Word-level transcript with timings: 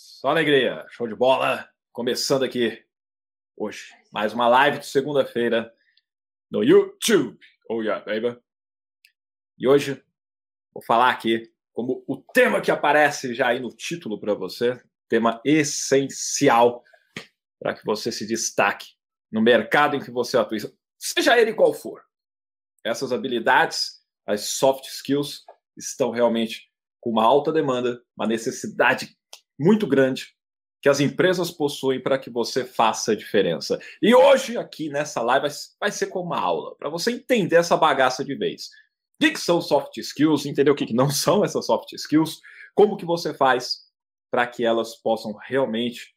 Só 0.00 0.28
alegria, 0.28 0.86
show 0.90 1.08
de 1.08 1.14
bola. 1.16 1.68
Começando 1.90 2.44
aqui 2.44 2.86
hoje, 3.56 3.92
mais 4.12 4.32
uma 4.32 4.46
live 4.46 4.78
de 4.78 4.86
segunda-feira 4.86 5.74
no 6.48 6.62
YouTube. 6.62 7.36
Oh 7.68 7.82
yeah, 7.82 8.04
baby. 8.04 8.40
E 9.58 9.66
hoje 9.66 10.00
vou 10.72 10.80
falar 10.84 11.10
aqui 11.10 11.52
como 11.72 12.04
o 12.06 12.16
tema 12.16 12.60
que 12.60 12.70
aparece 12.70 13.34
já 13.34 13.48
aí 13.48 13.58
no 13.58 13.70
título 13.70 14.20
para 14.20 14.34
você, 14.34 14.80
tema 15.08 15.40
essencial 15.44 16.84
para 17.58 17.74
que 17.74 17.84
você 17.84 18.12
se 18.12 18.24
destaque 18.24 18.86
no 19.32 19.42
mercado 19.42 19.96
em 19.96 20.00
que 20.00 20.12
você 20.12 20.38
atua, 20.38 20.58
seja 20.96 21.36
ele 21.36 21.52
qual 21.52 21.74
for. 21.74 22.04
Essas 22.84 23.12
habilidades, 23.12 24.00
as 24.24 24.42
soft 24.42 24.84
skills, 24.84 25.44
estão 25.76 26.12
realmente 26.12 26.70
com 27.00 27.10
uma 27.10 27.24
alta 27.24 27.52
demanda, 27.52 28.00
uma 28.16 28.28
necessidade 28.28 29.17
muito 29.58 29.86
grande 29.86 30.34
que 30.80 30.88
as 30.88 31.00
empresas 31.00 31.50
possuem 31.50 32.00
para 32.00 32.18
que 32.18 32.30
você 32.30 32.64
faça 32.64 33.12
a 33.12 33.16
diferença. 33.16 33.80
E 34.00 34.14
hoje, 34.14 34.56
aqui 34.56 34.88
nessa 34.88 35.20
live, 35.22 35.48
vai 35.80 35.90
ser 35.90 36.06
como 36.06 36.26
uma 36.26 36.38
aula, 36.38 36.76
para 36.76 36.88
você 36.88 37.10
entender 37.10 37.56
essa 37.56 37.76
bagaça 37.76 38.24
de 38.24 38.34
vez. 38.34 38.68
O 39.20 39.30
que 39.30 39.36
são 39.36 39.60
soft 39.60 39.96
skills, 39.96 40.46
entender 40.46 40.70
o 40.70 40.76
que 40.76 40.92
não 40.94 41.10
são 41.10 41.44
essas 41.44 41.66
soft 41.66 41.92
skills, 41.92 42.40
como 42.74 42.96
que 42.96 43.04
você 43.04 43.34
faz 43.34 43.88
para 44.30 44.46
que 44.46 44.64
elas 44.64 44.94
possam 44.94 45.32
realmente 45.32 46.14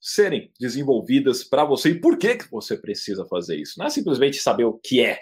serem 0.00 0.52
desenvolvidas 0.60 1.42
para 1.42 1.64
você 1.64 1.90
e 1.90 2.00
por 2.00 2.18
que, 2.18 2.36
que 2.36 2.50
você 2.50 2.76
precisa 2.76 3.24
fazer 3.24 3.56
isso. 3.56 3.78
Não 3.78 3.86
é 3.86 3.90
simplesmente 3.90 4.36
saber 4.36 4.64
o 4.64 4.78
que 4.78 5.02
é, 5.02 5.18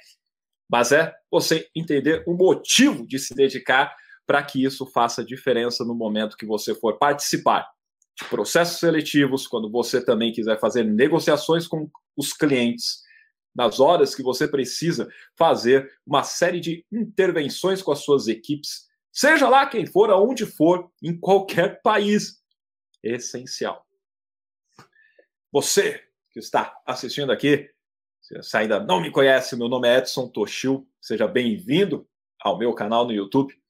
mas 0.68 0.90
é 0.90 1.14
você 1.30 1.68
entender 1.76 2.24
o 2.26 2.34
motivo 2.34 3.06
de 3.06 3.16
se 3.18 3.32
dedicar 3.32 3.94
para 4.32 4.42
que 4.42 4.64
isso 4.64 4.86
faça 4.86 5.22
diferença 5.22 5.84
no 5.84 5.94
momento 5.94 6.38
que 6.38 6.46
você 6.46 6.74
for 6.74 6.96
participar 6.96 7.70
de 8.18 8.26
processos 8.30 8.78
seletivos, 8.78 9.46
quando 9.46 9.70
você 9.70 10.02
também 10.02 10.32
quiser 10.32 10.58
fazer 10.58 10.84
negociações 10.84 11.66
com 11.66 11.90
os 12.16 12.32
clientes, 12.32 13.02
nas 13.54 13.78
horas 13.78 14.14
que 14.14 14.22
você 14.22 14.48
precisa 14.48 15.06
fazer 15.36 15.86
uma 16.06 16.22
série 16.22 16.60
de 16.60 16.82
intervenções 16.90 17.82
com 17.82 17.92
as 17.92 17.98
suas 17.98 18.26
equipes, 18.26 18.86
seja 19.12 19.50
lá 19.50 19.66
quem 19.66 19.84
for, 19.84 20.08
aonde 20.08 20.46
for, 20.46 20.90
em 21.02 21.14
qualquer 21.14 21.82
país. 21.82 22.42
Essencial. 23.02 23.84
Você 25.52 26.02
que 26.30 26.38
está 26.38 26.74
assistindo 26.86 27.30
aqui, 27.30 27.68
se 28.40 28.56
ainda 28.56 28.80
não 28.80 28.98
me 28.98 29.10
conhece, 29.10 29.56
meu 29.56 29.68
nome 29.68 29.88
é 29.88 29.98
Edson 29.98 30.26
Toshio, 30.26 30.88
seja 31.02 31.28
bem-vindo 31.28 32.08
ao 32.40 32.56
meu 32.56 32.72
canal 32.72 33.04
no 33.04 33.12
YouTube 33.12 33.61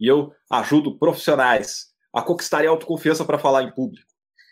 e 0.00 0.06
eu 0.06 0.32
ajudo 0.50 0.98
profissionais 0.98 1.90
a 2.12 2.22
conquistarem 2.22 2.68
autoconfiança 2.68 3.24
para 3.24 3.38
falar 3.38 3.62
em 3.62 3.72
público. 3.72 4.10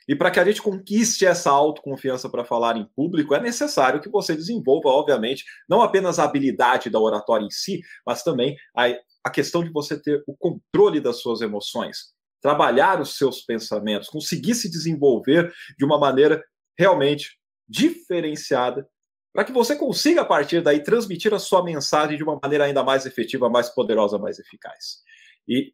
E 0.09 0.17
para 0.17 0.31
que 0.31 0.41
a 0.41 0.45
gente 0.45 0.63
conquiste 0.63 1.27
essa 1.27 1.51
autoconfiança 1.51 2.31
para 2.31 2.45
falar 2.45 2.79
em 2.79 2.89
público, 2.97 3.35
é 3.35 3.41
necessário 3.41 4.01
que 4.01 4.09
você 4.09 4.35
desenvolva, 4.35 4.89
obviamente, 4.89 5.45
não 5.69 5.83
apenas 5.83 6.19
a 6.19 6.25
habilidade 6.25 6.89
da 6.89 6.99
oratória 6.99 7.45
em 7.45 7.51
si, 7.51 7.83
mas 8.07 8.23
também 8.23 8.57
a, 8.75 8.87
a 9.23 9.31
questão 9.31 9.63
de 9.63 9.71
você 9.71 10.01
ter 10.01 10.25
o 10.27 10.35
controle 10.35 10.99
das 10.99 11.21
suas 11.21 11.43
emoções, 11.43 12.15
trabalhar 12.41 13.03
os 13.03 13.19
seus 13.19 13.43
pensamentos, 13.43 14.09
conseguir 14.09 14.55
se 14.55 14.71
desenvolver 14.71 15.53
de 15.77 15.85
uma 15.85 15.99
maneira 15.99 16.43
realmente 16.79 17.39
diferenciada, 17.69 18.89
para 19.31 19.45
que 19.45 19.53
você 19.53 19.77
consiga, 19.77 20.23
a 20.23 20.25
partir 20.25 20.63
daí, 20.63 20.83
transmitir 20.83 21.35
a 21.35 21.39
sua 21.39 21.63
mensagem 21.63 22.17
de 22.17 22.25
uma 22.25 22.39
maneira 22.43 22.65
ainda 22.65 22.83
mais 22.83 23.05
efetiva, 23.05 23.51
mais 23.51 23.69
poderosa, 23.69 24.19
mais 24.19 24.39
eficaz. 24.39 25.03
E 25.49 25.73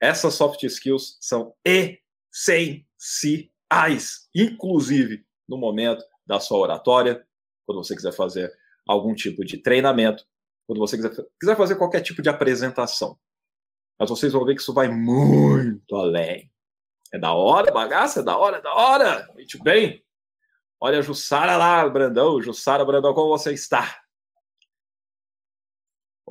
essas 0.00 0.34
soft 0.34 0.62
skills 0.62 1.16
são 1.20 1.54
essenciais, 1.64 2.84
inclusive 4.34 5.24
no 5.48 5.56
momento 5.56 6.04
da 6.26 6.38
sua 6.38 6.58
oratória, 6.58 7.26
quando 7.66 7.82
você 7.82 7.96
quiser 7.96 8.12
fazer 8.12 8.52
algum 8.86 9.14
tipo 9.14 9.44
de 9.44 9.58
treinamento, 9.58 10.24
quando 10.66 10.78
você 10.78 10.96
quiser, 10.96 11.10
quiser 11.40 11.56
fazer 11.56 11.76
qualquer 11.76 12.00
tipo 12.00 12.22
de 12.22 12.28
apresentação. 12.28 13.18
Mas 13.98 14.08
vocês 14.08 14.32
vão 14.32 14.44
ver 14.44 14.54
que 14.54 14.60
isso 14.60 14.72
vai 14.72 14.88
muito 14.88 15.96
além. 15.96 16.50
É 17.12 17.18
da 17.18 17.32
hora, 17.34 17.72
bagaça, 17.72 18.20
é 18.20 18.22
da 18.22 18.36
hora, 18.36 18.58
é 18.58 18.62
da 18.62 18.72
hora. 18.72 19.28
Muito 19.34 19.62
bem. 19.62 20.04
Olha 20.80 21.00
a 21.00 21.02
Jussara 21.02 21.56
lá, 21.56 21.86
Brandão. 21.88 22.40
Jussara, 22.40 22.84
Brandão, 22.84 23.12
como 23.12 23.36
você 23.36 23.52
está? 23.52 24.00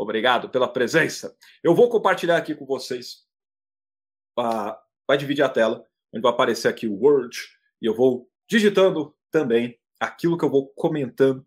Obrigado 0.01 0.47
pela 0.49 0.71
presença. 0.71 1.35
Eu 1.61 1.75
vou 1.75 1.89
compartilhar 1.89 2.37
aqui 2.37 2.55
com 2.55 2.65
vocês. 2.65 3.25
Vai 4.33 5.17
dividir 5.17 5.43
a 5.43 5.49
tela, 5.49 5.85
onde 6.13 6.21
vai 6.21 6.31
aparecer 6.31 6.69
aqui 6.69 6.87
o 6.87 6.95
Word, 6.95 7.37
e 7.81 7.85
eu 7.85 7.93
vou 7.93 8.31
digitando 8.49 9.13
também 9.29 9.77
aquilo 9.99 10.37
que 10.37 10.45
eu 10.45 10.49
vou 10.49 10.69
comentando, 10.69 11.45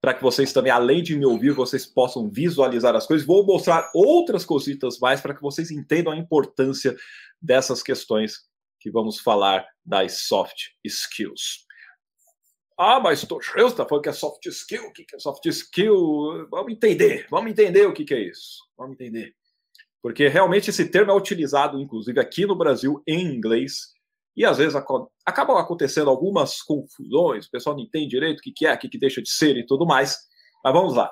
para 0.00 0.14
que 0.14 0.22
vocês 0.22 0.52
também, 0.52 0.72
além 0.72 1.00
de 1.00 1.16
me 1.16 1.26
ouvir, 1.26 1.52
vocês 1.52 1.86
possam 1.86 2.28
visualizar 2.28 2.96
as 2.96 3.06
coisas. 3.06 3.24
Vou 3.24 3.46
mostrar 3.46 3.88
outras 3.94 4.44
cositas 4.44 4.98
mais 4.98 5.20
para 5.20 5.32
que 5.32 5.40
vocês 5.40 5.70
entendam 5.70 6.12
a 6.12 6.16
importância 6.16 6.96
dessas 7.40 7.84
questões 7.84 8.48
que 8.80 8.90
vamos 8.90 9.20
falar 9.20 9.64
das 9.84 10.22
soft 10.26 10.70
skills. 10.84 11.67
Ah, 12.78 13.00
mas 13.00 13.26
Toshio 13.26 13.66
está 13.66 13.84
falando 13.84 14.04
que 14.04 14.08
é 14.08 14.12
soft 14.12 14.46
skill. 14.46 14.84
O 14.84 14.92
que 14.92 15.04
é 15.12 15.18
soft 15.18 15.44
skill? 15.46 16.46
Vamos 16.48 16.72
entender, 16.72 17.26
vamos 17.28 17.50
entender 17.50 17.84
o 17.84 17.92
que 17.92 18.14
é 18.14 18.20
isso. 18.20 18.64
Vamos 18.76 18.94
entender. 18.94 19.34
Porque 20.00 20.28
realmente 20.28 20.70
esse 20.70 20.88
termo 20.88 21.10
é 21.10 21.14
utilizado, 21.14 21.80
inclusive, 21.80 22.20
aqui 22.20 22.46
no 22.46 22.56
Brasil, 22.56 23.02
em 23.04 23.20
inglês, 23.34 23.92
e 24.36 24.44
às 24.44 24.58
vezes 24.58 24.76
acabam 24.76 25.56
acontecendo 25.56 26.08
algumas 26.08 26.62
confusões, 26.62 27.46
o 27.46 27.50
pessoal 27.50 27.74
não 27.74 27.82
entende 27.82 28.10
direito 28.10 28.38
o 28.38 28.42
que 28.42 28.64
é, 28.64 28.72
o 28.72 28.78
que 28.78 28.96
deixa 28.96 29.20
de 29.20 29.32
ser 29.32 29.56
e 29.56 29.66
tudo 29.66 29.84
mais. 29.84 30.16
Mas 30.62 30.72
vamos 30.72 30.94
lá. 30.94 31.10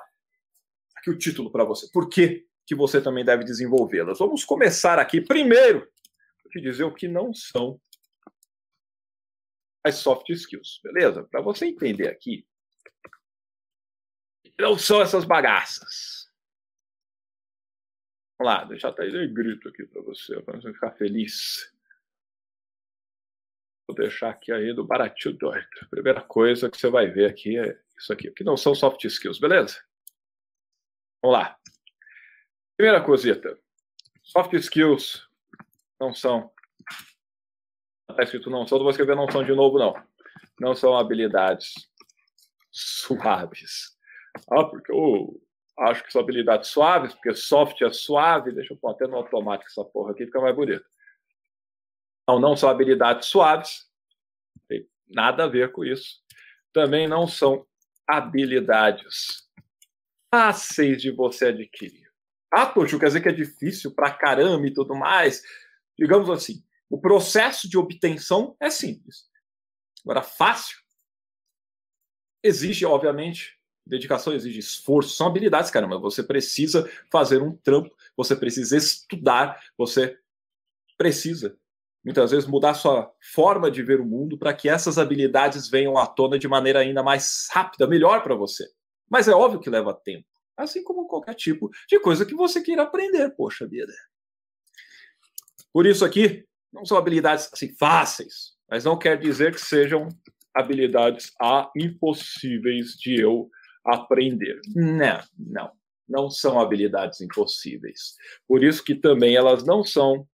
Aqui 0.95 1.09
o 1.09 1.17
título 1.17 1.51
para 1.51 1.65
você. 1.65 1.89
Por 1.91 2.07
que, 2.07 2.45
que 2.65 2.73
você 2.73 3.01
também 3.01 3.25
deve 3.25 3.43
desenvolvê-las? 3.43 4.19
Vamos 4.19 4.45
começar 4.45 4.99
aqui 4.99 5.19
primeiro, 5.19 5.85
te 6.49 6.61
dizer 6.61 6.85
o 6.85 6.93
que 6.93 7.09
não 7.09 7.33
são 7.33 7.77
as 9.83 9.95
soft 9.95 10.29
skills, 10.29 10.79
beleza? 10.83 11.23
Para 11.23 11.41
você 11.41 11.65
entender 11.65 12.07
aqui, 12.07 12.47
não 14.59 14.77
são 14.77 15.01
essas 15.01 15.23
bagaças. 15.23 16.31
Vamos 18.37 18.53
lá, 18.53 18.63
deixa 18.65 18.89
até 18.89 19.05
ele 19.05 19.27
grito 19.27 19.67
aqui 19.69 19.85
para 19.85 20.01
você, 20.01 20.41
para 20.41 20.59
você 20.59 20.73
ficar 20.73 20.91
feliz. 20.91 21.73
Vou 23.87 23.95
deixar 23.95 24.29
aqui 24.29 24.51
aí 24.51 24.73
do 24.73 24.85
baratinho 24.85 25.37
doido. 25.37 25.67
Primeira 25.89 26.21
coisa 26.21 26.69
que 26.69 26.77
você 26.77 26.89
vai 26.89 27.07
ver 27.07 27.29
aqui 27.29 27.57
é 27.57 27.79
isso 27.97 28.13
aqui, 28.13 28.29
que 28.31 28.43
não 28.43 28.57
são 28.57 28.75
soft 28.75 29.03
skills, 29.05 29.39
beleza? 29.39 29.81
Vamos 31.21 31.39
lá. 31.39 31.57
Primeira 32.75 33.03
cosita. 33.03 33.57
Soft 34.21 34.53
skills 34.53 35.27
não 35.99 36.13
são 36.13 36.53
está 38.09 38.23
escrito 38.23 38.49
não 38.49 38.65
são, 38.65 38.77
não 38.77 38.83
vou 38.83 38.91
escrever 38.91 39.15
não 39.15 39.29
são 39.29 39.43
de 39.43 39.53
novo, 39.53 39.77
não. 39.77 39.93
Não 40.59 40.73
são 40.73 40.97
habilidades 40.97 41.73
suaves. 42.71 43.95
Ah, 44.51 44.63
porque 44.63 44.91
eu 44.91 45.39
acho 45.79 46.03
que 46.03 46.11
são 46.11 46.21
habilidades 46.21 46.69
suaves, 46.69 47.13
porque 47.13 47.35
soft 47.35 47.81
é 47.81 47.91
suave, 47.91 48.51
deixa 48.51 48.73
eu 48.73 48.77
pôr 48.77 48.91
até 48.91 49.07
no 49.07 49.17
automático 49.17 49.69
essa 49.69 49.83
porra 49.83 50.11
aqui, 50.11 50.25
fica 50.25 50.41
mais 50.41 50.55
bonito. 50.55 50.85
Não, 52.27 52.39
não 52.39 52.55
são 52.55 52.69
habilidades 52.69 53.27
suaves, 53.27 53.85
tem 54.67 54.87
nada 55.07 55.43
a 55.43 55.47
ver 55.47 55.71
com 55.71 55.85
isso. 55.85 56.21
Também 56.73 57.07
não 57.07 57.27
são 57.27 57.65
habilidades 58.07 59.47
fáceis 60.33 61.01
de 61.01 61.11
você 61.11 61.47
adquirir. 61.47 62.07
Ah, 62.51 62.65
poxa, 62.65 62.97
quer 62.99 63.07
dizer 63.07 63.21
que 63.21 63.29
é 63.29 63.33
difícil 63.33 63.93
pra 63.93 64.11
caramba 64.11 64.65
e 64.67 64.73
tudo 64.73 64.95
mais. 64.95 65.41
Digamos 65.97 66.29
assim, 66.29 66.63
o 66.89 66.99
processo 66.99 67.69
de 67.69 67.77
obtenção 67.77 68.55
é 68.59 68.69
simples. 68.69 69.25
Agora, 70.03 70.21
fácil 70.21 70.77
exige, 72.43 72.85
obviamente, 72.85 73.57
dedicação, 73.85 74.33
exige 74.33 74.59
esforço, 74.59 75.15
são 75.15 75.27
habilidades, 75.27 75.71
caramba. 75.71 75.99
Você 75.99 76.23
precisa 76.23 76.89
fazer 77.11 77.41
um 77.41 77.55
trampo, 77.55 77.93
você 78.15 78.35
precisa 78.35 78.77
estudar, 78.77 79.61
você 79.77 80.17
precisa, 80.97 81.57
muitas 82.03 82.31
vezes, 82.31 82.47
mudar 82.47 82.73
sua 82.73 83.13
forma 83.21 83.69
de 83.69 83.83
ver 83.83 83.99
o 83.99 84.05
mundo 84.05 84.37
para 84.37 84.53
que 84.53 84.69
essas 84.69 84.97
habilidades 84.97 85.69
venham 85.69 85.97
à 85.97 86.07
tona 86.07 86.39
de 86.39 86.47
maneira 86.47 86.79
ainda 86.79 87.03
mais 87.03 87.47
rápida, 87.51 87.87
melhor 87.87 88.23
para 88.23 88.35
você. 88.35 88.67
Mas 89.09 89.27
é 89.27 89.33
óbvio 89.33 89.59
que 89.59 89.69
leva 89.69 89.93
tempo, 89.93 90.27
assim 90.55 90.83
como 90.83 91.07
qualquer 91.07 91.35
tipo 91.35 91.69
de 91.87 91.99
coisa 91.99 92.25
que 92.25 92.35
você 92.35 92.61
queira 92.61 92.83
aprender, 92.83 93.29
poxa 93.31 93.67
vida. 93.67 93.93
Por 95.71 95.85
isso 95.85 96.03
aqui, 96.03 96.46
não 96.77 96.85
são 96.85 96.97
habilidades 96.97 97.49
assim, 97.51 97.73
fáceis, 97.75 98.55
mas 98.69 98.83
não 98.83 98.97
quer 98.97 99.19
dizer 99.19 99.53
que 99.53 99.59
sejam 99.59 100.07
habilidades 100.53 101.33
ah, 101.41 101.69
impossíveis 101.75 102.93
de 102.93 103.19
eu 103.19 103.49
aprender. 103.83 104.61
Não, 104.75 105.19
não. 105.37 105.71
Não 106.07 106.29
são 106.29 106.59
habilidades 106.59 107.19
impossíveis. 107.19 108.15
Por 108.47 108.63
isso 108.63 108.83
que 108.83 108.95
também 108.95 109.35
elas 109.35 109.65
não 109.65 109.83
são 109.83 110.25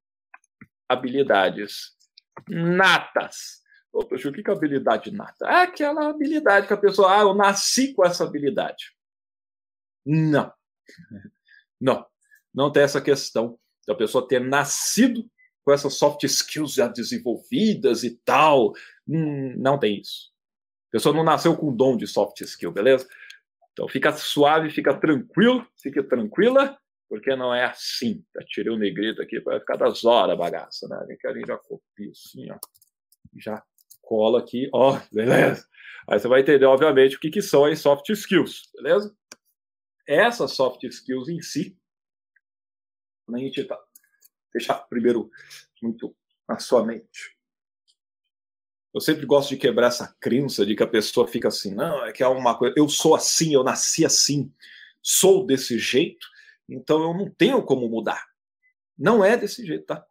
habilidades 0.88 1.94
natas. 2.48 3.64
Ô, 3.92 4.04
Toshio, 4.04 4.30
o 4.30 4.34
que 4.34 4.48
é 4.48 4.54
habilidade 4.54 5.12
nata? 5.12 5.48
É 5.48 5.64
aquela 5.64 6.10
habilidade 6.10 6.68
que 6.68 6.74
a 6.74 6.78
pessoa, 6.78 7.18
ah, 7.18 7.22
eu 7.22 7.34
nasci 7.34 7.94
com 7.94 8.06
essa 8.06 8.24
habilidade. 8.24 8.92
Não. 10.06 10.52
Não. 11.82 12.06
Não 12.54 12.72
tem 12.72 12.84
essa 12.84 13.02
questão 13.02 13.60
da 13.88 13.96
pessoa 13.96 14.28
ter 14.28 14.40
nascido 14.40 15.28
com 15.64 15.72
essas 15.72 15.96
soft 15.96 16.24
skills 16.24 16.74
já 16.74 16.88
desenvolvidas 16.88 18.04
e 18.04 18.12
tal. 18.26 18.74
Hum, 19.08 19.56
não 19.58 19.80
tem 19.80 20.00
isso. 20.00 20.32
A 20.90 20.92
pessoa 20.92 21.16
não 21.16 21.24
nasceu 21.24 21.56
com 21.56 21.76
dom 21.76 21.98
de 21.98 22.06
soft 22.06 22.42
skill, 22.42 22.72
beleza? 22.72 23.08
Então 23.72 23.88
fica 23.88 24.12
suave, 24.12 24.70
fica 24.70 24.94
tranquilo, 24.94 25.66
fica 25.82 26.04
tranquila, 26.04 26.78
porque 27.10 27.36
não 27.36 27.54
é 27.54 27.66
assim. 27.66 28.24
Já 28.36 28.46
tirei 28.46 28.72
o 28.72 28.78
negrito 28.78 29.22
aqui 29.22 29.42
para 29.42 29.60
ficar 29.60 29.78
das 29.78 30.04
horas 30.06 30.38
bagaça, 30.38 30.88
né? 30.88 31.16
Que 31.20 31.28
a 31.28 31.34
gente 31.34 31.48
já 31.48 31.58
copia 31.58 32.12
assim, 32.12 32.52
ó. 32.52 32.58
Já 33.40 33.64
cola 34.02 34.40
aqui, 34.40 34.70
ó, 34.72 35.00
beleza? 35.12 35.68
Aí 36.08 36.20
você 36.20 36.28
vai 36.28 36.42
entender, 36.42 36.66
obviamente, 36.66 37.16
o 37.16 37.20
que, 37.20 37.32
que 37.32 37.42
são 37.42 37.66
as 37.66 37.80
soft 37.80 38.10
skills, 38.10 38.70
beleza? 38.76 39.16
Essas 40.06 40.52
soft 40.52 40.84
skills 40.84 41.30
em 41.30 41.42
si, 41.42 41.78
a 43.34 43.38
gente 43.38 43.64
tá, 43.64 43.80
deixar 44.54 44.76
primeiro 44.76 45.30
muito 45.82 46.16
na 46.48 46.60
sua 46.60 46.86
mente. 46.86 47.38
Eu 48.94 49.02
sempre 49.02 49.26
gosto 49.26 49.50
de 49.50 49.58
quebrar 49.58 49.88
essa 49.88 50.16
crença 50.20 50.66
de 50.66 50.76
que 50.76 50.84
a 50.84 50.88
pessoa 50.88 51.28
fica 51.28 51.48
assim, 51.48 51.74
não, 51.74 52.06
é 52.06 52.12
que 52.12 52.22
é 52.22 52.28
uma 52.28 52.56
coisa, 52.56 52.76
eu 52.78 52.88
sou 52.88 53.16
assim, 53.16 53.54
eu 53.54 53.64
nasci 53.64 54.06
assim, 54.06 54.54
sou 55.02 55.46
desse 55.46 55.80
jeito, 55.80 56.28
então 56.70 57.02
eu 57.02 57.14
não 57.14 57.30
tenho 57.30 57.64
como 57.64 57.90
mudar. 57.90 58.24
Não 58.96 59.26
é 59.26 59.36
desse 59.36 59.66
jeito, 59.66 59.86
tá? 59.88 60.06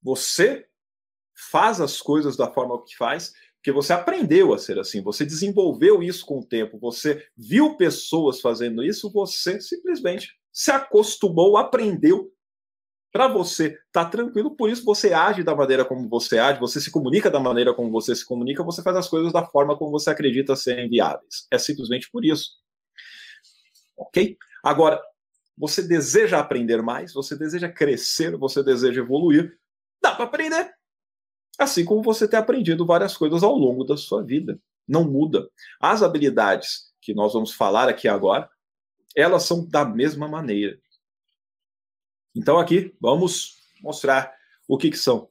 Você 0.00 0.68
faz 1.34 1.80
as 1.80 2.00
coisas 2.00 2.36
da 2.36 2.50
forma 2.52 2.82
que 2.84 2.96
faz, 2.96 3.34
porque 3.56 3.72
você 3.72 3.92
aprendeu 3.92 4.54
a 4.54 4.58
ser 4.58 4.78
assim, 4.78 5.02
você 5.02 5.24
desenvolveu 5.24 6.02
isso 6.02 6.24
com 6.24 6.38
o 6.38 6.46
tempo, 6.46 6.78
você 6.78 7.28
viu 7.36 7.76
pessoas 7.76 8.40
fazendo 8.40 8.84
isso, 8.84 9.10
você 9.10 9.60
simplesmente 9.60 10.36
se 10.52 10.70
acostumou, 10.70 11.56
aprendeu 11.56 12.31
para 13.12 13.28
você 13.28 13.66
estar 13.66 14.04
tá 14.04 14.06
tranquilo, 14.06 14.56
por 14.56 14.70
isso 14.70 14.84
você 14.84 15.12
age 15.12 15.42
da 15.42 15.54
maneira 15.54 15.84
como 15.84 16.08
você 16.08 16.38
age, 16.38 16.58
você 16.58 16.80
se 16.80 16.90
comunica 16.90 17.30
da 17.30 17.38
maneira 17.38 17.74
como 17.74 17.90
você 17.90 18.16
se 18.16 18.24
comunica, 18.24 18.64
você 18.64 18.82
faz 18.82 18.96
as 18.96 19.08
coisas 19.08 19.30
da 19.32 19.44
forma 19.44 19.76
como 19.76 19.90
você 19.90 20.08
acredita 20.08 20.56
serem 20.56 20.88
viáveis. 20.88 21.46
É 21.50 21.58
simplesmente 21.58 22.10
por 22.10 22.24
isso. 22.24 22.52
Ok? 23.94 24.36
Agora, 24.64 25.00
você 25.56 25.82
deseja 25.82 26.40
aprender 26.40 26.80
mais, 26.82 27.12
você 27.12 27.36
deseja 27.36 27.68
crescer, 27.68 28.36
você 28.38 28.64
deseja 28.64 29.02
evoluir, 29.02 29.58
dá 30.02 30.14
para 30.14 30.24
aprender. 30.24 30.72
Assim 31.58 31.84
como 31.84 32.02
você 32.02 32.26
tem 32.26 32.38
aprendido 32.38 32.86
várias 32.86 33.14
coisas 33.14 33.42
ao 33.42 33.54
longo 33.54 33.84
da 33.84 33.96
sua 33.96 34.24
vida. 34.24 34.58
Não 34.88 35.04
muda. 35.04 35.46
As 35.78 36.02
habilidades 36.02 36.92
que 37.00 37.12
nós 37.12 37.34
vamos 37.34 37.52
falar 37.52 37.90
aqui 37.90 38.08
agora, 38.08 38.48
elas 39.14 39.42
são 39.42 39.68
da 39.68 39.84
mesma 39.84 40.26
maneira. 40.26 40.78
Então 42.34 42.58
aqui 42.58 42.94
vamos 43.00 43.58
mostrar 43.82 44.34
o 44.66 44.78
que, 44.78 44.90
que 44.90 44.98
são 44.98 45.28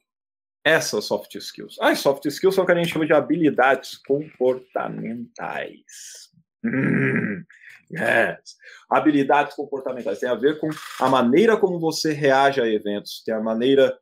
essas 0.63 1.05
soft 1.05 1.33
skills. 1.35 1.77
As 1.79 1.99
soft 1.99 2.25
skills 2.25 2.55
são 2.55 2.63
o 2.63 2.67
que 2.67 2.73
a 2.73 2.75
gente 2.75 2.89
chama 2.89 3.05
de 3.05 3.13
habilidades 3.13 3.97
comportamentais. 3.97 6.31
Hum, 6.63 7.43
yes. 7.91 8.55
Habilidades 8.89 9.55
comportamentais 9.55 10.19
tem 10.19 10.29
a 10.29 10.35
ver 10.35 10.59
com 10.59 10.69
a 10.99 11.09
maneira 11.09 11.57
como 11.57 11.79
você 11.79 12.13
reage 12.13 12.61
a 12.61 12.67
eventos, 12.67 13.23
tem 13.23 13.33
a 13.33 13.41
maneira 13.41 13.97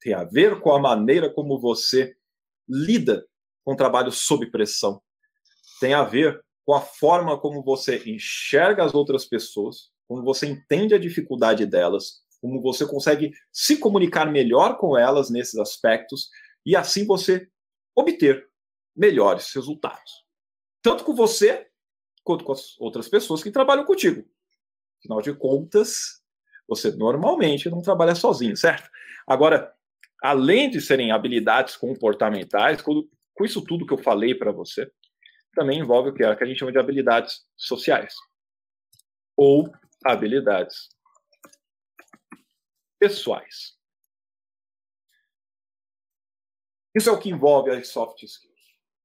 tem 0.00 0.14
a 0.14 0.24
ver 0.24 0.58
com 0.60 0.72
a 0.72 0.80
maneira 0.80 1.30
como 1.30 1.60
você 1.60 2.16
lida 2.66 3.26
com 3.62 3.76
trabalho 3.76 4.10
sob 4.10 4.50
pressão. 4.50 5.02
Tem 5.78 5.92
a 5.92 6.02
ver 6.02 6.42
com 6.64 6.74
a 6.74 6.80
forma 6.80 7.38
como 7.38 7.62
você 7.62 8.02
enxerga 8.06 8.82
as 8.84 8.94
outras 8.94 9.26
pessoas, 9.26 9.90
como 10.08 10.22
você 10.22 10.46
entende 10.46 10.94
a 10.94 10.98
dificuldade 10.98 11.66
delas, 11.66 12.22
como 12.40 12.60
você 12.60 12.86
consegue 12.86 13.32
se 13.52 13.76
comunicar 13.78 14.26
melhor 14.26 14.78
com 14.78 14.96
elas 14.96 15.30
nesses 15.30 15.58
aspectos 15.58 16.28
e 16.64 16.74
assim 16.74 17.06
você 17.06 17.48
obter 17.94 18.48
melhores 18.96 19.52
resultados. 19.54 20.24
Tanto 20.82 21.04
com 21.04 21.14
você 21.14 21.68
quanto 22.24 22.44
com 22.44 22.52
as 22.52 22.78
outras 22.80 23.08
pessoas 23.08 23.42
que 23.42 23.50
trabalham 23.50 23.84
contigo. 23.84 24.24
Afinal 24.98 25.20
de 25.20 25.34
contas, 25.34 26.22
você 26.68 26.90
normalmente 26.92 27.68
não 27.70 27.80
trabalha 27.80 28.14
sozinho, 28.14 28.56
certo? 28.56 28.88
Agora, 29.26 29.74
além 30.22 30.70
de 30.70 30.80
serem 30.80 31.12
habilidades 31.12 31.76
comportamentais, 31.76 32.82
com 32.82 33.08
isso 33.42 33.62
tudo 33.64 33.86
que 33.86 33.92
eu 33.92 33.98
falei 33.98 34.34
para 34.34 34.52
você, 34.52 34.90
também 35.54 35.80
envolve 35.80 36.10
o 36.10 36.14
que, 36.14 36.22
é, 36.22 36.34
que 36.36 36.44
a 36.44 36.46
gente 36.46 36.58
chama 36.58 36.72
de 36.72 36.78
habilidades 36.78 37.44
sociais 37.56 38.14
ou 39.36 39.72
habilidades 40.04 40.88
pessoais. 43.00 43.74
Isso 46.94 47.08
é 47.08 47.12
o 47.12 47.18
que 47.18 47.30
envolve 47.30 47.70
as 47.70 47.88
soft 47.88 48.22
skills. 48.22 48.50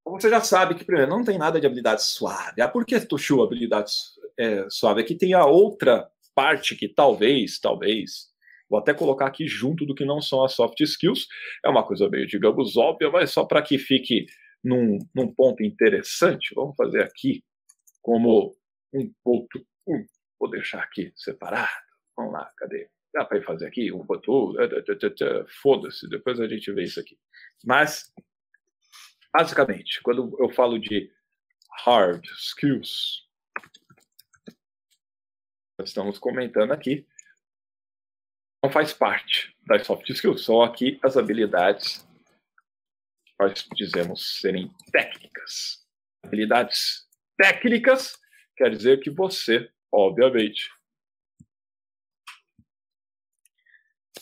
Você 0.06 0.30
já 0.30 0.42
sabe 0.42 0.76
que, 0.76 0.84
primeiro, 0.84 1.10
não 1.10 1.24
tem 1.24 1.38
nada 1.38 1.60
de 1.60 1.66
habilidade 1.66 2.04
suave. 2.04 2.62
Ah, 2.62 2.68
por 2.68 2.86
que 2.86 3.00
Toshu 3.00 3.42
habilidade 3.42 3.92
é, 4.38 4.70
suave? 4.70 5.02
Aqui 5.02 5.16
tem 5.16 5.34
a 5.34 5.46
outra 5.46 6.08
parte 6.36 6.76
que 6.76 6.88
talvez, 6.88 7.60
talvez, 7.60 8.30
vou 8.70 8.80
até 8.80 8.94
colocar 8.94 9.28
aqui 9.28 9.48
junto 9.48 9.86
do 9.86 9.96
que 9.96 10.06
não 10.06 10.22
são 10.22 10.44
as 10.44 10.54
soft 10.54 10.80
skills. 10.82 11.28
É 11.64 11.70
uma 11.70 11.86
coisa 11.86 12.10
meio, 12.10 12.28
digamos, 12.28 12.76
óbvia, 12.76 13.10
mas 13.10 13.32
só 13.32 13.46
para 13.46 13.62
que 13.62 13.80
fique 13.80 14.28
num, 14.64 15.00
num 15.14 15.34
ponto 15.34 15.64
interessante, 15.64 16.54
vamos 16.54 16.76
fazer 16.76 17.04
aqui 17.04 17.44
como 18.02 18.56
um 18.94 19.12
ponto. 19.24 19.66
Um, 19.88 20.06
vou 20.40 20.50
deixar 20.50 20.82
aqui 20.82 21.12
separado. 21.16 21.70
Vamos 22.16 22.34
lá, 22.34 22.52
cadê? 22.58 22.90
Dá 23.16 23.24
para 23.24 23.42
fazer 23.44 23.68
aqui 23.68 23.94
um 23.94 24.06
foda-se, 25.62 26.10
depois 26.10 26.38
a 26.38 26.48
gente 26.50 26.70
vê 26.74 26.84
isso 26.84 27.00
aqui. 27.00 27.18
Mas, 27.64 28.14
basicamente, 29.34 30.02
quando 30.04 30.36
eu 30.38 30.50
falo 30.50 30.78
de 30.78 31.10
hard 31.86 32.26
skills, 32.26 33.26
nós 35.80 35.88
estamos 35.88 36.20
comentando 36.20 36.74
aqui, 36.74 37.08
não 38.62 38.70
faz 38.70 38.92
parte 38.92 39.56
das 39.66 39.88
soft 39.88 40.10
skills, 40.10 40.44
são 40.44 40.62
aqui 40.62 41.00
as 41.02 41.16
habilidades 41.16 42.06
nós 43.40 43.66
dizemos 43.76 44.40
serem 44.40 44.70
técnicas. 44.92 45.86
Habilidades 46.22 47.08
técnicas 47.38 48.18
quer 48.58 48.70
dizer 48.70 49.00
que 49.00 49.10
você, 49.10 49.70
obviamente, 49.90 50.70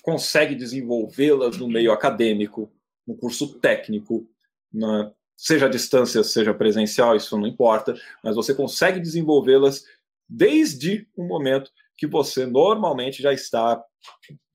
consegue 0.04 0.54
desenvolvê-las 0.54 1.58
no 1.58 1.68
meio 1.68 1.92
acadêmico, 1.92 2.70
no 3.08 3.16
curso 3.16 3.58
técnico, 3.60 4.28
na, 4.72 5.12
seja 5.36 5.66
à 5.66 5.70
distância, 5.70 6.22
seja 6.24 6.54
presencial, 6.54 7.16
isso 7.16 7.38
não 7.38 7.48
importa, 7.48 7.96
mas 8.22 8.36
você 8.36 8.54
consegue 8.54 9.00
desenvolvê-las 9.00 9.86
desde 10.30 11.08
o 11.16 11.24
momento 11.24 11.72
que 11.98 12.06
você 12.06 12.46
normalmente 12.46 13.22
já 13.22 13.32
está 13.32 13.82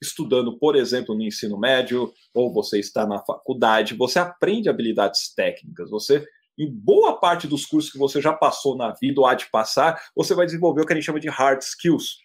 estudando, 0.03 0.59
por 0.59 0.77
exemplo, 0.77 1.15
no 1.15 1.23
ensino 1.23 1.59
médio, 1.59 2.13
ou 2.35 2.53
você 2.53 2.79
está 2.79 3.07
na 3.07 3.19
faculdade, 3.21 3.95
você 3.95 4.19
aprende 4.19 4.69
habilidades 4.69 5.33
técnicas, 5.35 5.89
você 5.89 6.27
em 6.59 6.71
boa 6.71 7.19
parte 7.19 7.47
dos 7.47 7.65
cursos 7.65 7.91
que 7.91 7.99
você 7.99 8.21
já 8.21 8.33
passou 8.33 8.77
na 8.77 8.93
vida 8.93 9.21
ou 9.21 9.27
há 9.27 9.35
de 9.35 9.49
passar, 9.49 10.03
você 10.15 10.35
vai 10.35 10.45
desenvolver 10.45 10.83
o 10.83 10.87
que 10.87 10.93
a 10.93 10.97
gente 10.97 11.05
chama 11.05 11.21
de 11.21 11.29
hard 11.29 11.63
skills. 11.63 12.19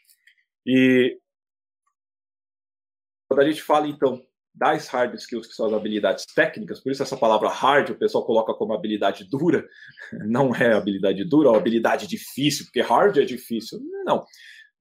E 0.66 1.18
quando 3.34 3.48
a 3.48 3.50
gente 3.50 3.64
fala, 3.64 3.88
então, 3.88 4.22
das 4.54 4.88
hard 4.88 5.16
skills, 5.16 5.48
que 5.48 5.54
são 5.54 5.66
as 5.66 5.74
habilidades 5.74 6.26
técnicas, 6.36 6.80
por 6.80 6.92
isso 6.92 7.02
essa 7.02 7.18
palavra 7.18 7.50
hard 7.50 7.90
o 7.90 7.98
pessoal 7.98 8.26
coloca 8.26 8.54
como 8.54 8.74
habilidade 8.74 9.28
dura, 9.28 9.68
não 10.28 10.56
é 10.56 10.74
habilidade 10.74 11.24
dura, 11.26 11.50
é 11.50 11.58
habilidade 11.58 12.08
difícil, 12.08 12.66
porque 12.66 12.82
hard 12.82 13.18
é 13.18 13.26
difícil. 13.26 13.80
Não, 14.06 14.24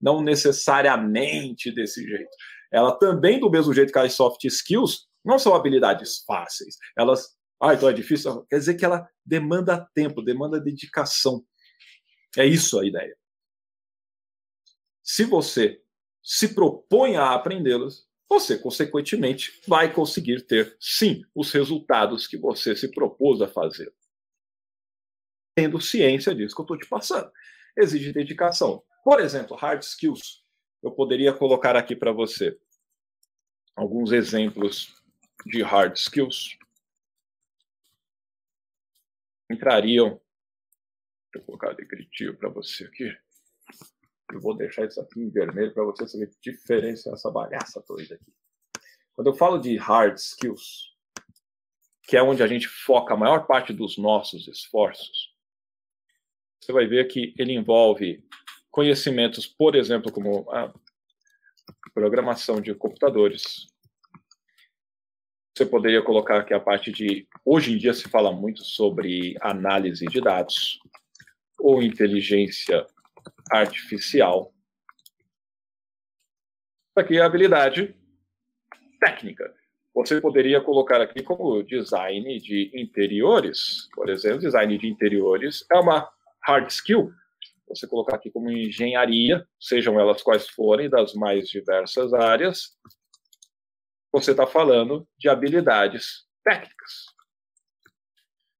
não 0.00 0.22
necessariamente 0.22 1.72
desse 1.72 2.04
jeito. 2.06 2.30
Ela 2.70 2.98
também, 2.98 3.40
do 3.40 3.50
mesmo 3.50 3.72
jeito 3.72 3.92
que 3.92 3.98
as 3.98 4.12
soft 4.12 4.44
skills, 4.44 5.06
não 5.24 5.38
são 5.38 5.54
habilidades 5.54 6.22
fáceis. 6.26 6.76
Elas, 6.96 7.36
ah, 7.60 7.74
então 7.74 7.88
é 7.88 7.92
difícil. 7.92 8.44
Quer 8.46 8.58
dizer 8.58 8.74
que 8.74 8.84
ela 8.84 9.08
demanda 9.24 9.88
tempo, 9.94 10.20
demanda 10.22 10.60
dedicação. 10.60 11.44
É 12.36 12.44
isso 12.44 12.78
a 12.78 12.86
ideia. 12.86 13.16
Se 15.02 15.24
você 15.24 15.80
se 16.22 16.54
propõe 16.54 17.16
a 17.16 17.34
aprendê-las, 17.34 18.06
você, 18.32 18.56
consequentemente, 18.56 19.60
vai 19.68 19.92
conseguir 19.92 20.40
ter, 20.46 20.74
sim, 20.80 21.22
os 21.34 21.52
resultados 21.52 22.26
que 22.26 22.38
você 22.38 22.74
se 22.74 22.90
propôs 22.90 23.42
a 23.42 23.46
fazer. 23.46 23.92
Tendo 25.54 25.78
ciência 25.82 26.34
disso 26.34 26.54
que 26.54 26.62
eu 26.62 26.64
estou 26.64 26.78
te 26.78 26.88
passando. 26.88 27.30
Exige 27.76 28.10
dedicação. 28.10 28.82
Por 29.04 29.20
exemplo, 29.20 29.54
hard 29.54 29.82
skills. 29.82 30.42
Eu 30.82 30.92
poderia 30.92 31.34
colocar 31.34 31.76
aqui 31.76 31.94
para 31.94 32.10
você 32.10 32.58
alguns 33.76 34.12
exemplos 34.12 34.94
de 35.44 35.62
hard 35.62 35.94
skills, 35.94 36.56
entrariam. 39.50 40.18
Deixa 41.30 41.36
eu 41.36 41.42
colocar 41.42 41.74
negativo 41.74 42.34
para 42.38 42.48
você 42.48 42.84
aqui. 42.84 43.14
Eu 44.32 44.40
vou 44.40 44.56
deixar 44.56 44.86
isso 44.86 45.00
aqui 45.00 45.20
em 45.20 45.30
vermelho 45.30 45.72
para 45.72 45.84
você 45.84 46.06
saber 46.06 46.28
que 46.28 46.50
diferença 46.50 47.10
é 47.10 47.12
essa 47.12 47.30
bagaça 47.30 47.82
toda 47.82 48.02
aqui. 48.02 48.32
Quando 49.14 49.26
eu 49.28 49.34
falo 49.34 49.58
de 49.58 49.76
hard 49.76 50.16
skills, 50.16 50.92
que 52.04 52.16
é 52.16 52.22
onde 52.22 52.42
a 52.42 52.46
gente 52.46 52.66
foca 52.66 53.14
a 53.14 53.16
maior 53.16 53.46
parte 53.46 53.72
dos 53.72 53.98
nossos 53.98 54.48
esforços, 54.48 55.32
você 56.60 56.72
vai 56.72 56.86
ver 56.86 57.08
que 57.08 57.34
ele 57.38 57.52
envolve 57.52 58.24
conhecimentos, 58.70 59.46
por 59.46 59.74
exemplo, 59.74 60.10
como 60.10 60.50
a 60.50 60.72
programação 61.92 62.60
de 62.60 62.74
computadores. 62.74 63.66
Você 65.54 65.66
poderia 65.66 66.02
colocar 66.02 66.38
aqui 66.38 66.54
a 66.54 66.60
parte 66.60 66.90
de. 66.90 67.28
Hoje 67.44 67.72
em 67.72 67.78
dia 67.78 67.92
se 67.92 68.08
fala 68.08 68.32
muito 68.32 68.64
sobre 68.64 69.36
análise 69.42 70.06
de 70.06 70.20
dados 70.20 70.78
ou 71.58 71.82
inteligência 71.82 72.86
artificial. 73.52 74.52
Aqui 76.96 77.18
é 77.18 77.20
a 77.20 77.26
habilidade 77.26 77.94
técnica. 78.98 79.54
Você 79.94 80.20
poderia 80.20 80.60
colocar 80.60 81.00
aqui 81.02 81.22
como 81.22 81.62
design 81.62 82.38
de 82.40 82.70
interiores, 82.74 83.88
por 83.94 84.08
exemplo, 84.08 84.40
design 84.40 84.78
de 84.78 84.88
interiores 84.88 85.66
é 85.70 85.78
uma 85.78 86.10
hard 86.42 86.70
skill. 86.70 87.12
Você 87.68 87.86
colocar 87.86 88.16
aqui 88.16 88.30
como 88.30 88.50
engenharia, 88.50 89.46
sejam 89.60 90.00
elas 90.00 90.22
quais 90.22 90.48
forem, 90.48 90.88
das 90.88 91.14
mais 91.14 91.48
diversas 91.48 92.12
áreas, 92.14 92.76
você 94.10 94.30
está 94.30 94.46
falando 94.46 95.06
de 95.18 95.28
habilidades 95.28 96.26
técnicas. 96.44 97.06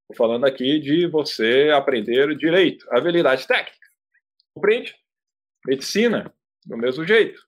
Estou 0.03 0.17
falando 0.17 0.45
aqui 0.47 0.79
de 0.81 1.07
você 1.07 1.71
aprender 1.75 2.35
direito, 2.37 2.87
habilidade 2.91 3.47
técnica. 3.47 3.82
Compreende? 4.55 4.97
Medicina, 5.67 6.35
do 6.67 6.77
mesmo 6.77 7.07
jeito. 7.07 7.41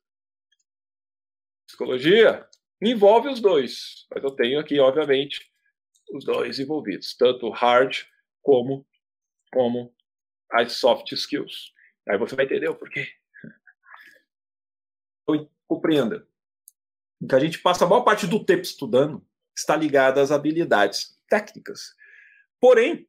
Psicologia, 1.66 2.48
envolve 2.80 3.28
os 3.28 3.40
dois. 3.40 4.06
Mas 4.12 4.22
eu 4.22 4.30
tenho 4.30 4.60
aqui, 4.60 4.78
obviamente, 4.78 5.50
os 6.12 6.24
dois 6.24 6.58
envolvidos, 6.58 7.16
tanto 7.16 7.50
hard 7.50 8.04
como, 8.42 8.86
como 9.52 9.94
as 10.50 10.72
soft 10.72 11.12
skills. 11.12 11.72
Aí 12.08 12.18
você 12.18 12.36
vai 12.36 12.44
entender 12.44 12.68
o 12.68 12.76
porquê. 12.76 13.06
Então, 15.26 15.50
compreenda 15.66 16.28
que 17.26 17.34
a 17.34 17.40
gente 17.40 17.58
passa 17.58 17.86
a 17.86 17.88
maior 17.88 18.02
parte 18.02 18.26
do 18.26 18.44
tempo 18.44 18.60
estudando 18.60 19.26
está 19.56 19.74
ligada 19.74 20.20
às 20.20 20.30
habilidades 20.30 21.18
técnicas. 21.28 21.94
Porém, 22.60 23.08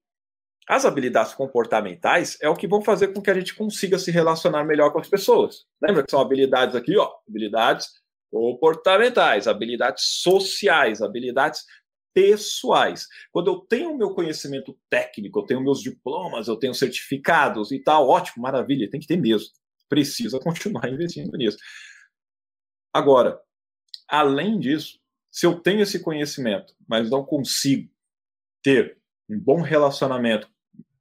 as 0.67 0.83
habilidades 0.83 1.33
comportamentais 1.33 2.37
é 2.41 2.49
o 2.49 2.55
que 2.55 2.67
vão 2.67 2.81
fazer 2.81 3.09
com 3.09 3.21
que 3.21 3.29
a 3.29 3.33
gente 3.35 3.53
consiga 3.53 3.99
se 3.99 4.09
relacionar 4.09 4.63
melhor 4.63 4.91
com 4.91 4.99
as 4.99 5.07
pessoas. 5.07 5.65
Lembra 5.81 6.03
que 6.03 6.09
são 6.09 6.19
habilidades 6.19 6.75
aqui, 6.75 6.97
ó, 6.97 7.11
habilidades 7.27 7.87
comportamentais, 8.31 9.47
habilidades 9.47 10.03
sociais, 10.21 11.01
habilidades 11.01 11.63
pessoais. 12.13 13.07
Quando 13.31 13.51
eu 13.51 13.59
tenho 13.59 13.91
o 13.91 13.97
meu 13.97 14.15
conhecimento 14.15 14.75
técnico, 14.89 15.39
eu 15.39 15.45
tenho 15.45 15.61
meus 15.61 15.81
diplomas, 15.81 16.47
eu 16.47 16.57
tenho 16.57 16.73
certificados 16.73 17.71
e 17.71 17.79
tal, 17.79 18.07
ótimo, 18.07 18.41
maravilha, 18.41 18.89
tem 18.89 18.99
que 18.99 19.07
ter 19.07 19.17
mesmo. 19.17 19.49
Precisa 19.87 20.39
continuar 20.39 20.89
investindo 20.89 21.37
nisso. 21.37 21.57
Agora, 22.91 23.39
além 24.07 24.59
disso, 24.59 24.99
se 25.29 25.45
eu 25.45 25.59
tenho 25.59 25.81
esse 25.81 25.99
conhecimento, 25.99 26.73
mas 26.87 27.09
não 27.09 27.23
consigo 27.23 27.91
ter 28.63 28.97
um 29.29 29.39
bom 29.39 29.61
relacionamento 29.61 30.49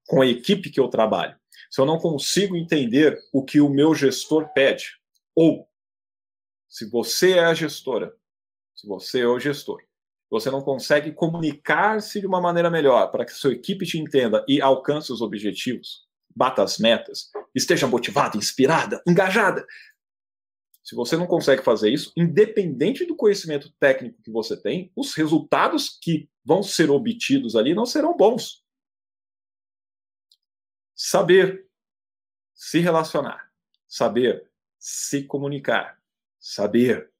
com 0.06 0.22
a 0.22 0.26
equipe 0.26 0.70
que 0.70 0.80
eu 0.80 0.88
trabalho, 0.88 1.36
se 1.70 1.80
eu 1.80 1.86
não 1.86 1.98
consigo 1.98 2.56
entender 2.56 3.18
o 3.32 3.44
que 3.44 3.60
o 3.60 3.68
meu 3.68 3.94
gestor 3.94 4.52
pede, 4.52 4.98
ou 5.34 5.68
se 6.68 6.88
você 6.88 7.32
é 7.32 7.44
a 7.44 7.54
gestora, 7.54 8.14
se 8.74 8.86
você 8.86 9.20
é 9.20 9.26
o 9.26 9.38
gestor, 9.38 9.80
você 10.30 10.50
não 10.50 10.62
consegue 10.62 11.12
comunicar-se 11.12 12.20
de 12.20 12.26
uma 12.26 12.40
maneira 12.40 12.70
melhor 12.70 13.10
para 13.10 13.24
que 13.24 13.32
sua 13.32 13.52
equipe 13.52 13.86
te 13.86 13.98
entenda 13.98 14.44
e 14.48 14.60
alcance 14.60 15.12
os 15.12 15.20
objetivos, 15.20 16.06
bata 16.34 16.62
as 16.62 16.78
metas, 16.78 17.30
esteja 17.54 17.86
motivada, 17.86 18.36
inspirada, 18.36 19.02
engajada. 19.06 19.64
Se 20.82 20.94
você 20.94 21.16
não 21.16 21.26
consegue 21.26 21.62
fazer 21.62 21.90
isso, 21.90 22.12
independente 22.16 23.06
do 23.06 23.16
conhecimento 23.16 23.72
técnico 23.80 24.20
que 24.22 24.30
você 24.30 24.60
tem, 24.60 24.92
os 24.94 25.14
resultados 25.14 25.98
que 26.02 26.28
vão 26.44 26.62
ser 26.62 26.90
obtidos 26.90 27.56
ali 27.56 27.74
não 27.74 27.86
serão 27.86 28.16
bons 28.16 28.63
saber 30.94 31.66
se 32.54 32.78
relacionar, 32.78 33.50
saber 33.88 34.48
se 34.78 35.24
comunicar, 35.24 36.00
saber 36.38 37.10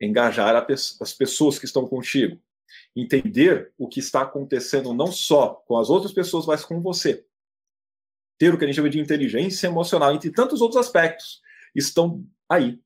engajar 0.00 0.66
as 1.00 1.12
pessoas 1.12 1.58
que 1.58 1.64
estão 1.64 1.86
contigo, 1.86 2.40
entender 2.94 3.72
o 3.78 3.88
que 3.88 4.00
está 4.00 4.22
acontecendo 4.22 4.92
não 4.92 5.08
só 5.08 5.54
com 5.66 5.78
as 5.78 5.88
outras 5.88 6.12
pessoas, 6.12 6.46
mas 6.46 6.64
com 6.64 6.80
você. 6.80 7.24
Ter 8.38 8.52
o 8.52 8.58
que 8.58 8.64
a 8.64 8.66
gente 8.66 8.76
chama 8.76 8.90
de 8.90 8.98
inteligência 8.98 9.68
emocional, 9.68 10.12
entre 10.12 10.30
tantos 10.32 10.60
outros 10.60 10.80
aspectos, 10.80 11.40
estão 11.74 12.26
aí, 12.48 12.82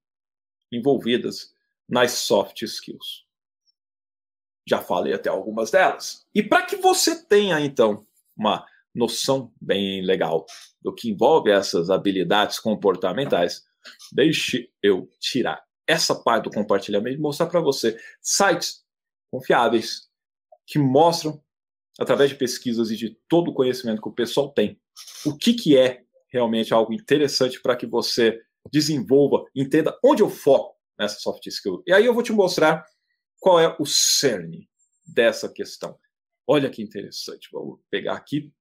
envolvidas 0.70 1.54
nas 1.88 2.12
soft 2.12 2.62
skills. 2.62 3.24
Já 4.68 4.82
falei 4.82 5.14
até 5.14 5.30
algumas 5.30 5.70
delas. 5.70 6.26
E 6.34 6.42
para 6.42 6.66
que 6.66 6.76
você 6.76 7.24
tenha, 7.24 7.60
então, 7.60 8.04
uma 8.36 8.66
noção 8.96 9.52
bem 9.60 10.02
legal 10.02 10.46
do 10.80 10.94
que 10.94 11.10
envolve 11.10 11.50
essas 11.50 11.90
habilidades 11.90 12.58
comportamentais, 12.58 13.62
deixe 14.12 14.70
eu 14.82 15.08
tirar 15.20 15.62
essa 15.86 16.14
parte 16.14 16.44
do 16.44 16.50
compartilhamento 16.50 17.18
e 17.18 17.20
mostrar 17.20 17.46
para 17.46 17.60
você 17.60 17.96
sites 18.20 18.84
confiáveis 19.30 20.08
que 20.66 20.78
mostram, 20.78 21.40
através 21.98 22.30
de 22.30 22.36
pesquisas 22.36 22.90
e 22.90 22.96
de 22.96 23.16
todo 23.28 23.50
o 23.50 23.54
conhecimento 23.54 24.02
que 24.02 24.08
o 24.08 24.14
pessoal 24.14 24.50
tem, 24.52 24.80
o 25.24 25.36
que, 25.36 25.54
que 25.54 25.76
é 25.76 26.02
realmente 26.28 26.74
algo 26.74 26.92
interessante 26.92 27.60
para 27.60 27.76
que 27.76 27.86
você 27.86 28.40
desenvolva, 28.72 29.44
entenda 29.54 29.96
onde 30.04 30.22
eu 30.22 30.28
foco 30.28 30.76
nessa 30.98 31.20
soft 31.20 31.46
skill. 31.46 31.82
E 31.86 31.92
aí 31.92 32.04
eu 32.04 32.14
vou 32.14 32.22
te 32.22 32.32
mostrar 32.32 32.84
qual 33.38 33.60
é 33.60 33.76
o 33.78 33.86
cerne 33.86 34.68
dessa 35.06 35.48
questão. 35.48 35.96
Olha 36.46 36.70
que 36.70 36.82
interessante. 36.82 37.48
Vamos 37.52 37.80
pegar 37.90 38.14
aqui 38.14 38.52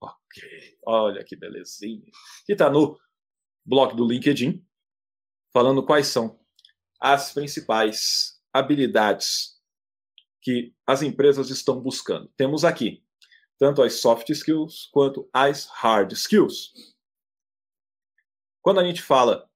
Ok, 0.00 0.78
olha 0.86 1.24
que 1.24 1.36
belezinha. 1.36 2.04
Que 2.46 2.52
está 2.52 2.70
no 2.70 2.98
blog 3.64 3.94
do 3.96 4.06
LinkedIn, 4.06 4.64
falando 5.52 5.84
quais 5.84 6.06
são 6.06 6.38
as 7.00 7.32
principais 7.32 8.40
habilidades 8.52 9.58
que 10.42 10.74
as 10.86 11.02
empresas 11.02 11.50
estão 11.50 11.80
buscando. 11.80 12.28
Temos 12.36 12.64
aqui 12.64 13.04
tanto 13.58 13.82
as 13.82 14.00
soft 14.00 14.30
skills 14.30 14.88
quanto 14.92 15.28
as 15.32 15.66
hard 15.66 16.12
skills. 16.12 16.72
Quando 18.62 18.80
a 18.80 18.84
gente 18.84 19.02
fala 19.02 19.50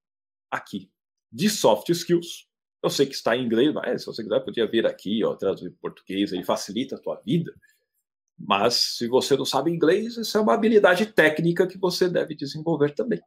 aqui 0.50 0.90
de 1.30 1.48
soft 1.48 1.88
skills, 1.88 2.48
eu 2.82 2.90
sei 2.90 3.06
que 3.06 3.14
está 3.14 3.36
em 3.36 3.44
inglês, 3.44 3.72
mas 3.72 4.02
se 4.02 4.06
você 4.06 4.22
quiser, 4.22 4.40
podia 4.40 4.66
vir 4.66 4.86
aqui, 4.86 5.24
ó, 5.24 5.36
traduzir 5.36 5.70
para 5.70 5.80
português, 5.80 6.32
aí 6.32 6.44
facilita 6.44 6.96
a 6.96 6.98
tua 6.98 7.20
vida. 7.24 7.54
Mas 8.44 8.96
se 8.96 9.06
você 9.06 9.36
não 9.36 9.44
sabe 9.44 9.70
inglês, 9.70 10.16
isso 10.16 10.36
é 10.36 10.40
uma 10.40 10.54
habilidade 10.54 11.06
técnica 11.06 11.66
que 11.66 11.78
você 11.78 12.08
deve 12.08 12.34
desenvolver 12.34 12.94
também. 12.94 13.20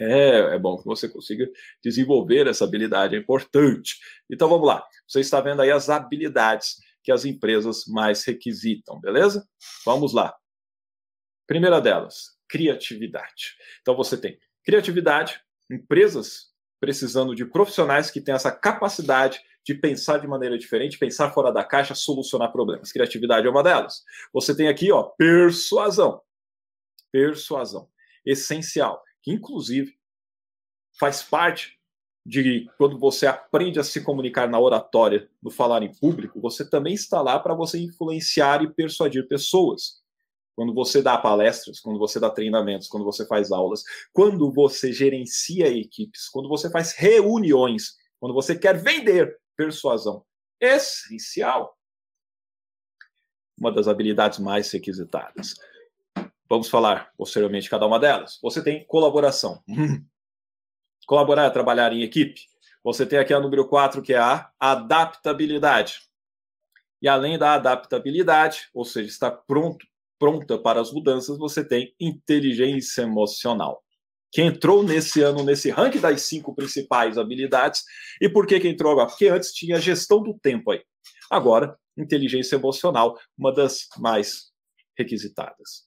É, 0.00 0.54
é 0.54 0.58
bom 0.58 0.78
que 0.78 0.84
você 0.84 1.08
consiga 1.08 1.48
desenvolver 1.82 2.46
essa 2.46 2.64
habilidade, 2.64 3.16
é 3.16 3.18
importante. 3.18 3.96
Então 4.30 4.48
vamos 4.48 4.66
lá. 4.66 4.84
Você 5.08 5.20
está 5.20 5.40
vendo 5.40 5.62
aí 5.62 5.70
as 5.70 5.88
habilidades 5.88 6.76
que 7.02 7.12
as 7.12 7.24
empresas 7.24 7.84
mais 7.86 8.24
requisitam, 8.24 9.00
beleza? 9.00 9.46
Vamos 9.84 10.12
lá. 10.12 10.34
Primeira 11.46 11.80
delas, 11.80 12.36
criatividade. 12.48 13.56
Então 13.80 13.96
você 13.96 14.16
tem 14.16 14.38
criatividade, 14.64 15.40
empresas 15.70 16.52
precisando 16.80 17.34
de 17.34 17.44
profissionais 17.44 18.10
que 18.10 18.20
têm 18.20 18.34
essa 18.34 18.50
capacidade 18.50 19.40
de 19.66 19.74
pensar 19.74 20.18
de 20.18 20.28
maneira 20.28 20.56
diferente, 20.56 20.96
pensar 20.96 21.32
fora 21.32 21.52
da 21.52 21.64
caixa, 21.64 21.92
solucionar 21.92 22.52
problemas. 22.52 22.92
Criatividade 22.92 23.48
é 23.48 23.50
uma 23.50 23.64
delas. 23.64 24.04
Você 24.32 24.56
tem 24.56 24.68
aqui, 24.68 24.92
ó, 24.92 25.02
persuasão. 25.02 26.22
Persuasão. 27.10 27.88
Essencial. 28.24 29.02
Que, 29.20 29.32
inclusive, 29.32 29.92
faz 31.00 31.20
parte 31.20 31.76
de 32.24 32.68
quando 32.78 32.96
você 32.96 33.26
aprende 33.26 33.80
a 33.80 33.84
se 33.84 34.02
comunicar 34.02 34.48
na 34.48 34.58
oratória, 34.58 35.28
no 35.42 35.50
falar 35.50 35.82
em 35.82 35.92
público, 35.92 36.40
você 36.40 36.68
também 36.68 36.94
está 36.94 37.20
lá 37.20 37.38
para 37.38 37.54
você 37.54 37.78
influenciar 37.78 38.62
e 38.62 38.72
persuadir 38.72 39.26
pessoas. 39.26 40.00
Quando 40.54 40.72
você 40.72 41.02
dá 41.02 41.18
palestras, 41.18 41.80
quando 41.80 41.98
você 41.98 42.20
dá 42.20 42.30
treinamentos, 42.30 42.88
quando 42.88 43.04
você 43.04 43.26
faz 43.26 43.50
aulas, 43.50 43.82
quando 44.12 44.50
você 44.52 44.92
gerencia 44.92 45.68
equipes, 45.68 46.28
quando 46.28 46.48
você 46.48 46.70
faz 46.70 46.94
reuniões, 46.96 47.96
quando 48.18 48.32
você 48.32 48.56
quer 48.56 48.80
vender 48.80 49.36
persuasão. 49.56 50.24
Essencial. 50.60 51.76
Uma 53.58 53.72
das 53.72 53.88
habilidades 53.88 54.38
mais 54.38 54.70
requisitadas. 54.70 55.54
Vamos 56.48 56.68
falar 56.68 57.12
posteriormente 57.16 57.68
cada 57.68 57.86
uma 57.86 57.98
delas. 57.98 58.38
Você 58.42 58.62
tem 58.62 58.86
colaboração. 58.86 59.62
Colaborar 61.06 61.44
é 61.44 61.50
trabalhar 61.50 61.92
em 61.92 62.02
equipe. 62.02 62.40
Você 62.82 63.06
tem 63.06 63.18
aqui 63.18 63.32
a 63.34 63.40
número 63.40 63.68
4, 63.68 64.02
que 64.02 64.14
é 64.14 64.18
a 64.18 64.52
adaptabilidade. 64.60 66.00
E 67.00 67.08
além 67.08 67.38
da 67.38 67.54
adaptabilidade, 67.54 68.68
ou 68.72 68.84
seja, 68.84 69.08
estar 69.08 69.30
pronto, 69.30 69.86
pronta 70.18 70.58
para 70.58 70.80
as 70.80 70.92
mudanças, 70.92 71.38
você 71.38 71.64
tem 71.66 71.94
inteligência 72.00 73.02
emocional. 73.02 73.84
Que 74.36 74.42
entrou 74.42 74.82
nesse 74.82 75.22
ano 75.22 75.42
nesse 75.42 75.70
ranking 75.70 75.98
das 75.98 76.20
cinco 76.20 76.54
principais 76.54 77.16
habilidades. 77.16 77.82
E 78.20 78.28
por 78.28 78.46
que, 78.46 78.60
que 78.60 78.68
entrou 78.68 78.92
agora? 78.92 79.08
Porque 79.08 79.28
antes 79.28 79.50
tinha 79.50 79.80
gestão 79.80 80.22
do 80.22 80.38
tempo 80.38 80.72
aí. 80.72 80.82
Agora, 81.30 81.74
inteligência 81.96 82.56
emocional, 82.56 83.18
uma 83.38 83.50
das 83.50 83.88
mais 83.96 84.52
requisitadas. 84.94 85.86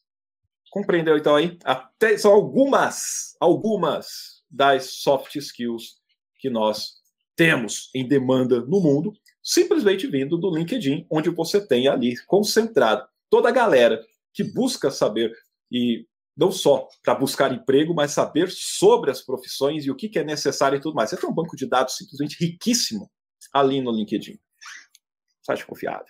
Compreendeu 0.72 1.15
então 1.15 1.36
aí? 1.36 1.60
Até 1.63 2.18
são 2.18 2.32
algumas, 2.32 3.36
algumas 3.39 4.41
das 4.50 4.96
soft 4.96 5.36
skills 5.36 6.00
que 6.39 6.50
nós 6.50 6.94
temos 7.36 7.91
em 7.94 8.08
demanda 8.08 8.62
no 8.62 8.82
mundo, 8.82 9.13
simplesmente 9.44 10.08
vindo 10.08 10.39
do 10.39 10.50
LinkedIn, 10.50 11.06
onde 11.08 11.29
você 11.29 11.63
tem 11.63 11.88
ali 11.88 12.18
concentrado 12.25 13.08
toda 13.29 13.50
a 13.50 13.51
galera 13.51 14.03
que 14.34 14.44
busca 14.44 14.89
saber 14.89 15.32
e 15.72 16.08
não 16.39 16.53
só 16.53 16.88
para 17.03 17.15
buscar 17.15 17.51
emprego, 17.51 17.93
mas 17.93 18.12
saber 18.12 18.50
sobre 18.50 19.12
as 19.12 19.22
profissões 19.22 19.86
e 19.86 19.91
o 19.91 19.96
que, 19.96 20.08
que 20.08 20.17
é 20.17 20.24
necessário 20.24 20.77
e 20.77 20.81
tudo 20.81 20.96
mais. 20.96 21.10
Você 21.10 21.17
tem 21.17 21.29
um 21.29 21.34
banco 21.34 21.53
de 21.53 21.67
dados 21.67 21.98
simplesmente 21.98 22.38
riquíssimo 22.39 23.12
ali 23.53 23.81
no 23.81 23.91
LinkedIn. 23.91 24.39
Site 25.43 25.65
confiável. 25.65 26.08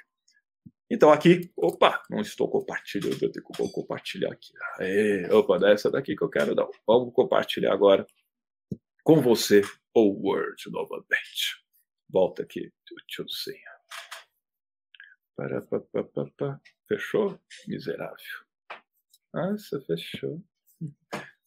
Então 0.87 1.11
aqui, 1.11 1.51
opa, 1.57 2.03
não 2.11 2.21
estou 2.21 2.47
compartilhando, 2.47 3.13
eu 3.13 3.31
tenho 3.31 3.45
que 3.45 3.71
compartilhar 3.71 4.31
aqui. 4.31 4.53
Aê, 4.79 5.27
opa, 5.31 5.57
dessa 5.57 5.89
daqui 5.89 6.15
que 6.15 6.23
eu 6.23 6.29
quero 6.29 6.53
dar. 6.53 6.67
Vamos 6.85 7.11
compartilhar 7.11 7.73
agora 7.73 8.05
com 9.03 9.21
você 9.21 9.63
o 9.95 10.27
Word 10.27 10.61
novamente. 10.69 11.63
Volta 12.07 12.43
aqui, 12.43 12.71
pa. 16.37 16.59
Fechou? 16.87 17.39
Miserável. 17.67 18.48
Você 19.33 19.79
fechou. 19.81 20.43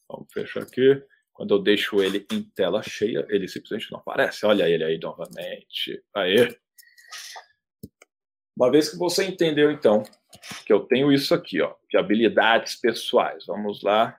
Vamos 0.09 0.33
fechar 0.33 0.63
aqui. 0.63 1.03
Quando 1.33 1.55
eu 1.55 1.63
deixo 1.63 2.03
ele 2.03 2.27
em 2.31 2.43
tela 2.43 2.83
cheia, 2.83 3.27
ele 3.29 3.49
simplesmente 3.49 3.91
não 3.91 3.99
aparece. 3.99 4.45
Olha 4.47 4.69
ele 4.69 4.85
aí 4.85 4.99
novamente. 4.99 6.03
Aê! 6.15 6.57
Uma 8.57 8.71
vez 8.71 8.91
que 8.91 8.97
você 8.97 9.25
entendeu, 9.25 9.71
então, 9.71 10.03
que 10.67 10.73
eu 10.73 10.81
tenho 10.81 11.11
isso 11.11 11.35
aqui, 11.35 11.61
ó, 11.61 11.75
de 11.91 11.97
habilidades 11.97 12.77
pessoais. 12.77 13.47
Vamos 13.47 13.83
lá. 13.83 14.19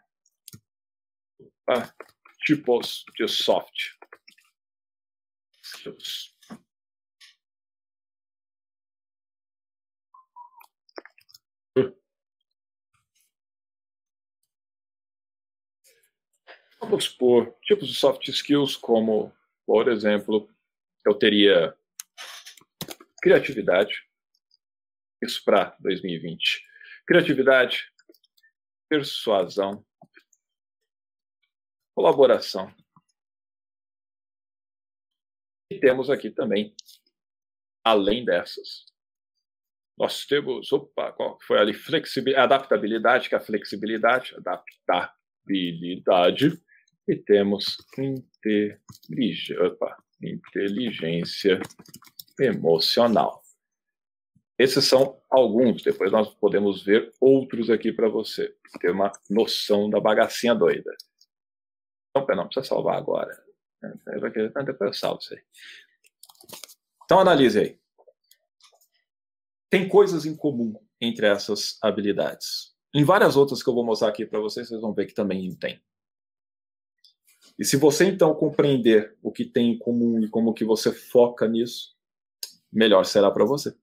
Ah, 1.70 1.94
tipos 2.44 3.06
de 3.16 3.28
soft 3.28 3.94
skills. 5.64 6.33
Vamos 16.84 17.08
por 17.08 17.56
tipos 17.62 17.88
de 17.88 17.96
soft 17.96 18.28
skills 18.28 18.76
como, 18.76 19.34
por 19.66 19.88
exemplo, 19.88 20.54
eu 21.06 21.16
teria 21.16 21.74
criatividade, 23.22 24.06
isso 25.22 25.42
para 25.46 25.78
2020. 25.80 26.62
Criatividade, 27.08 27.90
persuasão, 28.90 29.86
colaboração. 31.96 32.70
E 35.72 35.80
temos 35.80 36.10
aqui 36.10 36.30
também, 36.30 36.76
além 37.82 38.26
dessas, 38.26 38.84
nós 39.98 40.26
temos, 40.26 40.70
opa, 40.74 41.14
qual 41.14 41.40
foi 41.48 41.60
ali? 41.60 41.74
Flexibilidade, 41.74 42.44
adaptabilidade, 42.44 43.30
que 43.30 43.36
é 43.36 43.38
a 43.38 43.42
flexibilidade, 43.42 44.36
adaptabilidade, 44.36 46.62
e 47.08 47.16
temos 47.16 47.78
inteligência, 47.98 49.58
inteligência 50.22 51.60
emocional. 52.40 53.42
Esses 54.58 54.86
são 54.86 55.22
alguns, 55.30 55.82
depois 55.82 56.12
nós 56.12 56.34
podemos 56.36 56.84
ver 56.84 57.12
outros 57.20 57.70
aqui 57.70 57.92
para 57.92 58.08
você, 58.08 58.56
ter 58.80 58.92
uma 58.92 59.12
noção 59.30 59.90
da 59.90 60.00
bagacinha 60.00 60.54
doida. 60.54 60.96
Então, 62.16 62.36
não 62.36 62.46
precisa 62.46 62.68
salvar 62.68 62.98
agora. 62.98 63.44
Depois 63.82 64.80
eu 64.82 64.94
salvo 64.94 65.20
isso 65.20 65.34
aí. 65.34 65.42
Então, 67.04 67.20
analise 67.20 67.60
aí. 67.60 67.80
Tem 69.70 69.90
coisas 69.90 70.26
em 70.26 70.36
comum 70.36 70.80
entre 71.02 71.26
essas 71.26 71.78
habilidades. 71.82 72.74
Em 72.94 73.04
várias 73.04 73.36
outras 73.36 73.64
que 73.64 73.70
eu 73.70 73.74
vou 73.74 73.84
mostrar 73.84 74.10
aqui 74.10 74.24
para 74.26 74.40
vocês, 74.40 74.68
vocês 74.68 74.80
vão 74.80 74.94
ver 74.94 75.08
que 75.08 75.16
também 75.16 75.54
tem. 75.56 75.82
E 77.58 77.66
se 77.66 77.78
você 77.78 78.06
então 78.06 78.34
compreender 78.34 79.16
o 79.22 79.32
que 79.32 79.46
tem 79.46 79.72
em 79.72 79.78
comum 79.78 80.20
e 80.20 80.30
como 80.30 80.54
que 80.54 80.66
você 80.66 80.92
foca 80.92 81.48
nisso, 81.48 81.96
melhor 82.72 83.06
será 83.06 83.30
para 83.30 83.46
você. 83.46 83.76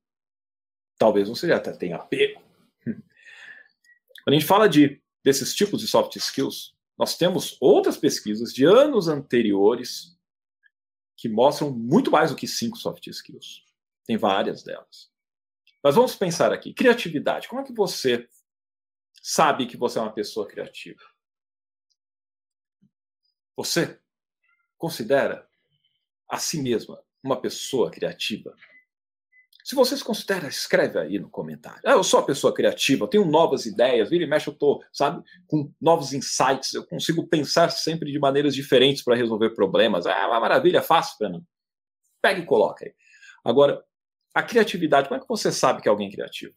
Talvez 0.99 1.29
você 1.29 1.49
já 1.49 1.57
até 1.57 1.73
tenha 1.73 1.97
apego. 1.97 2.43
Quando 2.85 3.03
a 4.29 4.33
gente 4.33 4.47
fala 4.47 4.69
de 4.69 5.01
desses 5.23 5.55
tipos 5.55 5.81
de 5.81 5.87
soft 5.87 6.17
skills, 6.17 6.75
nós 6.99 7.17
temos 7.17 7.57
outras 7.61 7.97
pesquisas 7.97 8.53
de 8.53 8.65
anos 8.65 9.09
anteriores 9.09 10.19
que 11.17 11.29
mostram 11.29 11.71
muito 11.71 12.11
mais 12.11 12.31
do 12.31 12.37
que 12.37 12.47
cinco 12.47 12.77
soft 12.77 13.07
skills. 13.07 13.63
Tem 14.07 14.17
várias 14.17 14.63
delas. 14.63 15.11
Mas 15.83 15.95
vamos 15.95 16.15
pensar 16.15 16.53
aqui, 16.53 16.75
criatividade. 16.75 17.49
Como 17.49 17.61
é 17.61 17.65
que 17.65 17.73
você 17.73 18.29
sabe 19.23 19.67
que 19.67 19.77
você 19.77 19.99
é 19.99 20.03
uma 20.03 20.13
pessoa 20.13 20.47
criativa? 20.47 21.01
Você 23.61 24.01
considera 24.79 25.47
a 26.27 26.39
si 26.39 26.63
mesma 26.63 26.99
uma 27.23 27.39
pessoa 27.39 27.91
criativa? 27.91 28.55
Se 29.63 29.75
você 29.75 29.95
se 29.99 30.03
considera, 30.03 30.49
escreve 30.49 30.99
aí 30.99 31.19
no 31.19 31.29
comentário. 31.29 31.83
Ah, 31.85 31.93
eu 31.93 32.03
sou 32.03 32.21
uma 32.21 32.27
pessoa 32.27 32.55
criativa, 32.55 33.05
eu 33.05 33.09
tenho 33.09 33.27
novas 33.27 33.67
ideias, 33.67 34.09
vira 34.09 34.25
e 34.25 34.27
mexe, 34.27 34.49
eu 34.49 34.55
estou, 34.55 34.83
sabe, 34.91 35.23
com 35.47 35.71
novos 35.79 36.15
insights, 36.15 36.73
eu 36.73 36.87
consigo 36.87 37.29
pensar 37.29 37.69
sempre 37.71 38.11
de 38.11 38.19
maneiras 38.19 38.55
diferentes 38.55 39.05
para 39.05 39.15
resolver 39.15 39.51
problemas. 39.51 40.07
Ah, 40.07 40.29
uma 40.29 40.41
maravilha, 40.41 40.81
fácil, 40.81 41.19
Fernando. 41.19 41.47
Pega 42.23 42.41
e 42.41 42.47
coloca 42.47 42.87
aí. 42.87 42.95
Agora, 43.45 43.85
a 44.35 44.43
criatividade, 44.43 45.07
como 45.09 45.21
é 45.21 45.23
que 45.23 45.29
você 45.29 45.53
sabe 45.53 45.83
que 45.83 45.89
é 45.89 45.91
alguém 45.91 46.11
criativo? 46.11 46.55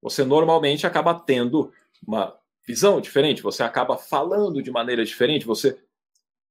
Você 0.00 0.24
normalmente 0.24 0.86
acaba 0.86 1.20
tendo 1.20 1.70
uma 2.06 2.34
visão 2.66 3.00
diferente, 3.00 3.42
você 3.42 3.62
acaba 3.62 3.96
falando 3.96 4.62
de 4.62 4.70
maneira 4.70 5.04
diferente, 5.04 5.46
você 5.46 5.80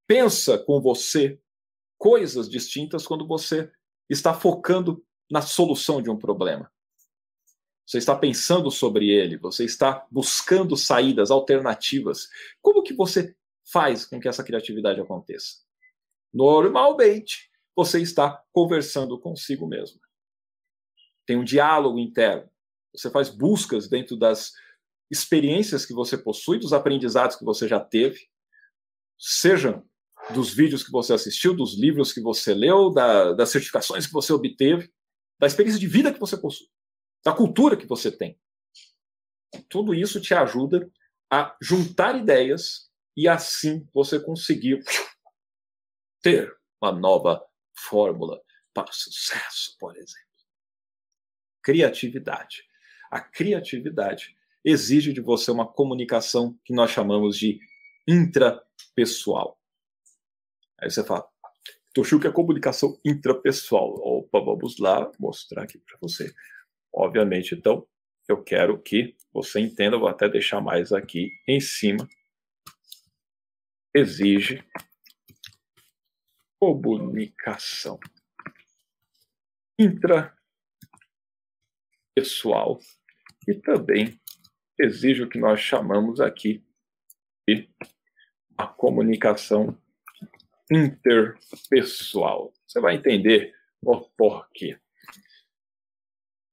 pensa 0.08 0.58
com 0.58 0.80
você 0.80 1.40
coisas 1.98 2.50
distintas 2.50 3.06
quando 3.06 3.28
você 3.28 3.72
está 4.10 4.34
focando 4.34 5.04
na 5.30 5.42
solução 5.42 6.02
de 6.02 6.10
um 6.10 6.18
problema. 6.18 6.72
Você 7.86 7.98
está 7.98 8.16
pensando 8.16 8.72
sobre 8.72 9.10
ele, 9.10 9.38
você 9.38 9.64
está 9.64 10.08
buscando 10.10 10.76
saídas 10.76 11.30
alternativas. 11.30 12.30
Como 12.62 12.82
que 12.82 12.94
você 12.94 13.36
faz 13.72 14.06
com 14.06 14.20
que 14.20 14.28
essa 14.28 14.44
criatividade 14.44 15.00
aconteça? 15.00 15.58
Normalmente, 16.34 17.52
você 17.76 18.02
está 18.02 18.44
conversando 18.52 19.20
consigo 19.20 19.68
mesmo. 19.68 20.00
Tem 21.26 21.38
um 21.38 21.44
diálogo 21.44 22.00
interno. 22.00 22.50
Você 22.94 23.10
faz 23.10 23.30
buscas 23.30 23.88
dentro 23.88 24.16
das 24.16 24.54
experiências 25.10 25.86
que 25.86 25.94
você 25.94 26.18
possui, 26.18 26.60
dos 26.60 26.74
aprendizados 26.74 27.36
que 27.36 27.46
você 27.46 27.68
já 27.68 27.80
teve, 27.80 28.28
sejam 29.18 29.88
dos 30.34 30.54
vídeos 30.54 30.84
que 30.84 30.92
você 30.92 31.14
assistiu, 31.14 31.56
dos 31.56 31.78
livros 31.78 32.12
que 32.12 32.22
você 32.22 32.54
leu, 32.54 32.90
da, 32.90 33.34
das 33.34 33.50
certificações 33.50 34.08
que 34.08 34.14
você 34.14 34.34
obteve, 34.34 34.92
da 35.40 35.48
experiência 35.48 35.80
de 35.80 35.88
vida 35.88 36.14
que 36.14 36.20
você 36.20 36.38
possui, 36.38 36.68
da 37.24 37.34
cultura 37.34 37.78
que 37.78 37.86
você 37.86 38.12
tem. 38.12 38.40
Tudo 39.70 39.94
isso 39.94 40.20
te 40.20 40.34
ajuda 40.34 40.90
a 41.32 41.56
juntar 41.62 42.18
ideias 42.18 42.90
e 43.16 43.28
assim 43.28 43.88
você 43.94 44.20
conseguir 44.20 44.84
ter 46.22 46.56
uma 46.82 46.92
nova 46.92 47.46
fórmula 47.78 48.42
para 48.74 48.90
o 48.90 48.94
sucesso, 48.94 49.76
por 49.80 49.96
exemplo. 49.96 50.26
Criatividade. 51.62 52.64
A 53.10 53.22
criatividade 53.22 54.35
exige 54.66 55.14
de 55.14 55.22
você 55.22 55.52
uma 55.52 55.72
comunicação 55.72 56.60
que 56.66 56.74
nós 56.74 56.90
chamamos 56.90 57.38
de 57.38 57.60
intrapessoal. 58.08 59.60
Aí 60.80 60.90
você 60.90 61.04
fala, 61.04 61.30
que 61.94 62.28
é 62.28 62.32
comunicação 62.32 63.00
intrapessoal. 63.06 63.94
Opa, 64.00 64.40
vamos 64.40 64.80
lá 64.80 65.12
mostrar 65.20 65.64
aqui 65.64 65.78
para 65.78 65.98
você. 66.02 66.34
Obviamente, 66.92 67.54
então, 67.54 67.88
eu 68.28 68.44
quero 68.44 68.82
que 68.82 69.16
você 69.32 69.60
entenda, 69.60 69.98
vou 69.98 70.08
até 70.08 70.28
deixar 70.28 70.60
mais 70.60 70.92
aqui 70.92 71.32
em 71.48 71.60
cima. 71.60 72.08
Exige 73.94 74.66
comunicação 76.60 78.00
intrapessoal 79.80 82.80
e 83.48 83.54
também 83.54 84.20
exige 84.80 85.24
o 85.24 85.30
que 85.30 85.40
nós 85.40 85.60
chamamos 85.60 86.20
aqui 86.20 86.64
de 87.48 87.70
a 88.58 88.68
comunicação 88.68 89.78
interpessoal. 90.72 92.54
Você 92.66 92.80
vai 92.80 92.96
entender 92.96 93.54
o 93.82 94.02
porquê. 94.18 94.78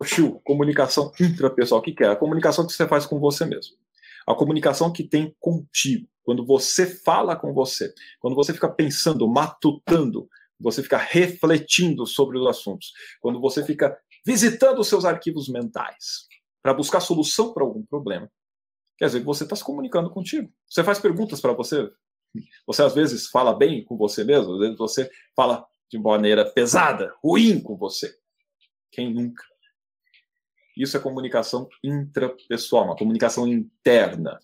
Chu, 0.05 0.41
comunicação 0.41 1.13
intrapessoal, 1.21 1.81
o 1.81 1.85
que, 1.85 1.93
que 1.93 2.03
é? 2.03 2.09
A 2.09 2.17
comunicação 2.17 2.67
que 2.67 2.73
você 2.73 2.89
faz 2.89 3.07
com 3.07 3.21
você 3.21 3.45
mesmo. 3.47 3.77
A 4.27 4.35
comunicação 4.35 4.93
que 4.93 5.05
tem 5.05 5.35
contigo. 5.39 6.09
Quando 6.25 6.45
você 6.45 6.87
fala 6.87 7.37
com 7.37 7.53
você, 7.53 7.93
quando 8.21 8.35
você 8.35 8.53
fica 8.53 8.69
pensando, 8.69 9.29
matutando, 9.29 10.29
você 10.59 10.83
fica 10.83 10.97
refletindo 10.97 12.07
sobre 12.07 12.39
os 12.39 12.47
assuntos, 12.47 12.93
quando 13.21 13.41
você 13.41 13.65
fica 13.65 13.97
visitando 14.25 14.81
os 14.81 14.89
seus 14.89 15.05
arquivos 15.05 15.49
mentais 15.49 16.29
para 16.63 16.75
buscar 16.75 17.01
solução 17.01 17.53
para 17.53 17.65
algum 17.65 17.85
problema, 17.85 18.31
quer 18.97 19.07
dizer 19.07 19.21
que 19.21 19.27
você 19.27 19.45
está 19.45 19.57
se 19.57 19.65
comunicando 19.65 20.11
contigo. 20.11 20.53
Você 20.69 20.85
faz 20.85 20.99
perguntas 20.99 21.41
para 21.41 21.53
você. 21.53 21.91
Você 22.67 22.83
às 22.83 22.95
vezes 22.95 23.29
fala 23.29 23.53
bem 23.55 23.85
com 23.85 23.97
você 23.97 24.25
mesmo, 24.25 24.55
às 24.55 24.61
vezes 24.61 24.79
você 24.79 25.11
fala 25.37 25.67
de 25.91 25.99
maneira 25.99 26.51
pesada, 26.51 27.15
ruim 27.23 27.61
com 27.61 27.77
você. 27.77 28.17
Quem 28.91 29.13
nunca? 29.13 29.45
Isso 30.77 30.97
é 30.97 31.01
comunicação 31.01 31.69
intrapessoal, 31.85 32.85
uma 32.85 32.97
comunicação 32.97 33.47
interna. 33.47 34.41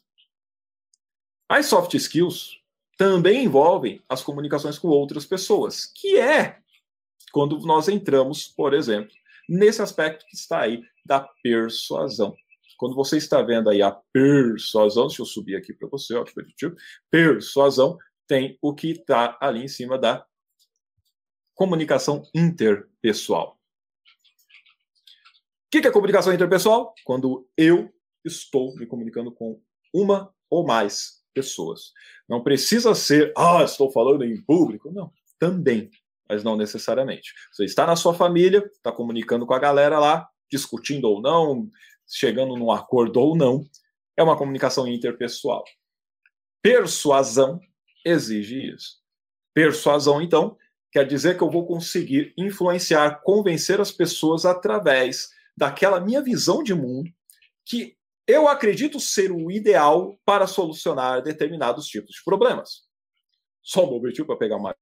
As 1.48 1.66
soft 1.66 1.94
skills 1.94 2.60
também 2.98 3.44
envolvem 3.44 4.02
as 4.08 4.22
comunicações 4.22 4.78
com 4.78 4.88
outras 4.88 5.24
pessoas, 5.24 5.86
que 5.86 6.18
é 6.18 6.58
quando 7.32 7.58
nós 7.60 7.88
entramos, 7.88 8.46
por 8.48 8.74
exemplo, 8.74 9.14
nesse 9.48 9.80
aspecto 9.80 10.26
que 10.26 10.36
está 10.36 10.60
aí 10.60 10.82
da 11.08 11.26
persuasão. 11.42 12.36
Quando 12.76 12.94
você 12.94 13.16
está 13.16 13.42
vendo 13.42 13.70
aí 13.70 13.82
a 13.82 13.90
persuasão, 14.12 15.08
deixa 15.08 15.22
eu 15.22 15.26
subir 15.26 15.56
aqui 15.56 15.72
para 15.72 15.88
você, 15.88 16.14
ó, 16.14 16.24
persuasão 17.10 17.98
tem 18.28 18.58
o 18.62 18.74
que 18.74 18.90
está 18.90 19.36
ali 19.40 19.64
em 19.64 19.68
cima 19.68 19.98
da 19.98 20.24
comunicação 21.54 22.22
interpessoal. 22.34 23.58
O 25.66 25.70
que 25.70 25.78
é 25.78 25.90
comunicação 25.90 26.32
interpessoal? 26.32 26.94
Quando 27.04 27.48
eu 27.56 27.92
estou 28.24 28.74
me 28.76 28.86
comunicando 28.86 29.32
com 29.32 29.60
uma 29.92 30.32
ou 30.50 30.66
mais 30.66 31.22
pessoas. 31.34 31.92
Não 32.28 32.42
precisa 32.42 32.94
ser, 32.94 33.32
ah, 33.36 33.62
estou 33.64 33.90
falando 33.90 34.24
em 34.24 34.42
público. 34.42 34.90
Não, 34.92 35.10
também, 35.38 35.90
mas 36.28 36.44
não 36.44 36.56
necessariamente. 36.56 37.32
Você 37.52 37.64
está 37.64 37.86
na 37.86 37.96
sua 37.96 38.14
família, 38.14 38.64
está 38.74 38.92
comunicando 38.92 39.46
com 39.46 39.54
a 39.54 39.58
galera 39.58 39.98
lá, 39.98 40.28
discutindo 40.50 41.04
ou 41.04 41.20
não, 41.20 41.68
chegando 42.06 42.56
num 42.56 42.70
acordo 42.70 43.20
ou 43.20 43.36
não. 43.36 43.64
É 44.16 44.22
uma 44.22 44.36
comunicação 44.36 44.86
interpessoal. 44.86 45.64
Persuasão 46.62 47.60
exige 48.04 48.74
isso. 48.74 48.98
Persuasão, 49.54 50.20
então, 50.22 50.56
quer 50.92 51.06
dizer 51.06 51.36
que 51.36 51.42
eu 51.42 51.50
vou 51.50 51.66
conseguir 51.66 52.32
influenciar, 52.36 53.22
convencer 53.22 53.80
as 53.80 53.92
pessoas 53.92 54.44
através 54.44 55.30
daquela 55.56 56.00
minha 56.00 56.22
visão 56.22 56.62
de 56.62 56.74
mundo 56.74 57.10
que 57.64 57.96
eu 58.26 58.46
acredito 58.46 59.00
ser 59.00 59.32
o 59.32 59.50
ideal 59.50 60.18
para 60.24 60.46
solucionar 60.46 61.22
determinados 61.22 61.86
tipos 61.86 62.16
de 62.16 62.24
problemas. 62.24 62.82
Só 63.62 63.86
um 63.86 63.90
momentinho 63.90 64.26
para 64.26 64.36
pegar 64.36 64.56
uma. 64.56 64.76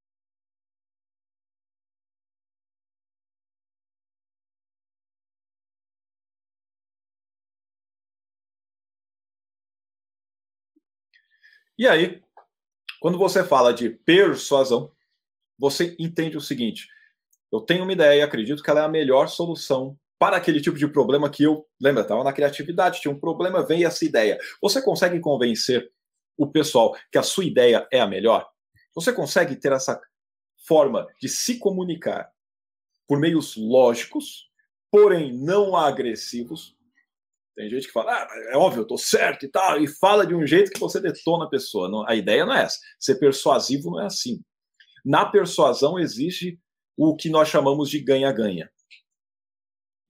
E 11.78 11.86
aí, 11.86 12.22
quando 13.00 13.18
você 13.18 13.44
fala 13.44 13.72
de 13.72 13.90
persuasão, 13.90 14.90
você 15.58 15.94
entende 15.98 16.36
o 16.36 16.40
seguinte: 16.40 16.88
eu 17.52 17.60
tenho 17.60 17.84
uma 17.84 17.92
ideia, 17.92 18.24
acredito 18.24 18.62
que 18.62 18.70
ela 18.70 18.80
é 18.80 18.84
a 18.84 18.88
melhor 18.88 19.28
solução 19.28 19.98
para 20.18 20.36
aquele 20.36 20.60
tipo 20.60 20.78
de 20.78 20.88
problema 20.88 21.28
que 21.28 21.42
eu, 21.42 21.66
lembra, 21.80 22.02
estava 22.02 22.24
na 22.24 22.32
criatividade, 22.32 23.00
tinha 23.00 23.12
um 23.12 23.20
problema, 23.20 23.64
veio 23.64 23.86
essa 23.86 24.04
ideia. 24.04 24.38
Você 24.62 24.80
consegue 24.80 25.20
convencer 25.20 25.90
o 26.36 26.46
pessoal 26.46 26.96
que 27.10 27.18
a 27.18 27.22
sua 27.22 27.44
ideia 27.44 27.86
é 27.92 28.00
a 28.00 28.06
melhor? 28.06 28.48
Você 28.94 29.12
consegue 29.12 29.56
ter 29.56 29.72
essa 29.72 30.00
forma 30.66 31.06
de 31.20 31.28
se 31.28 31.58
comunicar 31.58 32.30
por 33.06 33.20
meios 33.20 33.56
lógicos, 33.56 34.50
porém 34.90 35.32
não 35.32 35.76
agressivos. 35.76 36.75
Tem 37.56 37.70
gente 37.70 37.86
que 37.86 37.92
fala, 37.92 38.12
ah, 38.12 38.28
é 38.52 38.56
óbvio, 38.56 38.80
eu 38.80 38.82
estou 38.82 38.98
certo 38.98 39.46
e 39.46 39.48
tal, 39.48 39.82
e 39.82 39.88
fala 39.88 40.26
de 40.26 40.34
um 40.34 40.46
jeito 40.46 40.70
que 40.70 40.78
você 40.78 41.00
detona 41.00 41.46
a 41.46 41.48
pessoa. 41.48 41.88
Não, 41.88 42.06
a 42.06 42.14
ideia 42.14 42.44
não 42.44 42.52
é 42.52 42.64
essa. 42.64 42.78
Ser 43.00 43.14
persuasivo 43.14 43.92
não 43.92 44.02
é 44.02 44.06
assim. 44.06 44.42
Na 45.02 45.24
persuasão 45.24 45.98
existe 45.98 46.60
o 46.98 47.16
que 47.16 47.30
nós 47.30 47.48
chamamos 47.48 47.88
de 47.88 47.98
ganha-ganha. 47.98 48.70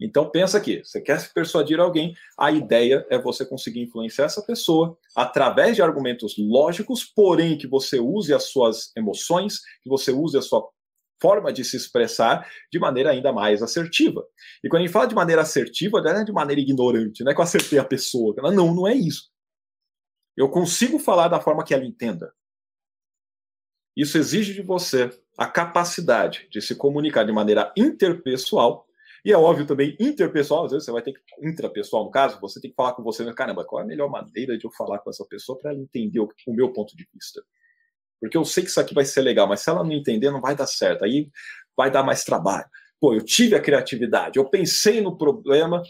Então 0.01 0.29
pensa 0.29 0.59
aqui, 0.59 0.83
você 0.85 1.01
quer 1.01 1.33
persuadir 1.33 1.81
alguém, 1.81 2.15
a 2.39 2.51
ideia 2.51 3.07
é 3.09 3.19
você 3.19 3.47
conseguir 3.47 3.81
influenciar 3.81 4.27
essa 4.27 4.43
pessoa 4.43 4.99
através 5.15 5.75
de 5.77 5.83
argumentos 5.83 6.35
lógicos, 6.37 7.05
porém 7.05 7.57
que 7.57 7.67
você 7.67 7.99
use 7.99 8.35
as 8.35 8.51
suas 8.51 8.93
emoções, 8.95 9.61
que 9.83 9.89
você 9.89 10.13
use 10.13 10.37
a 10.37 10.43
sua 10.43 10.69
forma 11.21 11.53
de 11.53 11.65
se 11.65 11.77
expressar 11.77 12.49
de 12.73 12.79
maneira 12.79 13.11
ainda 13.11 13.33
mais 13.33 13.63
assertiva. 13.63 14.25
E 14.63 14.69
quando 14.69 14.83
a 14.83 14.85
gente 14.85 14.93
fala 14.93 15.07
de 15.07 15.15
maneira 15.15 15.43
assertiva, 15.43 16.01
não 16.01 16.11
é 16.11 16.25
de 16.25 16.33
maneira 16.33 16.61
ignorante, 16.61 17.25
não 17.25 17.33
é 17.33 17.35
que 17.35 17.41
eu 17.41 17.45
acertei 17.45 17.79
a 17.79 17.85
pessoa. 17.85 18.35
Não, 18.37 18.75
não 18.75 18.87
é 18.87 18.95
isso. 18.95 19.31
Eu 20.37 20.51
consigo 20.51 20.99
falar 20.99 21.29
da 21.29 21.41
forma 21.41 21.65
que 21.65 21.73
ela 21.73 21.85
entenda. 21.85 22.33
Isso 23.97 24.19
exige 24.19 24.53
de 24.53 24.63
você 24.63 25.11
a 25.39 25.47
capacidade 25.47 26.47
de 26.51 26.61
se 26.61 26.75
comunicar 26.75 27.25
de 27.25 27.33
maneira 27.33 27.73
interpessoal 27.77 28.87
e 29.27 29.33
é 29.33 29.37
óbvio 29.37 29.67
também, 29.67 29.97
interpessoal, 29.99 30.67
às 30.67 30.71
vezes 30.71 30.85
você 30.85 30.93
vai 30.93 31.03
ter 31.03 31.13
que, 31.13 31.21
intrapessoal 31.43 32.05
no 32.05 32.13
caso, 32.13 32.41
você 32.41 32.61
tem 32.61 32.71
que 32.71 32.77
falar 32.77 32.93
com 32.93 33.03
você, 33.03 33.25
né? 33.25 33.33
caramba, 33.35 33.65
qual 33.65 33.81
é 33.81 33.85
a 33.85 33.87
melhor 33.87 34.09
maneira 34.09 34.57
de 34.57 34.65
eu 34.65 34.71
falar 34.71 35.01
com 35.01 35.11
essa 35.11 35.25
pessoa 35.25 35.59
para 35.59 35.73
ela 35.73 35.81
entender 35.81 36.21
o, 36.21 36.29
o 36.47 36.55
meu 36.55 36.73
ponto 36.73 36.97
de 36.97 37.05
vista? 37.13 37.43
Porque 38.21 38.37
eu 38.37 38.45
sei 38.45 38.63
que 38.63 38.71
isso 38.71 38.81
aqui 38.81 38.95
vai 38.95 39.05
ser 39.05 39.21
legal, 39.23 39.47
mas 39.47 39.61
se 39.61 39.71
ela 39.71 39.85
não 39.85 39.93
entender, 39.93 40.31
não 40.31 40.41
vai 40.41 40.57
dar 40.57 40.67
certo. 40.67 41.05
Aí 41.05 41.31
vai 41.77 41.91
dar 41.91 42.03
mais 42.03 42.25
trabalho. 42.25 42.67
Pô, 42.99 43.15
eu 43.15 43.23
tive 43.23 43.55
a 43.55 43.61
criatividade, 43.61 44.39
eu 44.39 44.49
pensei 44.49 45.01
no 45.01 45.17
problema, 45.17 45.83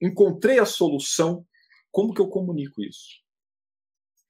encontrei 0.00 0.58
a 0.58 0.66
solução. 0.66 1.46
Como 1.90 2.12
que 2.12 2.20
eu 2.20 2.28
comunico 2.28 2.82
isso? 2.82 3.20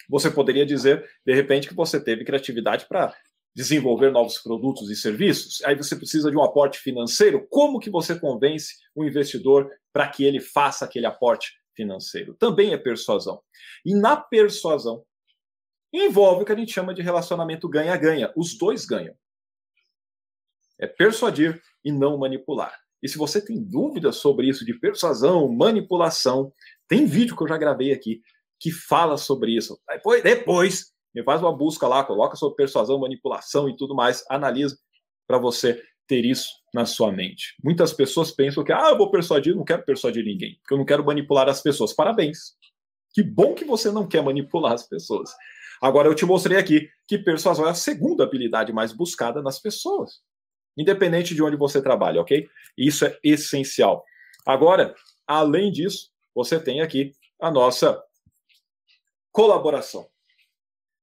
Você 0.09 0.31
poderia 0.31 0.65
dizer, 0.65 1.09
de 1.25 1.35
repente, 1.35 1.69
que 1.69 1.75
você 1.75 2.03
teve 2.03 2.25
criatividade 2.25 2.87
para 2.87 3.15
desenvolver 3.55 4.11
novos 4.11 4.39
produtos 4.39 4.91
e 4.91 4.97
serviços, 4.97 5.63
aí 5.65 5.75
você 5.75 5.97
precisa 5.97 6.31
de 6.31 6.37
um 6.37 6.43
aporte 6.43 6.79
financeiro. 6.79 7.47
Como 7.51 7.81
que 7.81 7.91
você 7.91 8.19
convence 8.19 8.77
o 8.95 9.05
investidor 9.05 9.71
para 9.93 10.09
que 10.09 10.25
ele 10.25 10.41
faça 10.41 10.85
aquele 10.85 11.07
aporte 11.07 11.53
financeiro? 11.75 12.35
Também 12.35 12.73
é 12.73 12.79
persuasão. 12.79 13.41
E 13.85 13.95
na 13.95 14.17
persuasão 14.17 15.05
envolve 15.93 16.43
o 16.43 16.45
que 16.45 16.53
a 16.53 16.57
gente 16.57 16.73
chama 16.73 16.95
de 16.95 17.03
relacionamento 17.03 17.69
ganha-ganha. 17.69 18.33
Os 18.37 18.57
dois 18.57 18.85
ganham. 18.85 19.15
É 20.79 20.87
persuadir 20.87 21.61
e 21.85 21.91
não 21.91 22.19
manipular. 22.19 22.75
E 23.03 23.09
se 23.09 23.17
você 23.17 23.45
tem 23.45 23.63
dúvidas 23.63 24.17
sobre 24.17 24.49
isso 24.49 24.65
de 24.65 24.75
persuasão, 24.75 25.49
manipulação, 25.53 26.53
tem 26.89 27.07
vídeo 27.07 27.37
que 27.37 27.43
eu 27.43 27.49
já 27.49 27.57
gravei 27.57 27.93
aqui 27.93 28.21
que 28.61 28.73
fala 28.73 29.17
sobre 29.17 29.57
isso. 29.57 29.79
Depois, 29.89 30.23
depois 30.23 30.93
me 31.15 31.23
faz 31.23 31.41
uma 31.41 31.57
busca 31.57 31.87
lá, 31.87 32.05
coloca 32.05 32.37
sobre 32.37 32.57
persuasão, 32.57 32.99
manipulação 32.99 33.69
e 33.69 33.77
tudo 33.77 33.95
mais, 33.95 34.25
analisa 34.29 34.77
para 35.27 35.39
você 35.39 35.83
ter 36.07 36.25
isso 36.25 36.49
na 36.75 36.85
sua 36.87 37.13
mente. 37.13 37.55
Muitas 37.63 37.93
pessoas 37.93 38.33
pensam 38.33 38.65
que, 38.65 38.73
ah, 38.73 38.89
eu 38.91 38.99
vou 38.99 39.11
persuadir, 39.11 39.55
não 39.55 39.65
quero 39.65 39.85
persuadir 39.85 40.25
ninguém, 40.25 40.57
porque 40.61 40.75
eu 40.75 40.79
não 40.79 40.85
quero 40.85 41.05
manipular 41.05 41.49
as 41.49 41.63
pessoas. 41.63 41.93
Parabéns. 41.93 42.57
Que 43.13 43.23
bom 43.23 43.55
que 43.55 43.65
você 43.65 43.91
não 43.91 44.07
quer 44.07 44.23
manipular 44.23 44.73
as 44.73 44.87
pessoas. 44.87 45.31
Agora 45.81 46.09
eu 46.09 46.15
te 46.15 46.25
mostrei 46.25 46.59
aqui 46.59 46.89
que 47.07 47.19
persuasão 47.19 47.67
é 47.67 47.71
a 47.71 47.75
segunda 47.75 48.25
habilidade 48.25 48.73
mais 48.73 48.93
buscada 48.93 49.43
nas 49.43 49.61
pessoas, 49.61 50.21
independente 50.77 51.35
de 51.35 51.43
onde 51.43 51.57
você 51.57 51.83
trabalha, 51.83 52.21
ok? 52.21 52.49
Isso 52.77 53.05
é 53.05 53.19
essencial. 53.23 54.05
Agora, 54.47 54.95
além 55.27 55.71
disso, 55.71 56.11
você 56.35 56.59
tem 56.59 56.81
aqui 56.81 57.13
a 57.41 57.51
nossa 57.51 58.03
colaboração. 59.31 60.09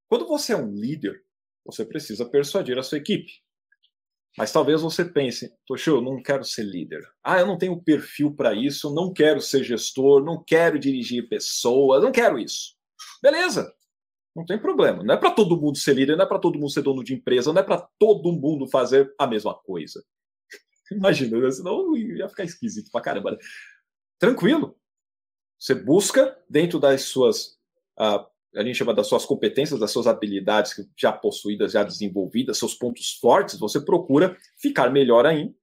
Quando 0.08 0.26
você 0.26 0.52
é 0.52 0.56
um 0.56 0.72
líder, 0.74 1.22
você 1.64 1.84
precisa 1.84 2.24
persuadir 2.28 2.78
a 2.78 2.82
sua 2.82 2.98
equipe. 2.98 3.32
Mas 4.36 4.52
talvez 4.52 4.82
você 4.82 5.04
pense, 5.04 5.50
Toshio, 5.66 5.96
eu 5.96 6.02
não 6.02 6.22
quero 6.22 6.44
ser 6.44 6.62
líder. 6.62 7.02
Ah, 7.24 7.40
eu 7.40 7.46
não 7.46 7.56
tenho 7.56 7.82
perfil 7.82 8.34
para 8.34 8.54
isso, 8.54 8.94
não 8.94 9.12
quero 9.12 9.40
ser 9.40 9.64
gestor, 9.64 10.22
não 10.22 10.44
quero 10.44 10.78
dirigir 10.78 11.28
pessoas, 11.28 12.02
não 12.02 12.12
quero 12.12 12.38
isso. 12.38 12.76
Beleza, 13.22 13.74
não 14.36 14.44
tem 14.44 14.58
problema. 14.58 15.02
Não 15.02 15.14
é 15.14 15.16
para 15.16 15.30
todo 15.30 15.56
mundo 15.56 15.78
ser 15.78 15.94
líder, 15.94 16.16
não 16.16 16.24
é 16.24 16.28
para 16.28 16.38
todo 16.38 16.58
mundo 16.58 16.70
ser 16.70 16.82
dono 16.82 17.02
de 17.02 17.14
empresa, 17.14 17.52
não 17.52 17.60
é 17.60 17.64
para 17.64 17.80
todo 17.98 18.32
mundo 18.32 18.66
fazer 18.66 19.12
a 19.18 19.26
mesma 19.26 19.54
coisa. 19.54 20.04
Imagina, 20.92 21.38
né? 21.40 21.50
senão 21.50 21.96
ia 21.96 22.28
ficar 22.28 22.44
esquisito 22.44 22.90
pra 22.90 23.00
caramba. 23.00 23.32
Né? 23.32 23.38
Tranquilo. 24.18 24.78
Você 25.58 25.74
busca 25.74 26.38
dentro 26.48 26.78
das 26.78 27.02
suas 27.02 27.58
uh, 27.98 28.26
a 28.54 28.62
gente 28.62 28.76
chama 28.76 28.94
das 28.94 29.06
suas 29.06 29.26
competências, 29.26 29.78
das 29.78 29.90
suas 29.90 30.06
habilidades 30.06 30.74
já 30.96 31.12
possuídas, 31.12 31.72
já 31.72 31.82
desenvolvidas, 31.82 32.58
seus 32.58 32.74
pontos 32.74 33.12
fortes, 33.14 33.58
você 33.58 33.78
procura 33.78 34.36
ficar 34.56 34.90
melhor 34.90 35.26
ainda 35.26 35.54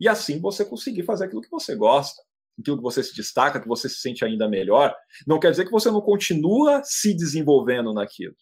e 0.00 0.08
assim 0.08 0.40
você 0.40 0.64
conseguir 0.64 1.02
fazer 1.02 1.26
aquilo 1.26 1.42
que 1.42 1.50
você 1.50 1.74
gosta, 1.74 2.22
aquilo 2.58 2.76
que 2.76 2.82
você 2.82 3.02
se 3.02 3.14
destaca, 3.14 3.60
que 3.60 3.68
você 3.68 3.88
se 3.88 4.00
sente 4.00 4.24
ainda 4.24 4.48
melhor. 4.48 4.94
Não 5.26 5.38
quer 5.38 5.50
dizer 5.50 5.64
que 5.64 5.70
você 5.70 5.90
não 5.90 6.00
continua 6.00 6.82
se 6.84 7.14
desenvolvendo 7.14 7.92
naquilo. 7.92 8.36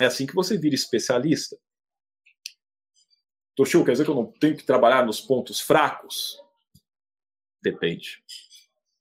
É 0.00 0.06
assim 0.06 0.26
que 0.26 0.34
você 0.34 0.58
vira 0.58 0.74
especialista. 0.74 1.56
Toshio, 3.54 3.84
quer 3.84 3.92
dizer 3.92 4.04
que 4.04 4.10
eu 4.10 4.14
não 4.14 4.32
tenho 4.40 4.56
que 4.56 4.64
trabalhar 4.64 5.04
nos 5.04 5.20
pontos 5.20 5.60
fracos? 5.60 6.38
Depende. 7.62 8.22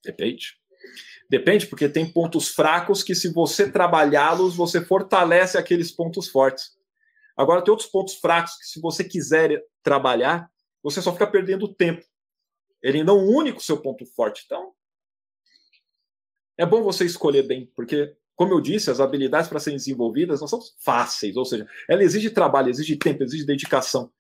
Depende. 0.04 0.58
Depende, 1.30 1.66
porque 1.68 1.88
tem 1.88 2.12
pontos 2.12 2.50
fracos 2.50 3.04
que, 3.04 3.16
se 3.16 3.32
você 3.32 3.72
trabalhá-los, 3.72 4.56
você 4.56 4.84
fortalece 4.84 5.58
aqueles 5.58 5.92
pontos 5.92 6.28
fortes. 6.28 6.78
Agora, 7.38 7.64
tem 7.64 7.72
outros 7.72 7.90
pontos 7.90 8.16
fracos 8.16 8.58
que, 8.58 8.66
se 8.66 8.82
você 8.82 9.04
quiser 9.04 9.64
trabalhar, 9.82 10.52
você 10.84 11.02
só 11.02 11.14
fica 11.14 11.26
perdendo 11.26 11.74
tempo. 11.74 12.06
Ele 12.82 13.04
não 13.04 13.28
une 13.28 13.52
com 13.52 13.60
o 13.60 13.64
seu 13.64 13.82
ponto 13.82 14.06
forte. 14.06 14.44
Então, 14.46 14.74
é 16.58 16.66
bom 16.66 16.84
você 16.84 17.06
escolher 17.06 17.44
bem, 17.44 17.72
porque, 17.76 18.16
como 18.36 18.54
eu 18.54 18.62
disse, 18.62 18.92
as 18.92 19.00
habilidades 19.00 19.50
para 19.50 19.60
serem 19.60 19.78
desenvolvidas 19.78 20.42
não 20.42 20.48
são 20.48 20.60
fáceis. 20.80 21.36
Ou 21.36 21.46
seja, 21.46 21.68
ela 21.88 22.04
exige 22.04 22.30
trabalho, 22.30 22.70
exige 22.70 22.96
tempo, 22.96 23.24
exige 23.24 23.46
dedicação. 23.46 24.12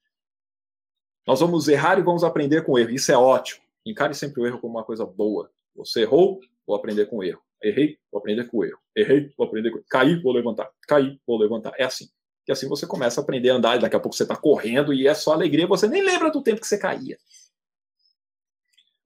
Nós 1.27 1.39
vamos 1.39 1.67
errar 1.67 1.99
e 1.99 2.03
vamos 2.03 2.23
aprender 2.23 2.63
com 2.63 2.73
o 2.73 2.79
erro. 2.79 2.91
Isso 2.91 3.11
é 3.11 3.17
ótimo. 3.17 3.61
Encare 3.85 4.13
sempre 4.13 4.41
o 4.41 4.45
erro 4.45 4.59
como 4.59 4.75
uma 4.75 4.83
coisa 4.83 5.05
boa. 5.05 5.51
Você 5.75 6.01
errou, 6.01 6.39
vou 6.65 6.75
aprender 6.75 7.05
com 7.05 7.17
o 7.17 7.23
erro. 7.23 7.41
Errei, 7.63 7.99
vou 8.11 8.19
aprender 8.19 8.45
com 8.45 8.57
o 8.57 8.65
erro. 8.65 8.79
Errei, 8.95 9.31
vou 9.37 9.45
aprender 9.45 9.69
com 9.69 9.77
o 9.77 9.79
erro. 9.79 9.87
Caí, 9.89 10.21
vou 10.21 10.33
levantar. 10.33 10.69
Caí, 10.87 11.19
vou 11.25 11.37
levantar. 11.37 11.73
É 11.77 11.83
assim. 11.83 12.09
E 12.47 12.51
assim 12.51 12.67
você 12.67 12.87
começa 12.87 13.21
a 13.21 13.23
aprender 13.23 13.51
a 13.51 13.55
andar, 13.55 13.77
e 13.77 13.79
daqui 13.79 13.95
a 13.95 13.99
pouco 13.99 14.15
você 14.15 14.23
está 14.23 14.35
correndo 14.35 14.93
e 14.93 15.07
é 15.07 15.13
só 15.13 15.33
alegria, 15.33 15.67
você 15.67 15.87
nem 15.87 16.01
lembra 16.01 16.31
do 16.31 16.41
tempo 16.41 16.59
que 16.59 16.67
você 16.67 16.77
caía. 16.77 17.17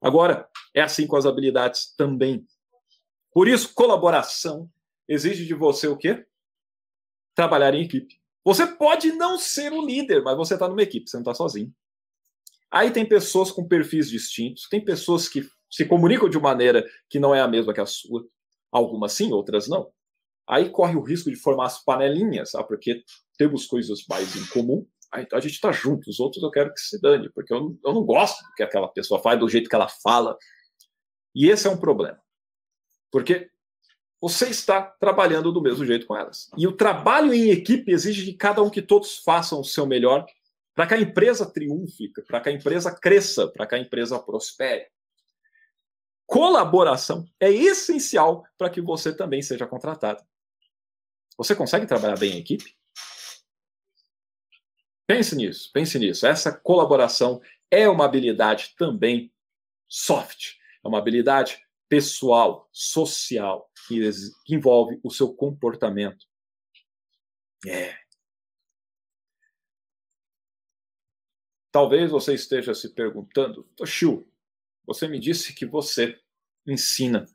Agora, 0.06 0.48
é 0.72 0.84
assim 0.84 1.08
com 1.08 1.16
as 1.16 1.26
habilidades 1.26 1.92
também. 1.98 2.46
Por 3.34 3.48
isso, 3.48 3.74
colaboração 3.74 4.70
exige 5.08 5.48
de 5.48 5.56
você 5.56 5.88
o 5.88 5.98
quê? 5.98 6.28
Trabalhar 7.34 7.74
em 7.74 7.82
equipe. 7.82 8.22
Você 8.46 8.68
pode 8.68 9.12
não 9.14 9.40
ser 9.40 9.74
o 9.74 9.84
líder, 9.84 10.22
mas 10.22 10.38
você 10.38 10.54
está 10.54 10.70
numa 10.70 10.84
equipe, 10.84 11.10
você 11.10 11.18
não 11.18 11.24
está 11.24 11.34
sozinho. 11.34 11.74
Aí 12.70 12.92
tem 12.92 13.04
pessoas 13.04 13.52
com 13.52 13.68
perfis 13.68 14.08
distintos, 14.08 14.70
tem 14.70 14.80
pessoas 14.80 15.28
que 15.28 15.50
se 15.72 15.88
comunicam 15.88 16.30
de 16.30 16.40
maneira 16.40 16.86
que 17.10 17.20
não 17.20 17.34
é 17.34 17.42
a 17.42 17.48
mesma 17.48 17.74
que 17.74 17.82
a 17.82 17.88
sua. 17.88 18.24
Algumas 18.72 19.12
sim, 19.12 19.34
outras 19.34 19.68
não. 19.68 19.92
Aí 20.48 20.70
corre 20.70 20.96
o 20.96 21.02
risco 21.02 21.32
de 21.32 21.36
formar 21.36 21.66
as 21.66 21.84
panelinhas, 21.84 22.52
porque 22.68 23.04
temos 23.40 23.66
coisas 23.66 24.06
mais 24.08 24.36
em 24.36 24.46
comum. 24.50 24.86
Ah, 25.16 25.22
então 25.22 25.38
a 25.38 25.42
gente 25.42 25.54
está 25.54 25.72
junto, 25.72 26.10
os 26.10 26.20
outros 26.20 26.44
eu 26.44 26.52
quero 26.52 26.74
que 26.74 26.80
se 26.80 27.00
dane, 27.00 27.30
porque 27.30 27.54
eu 27.54 27.62
não, 27.62 27.80
eu 27.86 27.94
não 27.94 28.04
gosto 28.04 28.44
do 28.44 28.54
que 28.54 28.64
aquela 28.64 28.88
pessoa 28.88 29.22
faz, 29.22 29.40
do 29.40 29.50
jeito 29.50 29.70
que 29.70 29.76
ela 29.76 29.88
fala. 29.88 30.38
E 31.34 31.50
esse 31.50 31.68
é 31.68 31.70
um 31.70 31.78
problema. 31.78 32.20
Porque 33.12 33.50
você 34.20 34.50
está 34.50 34.82
trabalhando 34.82 35.52
do 35.52 35.62
mesmo 35.62 35.86
jeito 35.86 36.06
com 36.06 36.16
elas. 36.16 36.50
E 36.58 36.68
o 36.68 36.76
trabalho 36.76 37.34
em 37.34 37.50
equipe 37.50 37.92
exige 37.92 38.26
de 38.26 38.34
cada 38.34 38.62
um 38.62 38.70
que 38.70 38.82
todos 38.82 39.20
façam 39.20 39.60
o 39.60 39.66
seu 39.66 39.86
melhor 39.86 40.26
para 40.74 40.88
que 40.88 40.94
a 40.94 41.00
empresa 41.00 41.46
triunfe, 41.46 42.12
para 42.28 42.42
que 42.42 42.50
a 42.50 42.52
empresa 42.52 42.94
cresça, 42.94 43.48
para 43.48 43.66
que 43.66 43.76
a 43.76 43.80
empresa 43.80 44.20
prospere 44.20 44.88
colaboração 46.26 47.26
é 47.40 47.52
essencial 47.52 48.44
para 48.58 48.70
que 48.70 48.82
você 48.82 49.16
também 49.16 49.42
seja 49.42 49.68
contratado. 49.68 50.24
Você 51.38 51.56
consegue 51.56 51.86
trabalhar 51.86 52.18
bem 52.18 52.34
em 52.34 52.40
equipe? 52.40 52.76
Pense 55.08 55.36
nisso, 55.36 55.70
pense 55.72 56.00
nisso. 56.00 56.26
Essa 56.26 56.52
colaboração 56.52 57.42
é 57.70 57.88
uma 57.88 58.06
habilidade 58.06 58.74
também 58.78 59.32
soft, 59.88 60.56
é 60.84 60.88
uma 60.88 60.98
habilidade 60.98 61.64
pessoal, 61.88 62.68
social, 62.72 63.72
que, 63.88 64.02
envolve 64.50 65.00
o 65.04 65.12
seu 65.12 65.34
comportamento. 65.34 66.26
É. 67.68 67.96
Talvez 71.72 72.10
você 72.10 72.34
esteja 72.34 72.74
se 72.74 72.94
perguntando, 72.94 73.64
Toshio, 73.76 74.28
você 74.86 75.08
me 75.08 75.20
disse 75.20 75.54
que 75.54 75.66
você 75.66 76.20
ensina 76.66 77.26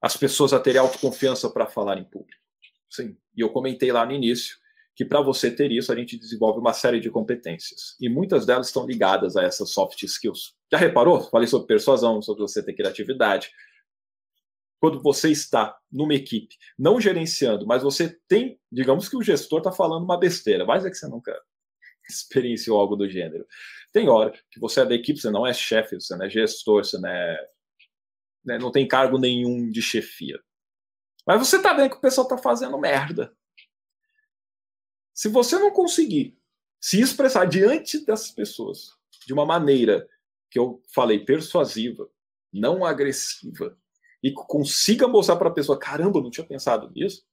as 0.00 0.16
pessoas 0.16 0.52
a 0.52 0.60
terem 0.60 0.80
autoconfiança 0.80 1.50
para 1.50 1.66
falar 1.66 1.98
em 1.98 2.04
público. 2.04 2.40
Sim. 2.88 3.16
E 3.34 3.40
eu 3.40 3.50
comentei 3.50 3.90
lá 3.90 4.04
no 4.04 4.12
início 4.12 4.58
que 4.96 5.04
para 5.04 5.20
você 5.20 5.50
ter 5.50 5.70
isso, 5.70 5.92
a 5.92 5.94
gente 5.94 6.18
desenvolve 6.18 6.58
uma 6.58 6.72
série 6.72 6.98
de 6.98 7.10
competências. 7.10 7.94
E 8.00 8.08
muitas 8.08 8.46
delas 8.46 8.68
estão 8.68 8.86
ligadas 8.86 9.36
a 9.36 9.42
essas 9.42 9.70
soft 9.70 10.02
skills. 10.02 10.56
Já 10.72 10.78
reparou? 10.78 11.20
Falei 11.20 11.46
sobre 11.46 11.66
persuasão, 11.66 12.22
sobre 12.22 12.40
você 12.40 12.64
ter 12.64 12.72
criatividade. 12.72 13.50
Quando 14.80 15.02
você 15.02 15.30
está 15.30 15.76
numa 15.92 16.14
equipe, 16.14 16.56
não 16.78 16.98
gerenciando, 16.98 17.66
mas 17.66 17.82
você 17.82 18.18
tem, 18.26 18.58
digamos 18.72 19.06
que 19.06 19.18
o 19.18 19.22
gestor 19.22 19.58
está 19.58 19.70
falando 19.70 20.04
uma 20.04 20.18
besteira, 20.18 20.64
mas 20.64 20.86
é 20.86 20.90
que 20.90 20.96
você 20.96 21.06
nunca 21.08 21.38
experienciou 22.08 22.80
algo 22.80 22.96
do 22.96 23.08
gênero. 23.08 23.46
Tem 23.92 24.08
hora 24.08 24.32
que 24.50 24.58
você 24.58 24.80
é 24.80 24.86
da 24.86 24.94
equipe, 24.94 25.20
você 25.20 25.30
não 25.30 25.46
é 25.46 25.52
chefe, 25.52 26.00
você 26.00 26.16
não 26.16 26.24
é 26.24 26.30
gestor, 26.30 26.82
você 26.82 26.98
não, 26.98 27.10
é, 27.10 27.48
né, 28.46 28.58
não 28.58 28.72
tem 28.72 28.88
cargo 28.88 29.18
nenhum 29.18 29.70
de 29.70 29.82
chefia. 29.82 30.40
Mas 31.26 31.38
você 31.38 31.60
tá 31.60 31.74
vendo 31.74 31.90
que 31.90 31.96
o 31.96 32.00
pessoal 32.00 32.26
tá 32.26 32.38
fazendo 32.38 32.78
merda. 32.78 33.36
Se 35.16 35.30
você 35.30 35.58
não 35.58 35.70
conseguir 35.70 36.38
se 36.78 37.00
expressar 37.00 37.46
diante 37.46 38.04
dessas 38.04 38.30
pessoas 38.30 38.90
de 39.26 39.32
uma 39.32 39.46
maneira 39.46 40.06
que 40.50 40.58
eu 40.58 40.82
falei 40.94 41.24
persuasiva, 41.24 42.06
não 42.52 42.84
agressiva, 42.84 43.78
e 44.22 44.30
consiga 44.30 45.08
mostrar 45.08 45.36
para 45.36 45.48
a 45.48 45.54
pessoa, 45.54 45.78
caramba, 45.78 46.18
eu 46.18 46.22
não 46.22 46.30
tinha 46.30 46.46
pensado 46.46 46.90
nisso. 46.90 47.26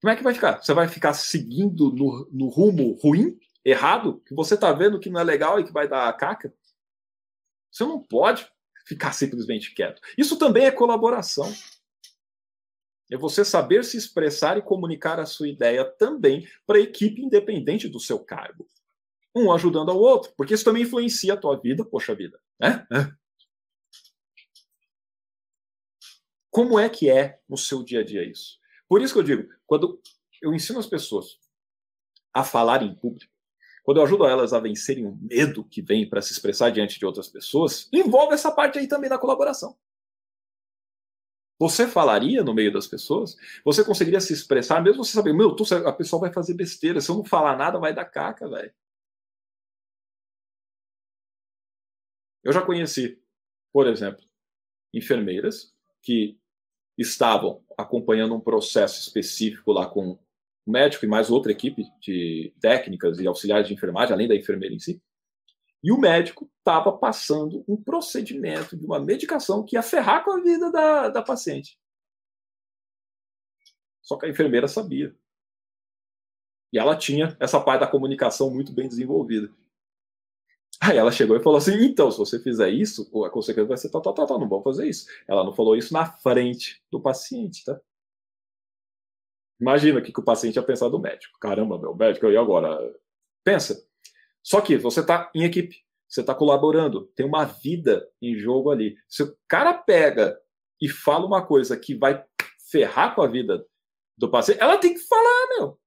Como 0.00 0.10
é 0.12 0.16
que 0.16 0.22
vai 0.24 0.34
ficar? 0.34 0.60
Você 0.60 0.74
vai 0.74 0.88
ficar 0.88 1.14
seguindo 1.14 1.92
no, 1.92 2.28
no 2.32 2.48
rumo 2.48 2.98
ruim, 3.00 3.38
errado, 3.64 4.20
que 4.26 4.34
você 4.34 4.54
está 4.54 4.72
vendo 4.72 4.98
que 4.98 5.10
não 5.10 5.20
é 5.20 5.24
legal 5.24 5.60
e 5.60 5.64
que 5.64 5.72
vai 5.72 5.86
dar 5.86 6.12
caca? 6.14 6.52
Você 7.70 7.84
não 7.84 8.02
pode 8.02 8.50
ficar 8.84 9.12
simplesmente 9.12 9.72
quieto. 9.72 10.02
Isso 10.18 10.36
também 10.36 10.64
é 10.64 10.72
colaboração. 10.72 11.54
É 13.12 13.16
você 13.18 13.44
saber 13.44 13.84
se 13.84 13.98
expressar 13.98 14.56
e 14.56 14.62
comunicar 14.62 15.20
a 15.20 15.26
sua 15.26 15.46
ideia 15.46 15.84
também 15.84 16.48
para 16.66 16.78
a 16.78 16.80
equipe 16.80 17.20
independente 17.20 17.86
do 17.86 18.00
seu 18.00 18.18
cargo. 18.18 18.66
Um 19.36 19.52
ajudando 19.52 19.90
ao 19.90 19.98
outro, 19.98 20.32
porque 20.34 20.54
isso 20.54 20.64
também 20.64 20.84
influencia 20.84 21.34
a 21.34 21.36
tua 21.36 21.60
vida, 21.60 21.84
poxa 21.84 22.14
vida. 22.14 22.40
Né? 22.58 22.86
Como 26.50 26.78
é 26.78 26.88
que 26.88 27.10
é 27.10 27.38
no 27.46 27.58
seu 27.58 27.82
dia 27.82 28.00
a 28.00 28.04
dia 28.04 28.24
isso? 28.24 28.58
Por 28.88 29.02
isso 29.02 29.12
que 29.12 29.20
eu 29.20 29.24
digo, 29.24 29.46
quando 29.66 30.00
eu 30.40 30.54
ensino 30.54 30.78
as 30.78 30.86
pessoas 30.86 31.38
a 32.32 32.42
falar 32.42 32.82
em 32.82 32.94
público, 32.94 33.30
quando 33.84 33.98
eu 33.98 34.04
ajudo 34.04 34.24
elas 34.24 34.54
a 34.54 34.60
vencerem 34.60 35.04
o 35.04 35.18
medo 35.20 35.64
que 35.64 35.82
vem 35.82 36.08
para 36.08 36.22
se 36.22 36.32
expressar 36.32 36.70
diante 36.70 36.98
de 36.98 37.04
outras 37.04 37.28
pessoas, 37.28 37.90
envolve 37.92 38.32
essa 38.32 38.50
parte 38.50 38.78
aí 38.78 38.88
também 38.88 39.10
da 39.10 39.18
colaboração. 39.18 39.76
Você 41.62 41.86
falaria 41.86 42.42
no 42.42 42.52
meio 42.52 42.72
das 42.72 42.88
pessoas? 42.88 43.36
Você 43.64 43.84
conseguiria 43.84 44.20
se 44.20 44.32
expressar, 44.32 44.82
mesmo 44.82 45.04
você 45.04 45.12
sabendo, 45.12 45.36
meu, 45.36 45.56
a 45.86 45.92
pessoa 45.92 46.22
vai 46.22 46.32
fazer 46.32 46.54
besteira, 46.54 47.00
se 47.00 47.08
eu 47.08 47.14
não 47.14 47.24
falar 47.24 47.56
nada, 47.56 47.78
vai 47.78 47.94
dar 47.94 48.04
caca, 48.04 48.48
velho. 48.48 48.74
Eu 52.42 52.52
já 52.52 52.62
conheci, 52.62 53.16
por 53.72 53.86
exemplo, 53.86 54.24
enfermeiras 54.92 55.72
que 56.02 56.36
estavam 56.98 57.64
acompanhando 57.78 58.34
um 58.34 58.40
processo 58.40 59.00
específico 59.00 59.70
lá 59.70 59.88
com 59.88 60.18
o 60.66 60.70
médico 60.70 61.04
e 61.04 61.08
mais 61.08 61.30
outra 61.30 61.52
equipe 61.52 61.84
de 62.00 62.52
técnicas 62.60 63.20
e 63.20 63.26
auxiliares 63.28 63.68
de 63.68 63.74
enfermagem, 63.74 64.12
além 64.12 64.26
da 64.26 64.34
enfermeira 64.34 64.74
em 64.74 64.80
si. 64.80 65.00
E 65.82 65.90
o 65.90 65.98
médico 65.98 66.48
estava 66.58 66.92
passando 66.96 67.64
um 67.66 67.76
procedimento 67.76 68.76
de 68.76 68.86
uma 68.86 69.00
medicação 69.00 69.64
que 69.64 69.76
ia 69.76 69.82
ferrar 69.82 70.24
com 70.24 70.32
a 70.32 70.40
vida 70.40 70.70
da, 70.70 71.08
da 71.08 71.22
paciente. 71.22 71.78
Só 74.00 74.16
que 74.16 74.26
a 74.26 74.28
enfermeira 74.28 74.68
sabia. 74.68 75.14
E 76.72 76.78
ela 76.78 76.96
tinha 76.96 77.36
essa 77.38 77.60
parte 77.60 77.80
da 77.80 77.86
comunicação 77.86 78.50
muito 78.50 78.72
bem 78.72 78.88
desenvolvida. 78.88 79.52
Aí 80.80 80.96
ela 80.96 81.12
chegou 81.12 81.36
e 81.36 81.42
falou 81.42 81.58
assim: 81.58 81.74
então, 81.84 82.10
se 82.10 82.18
você 82.18 82.40
fizer 82.40 82.70
isso, 82.70 83.08
a 83.24 83.30
consequência 83.30 83.68
vai 83.68 83.76
ser 83.76 83.90
tal, 83.90 84.00
tal, 84.00 84.14
tal, 84.14 84.26
tal, 84.26 84.40
não 84.40 84.48
vamos 84.48 84.64
fazer 84.64 84.88
isso. 84.88 85.06
Ela 85.28 85.44
não 85.44 85.52
falou 85.52 85.76
isso 85.76 85.92
na 85.92 86.06
frente 86.06 86.82
do 86.90 87.00
paciente, 87.00 87.64
tá? 87.64 87.80
Imagina 89.60 90.00
o 90.00 90.02
que, 90.02 90.12
que 90.12 90.18
o 90.18 90.24
paciente 90.24 90.56
ia 90.56 90.62
pensar 90.62 90.88
do 90.88 90.98
médico. 90.98 91.38
Caramba, 91.38 91.78
meu 91.78 91.94
médico, 91.94 92.26
e 92.26 92.36
agora? 92.36 92.92
Pensa. 93.44 93.86
Só 94.42 94.60
que 94.60 94.76
você 94.76 95.00
está 95.00 95.30
em 95.34 95.44
equipe, 95.44 95.76
você 96.08 96.20
está 96.20 96.34
colaborando, 96.34 97.06
tem 97.14 97.24
uma 97.24 97.44
vida 97.44 98.06
em 98.20 98.36
jogo 98.36 98.70
ali. 98.70 98.96
Se 99.08 99.22
o 99.22 99.36
cara 99.48 99.72
pega 99.72 100.36
e 100.80 100.88
fala 100.88 101.26
uma 101.26 101.44
coisa 101.44 101.76
que 101.76 101.94
vai 101.94 102.22
ferrar 102.70 103.14
com 103.14 103.22
a 103.22 103.28
vida 103.28 103.64
do 104.16 104.30
paciente, 104.30 104.60
ela 104.60 104.78
tem 104.78 104.94
que 104.94 105.00
falar, 105.00 105.48
meu. 105.56 105.78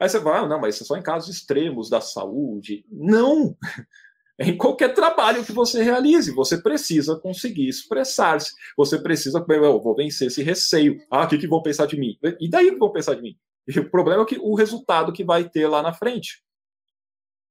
Aí 0.00 0.08
você 0.08 0.18
vai, 0.18 0.38
ah, 0.38 0.46
não, 0.46 0.60
mas 0.60 0.74
isso 0.74 0.84
é 0.84 0.86
só 0.86 0.96
em 0.96 1.02
casos 1.02 1.34
extremos 1.34 1.90
da 1.90 2.00
saúde. 2.00 2.84
Não! 2.90 3.56
em 4.38 4.56
qualquer 4.56 4.94
trabalho 4.94 5.44
que 5.44 5.52
você 5.52 5.82
realize. 5.82 6.32
Você 6.32 6.58
precisa 6.62 7.16
conseguir 7.16 7.68
expressar-se. 7.68 8.54
Você 8.76 8.98
precisa, 8.98 9.44
eu 9.48 9.80
vou 9.80 9.96
vencer 9.96 10.28
esse 10.28 10.42
receio. 10.42 10.96
Ah, 11.10 11.24
o 11.24 11.28
que, 11.28 11.38
que 11.38 11.48
vão 11.48 11.62
pensar 11.62 11.86
de 11.86 11.98
mim? 11.98 12.16
E 12.40 12.48
daí 12.48 12.70
que 12.70 12.78
vão 12.78 12.92
pensar 12.92 13.14
de 13.14 13.22
mim? 13.22 13.36
E 13.66 13.78
o 13.78 13.90
problema 13.90 14.22
é 14.22 14.26
que 14.26 14.38
o 14.38 14.54
resultado 14.54 15.12
que 15.12 15.24
vai 15.24 15.48
ter 15.48 15.66
lá 15.66 15.82
na 15.82 15.92
frente. 15.92 16.42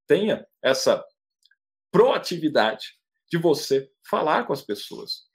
Tenha 0.08 0.44
essa 0.62 1.04
proatividade 1.92 2.98
de 3.30 3.38
você 3.38 3.90
falar 4.08 4.46
com 4.46 4.52
as 4.52 4.62
pessoas. 4.62 5.28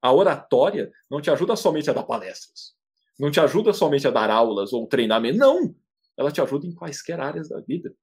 A 0.00 0.12
oratória 0.12 0.90
não 1.10 1.20
te 1.20 1.30
ajuda 1.30 1.56
somente 1.56 1.90
a 1.90 1.92
dar 1.92 2.04
palestras. 2.04 2.74
Não 3.18 3.30
te 3.30 3.40
ajuda 3.40 3.72
somente 3.72 4.06
a 4.06 4.10
dar 4.10 4.30
aulas 4.30 4.72
ou 4.72 4.86
treinamento. 4.86 5.38
Não! 5.38 5.74
Ela 6.16 6.30
te 6.30 6.40
ajuda 6.40 6.66
em 6.66 6.74
quaisquer 6.74 7.20
áreas 7.20 7.48
da 7.48 7.60
vida. 7.60 7.94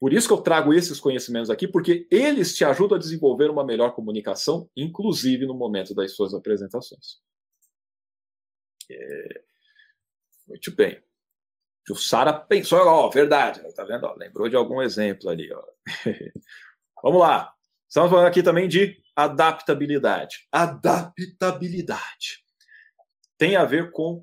Por 0.00 0.12
isso 0.12 0.28
que 0.28 0.32
eu 0.32 0.40
trago 0.40 0.72
esses 0.72 1.00
conhecimentos 1.00 1.50
aqui, 1.50 1.66
porque 1.66 2.06
eles 2.10 2.54
te 2.54 2.64
ajudam 2.64 2.96
a 2.96 3.00
desenvolver 3.00 3.50
uma 3.50 3.64
melhor 3.64 3.94
comunicação, 3.94 4.70
inclusive 4.76 5.44
no 5.44 5.54
momento 5.54 5.94
das 5.94 6.12
suas 6.12 6.34
apresentações. 6.34 7.20
É... 8.90 9.42
Muito 10.46 10.74
bem. 10.74 11.02
Jussara 11.88 12.34
pensou, 12.34 12.86
ó, 12.86 13.08
verdade, 13.08 13.60
tá 13.74 13.82
vendo? 13.82 14.04
Ó, 14.04 14.14
lembrou 14.14 14.46
de 14.46 14.56
algum 14.56 14.82
exemplo 14.82 15.30
ali. 15.30 15.50
Ó. 15.50 15.64
Vamos 17.02 17.20
lá. 17.20 17.54
Estamos 17.88 18.10
falando 18.10 18.26
aqui 18.26 18.42
também 18.42 18.68
de 18.68 19.02
adaptabilidade. 19.16 20.46
Adaptabilidade 20.52 22.44
tem 23.38 23.56
a 23.56 23.64
ver 23.64 23.90
com 23.92 24.22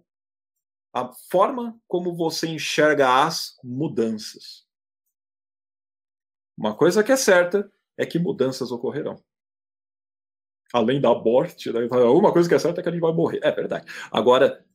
a 0.93 1.11
forma 1.31 1.79
como 1.87 2.15
você 2.15 2.47
enxerga 2.47 3.25
as 3.25 3.57
mudanças. 3.63 4.67
Uma 6.57 6.75
coisa 6.75 7.03
que 7.03 7.11
é 7.11 7.17
certa 7.17 7.69
é 7.97 8.05
que 8.05 8.19
mudanças 8.19 8.71
ocorrerão. 8.71 9.15
Além 10.71 11.01
da 11.01 11.13
morte, 11.15 11.71
né? 11.71 11.79
uma 11.89 12.31
coisa 12.31 12.47
que 12.47 12.55
é 12.55 12.59
certa 12.59 12.81
é 12.81 12.83
que 12.83 12.89
a 12.89 12.91
gente 12.91 13.01
vai 13.01 13.13
morrer. 13.13 13.39
É 13.41 13.51
verdade. 13.51 13.85
Agora, 14.11 14.65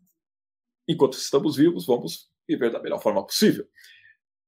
enquanto 0.88 1.14
estamos 1.14 1.56
vivos, 1.56 1.86
vamos 1.86 2.30
viver 2.50 2.70
da 2.70 2.80
melhor 2.80 3.00
forma 3.00 3.24
possível. 3.24 3.66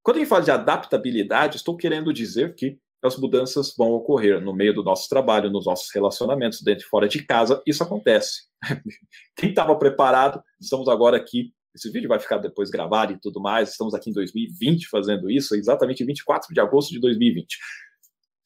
Quando 0.01 0.17
a 0.17 0.19
gente 0.19 0.29
fala 0.29 0.43
de 0.43 0.51
adaptabilidade, 0.51 1.57
estou 1.57 1.77
querendo 1.77 2.13
dizer 2.13 2.55
que 2.55 2.77
as 3.01 3.17
mudanças 3.17 3.73
vão 3.77 3.91
ocorrer 3.91 4.39
no 4.39 4.53
meio 4.53 4.73
do 4.73 4.83
nosso 4.83 5.09
trabalho, 5.09 5.49
nos 5.49 5.65
nossos 5.65 5.93
relacionamentos, 5.93 6.61
dentro 6.61 6.85
e 6.85 6.89
fora 6.89 7.07
de 7.07 7.23
casa. 7.25 7.61
Isso 7.65 7.83
acontece. 7.83 8.43
Quem 9.35 9.49
estava 9.49 9.75
preparado, 9.77 10.41
estamos 10.59 10.87
agora 10.87 11.17
aqui 11.17 11.53
esse 11.75 11.89
vídeo 11.89 12.07
vai 12.07 12.19
ficar 12.19 12.37
depois 12.37 12.69
gravado 12.69 13.13
e 13.13 13.19
tudo 13.19 13.41
mais. 13.41 13.71
Estamos 13.71 13.93
aqui 13.93 14.09
em 14.09 14.13
2020 14.13 14.87
fazendo 14.87 15.29
isso, 15.29 15.55
exatamente 15.55 16.05
24 16.05 16.53
de 16.53 16.59
agosto 16.59 16.91
de 16.91 16.99
2020. 16.99 17.57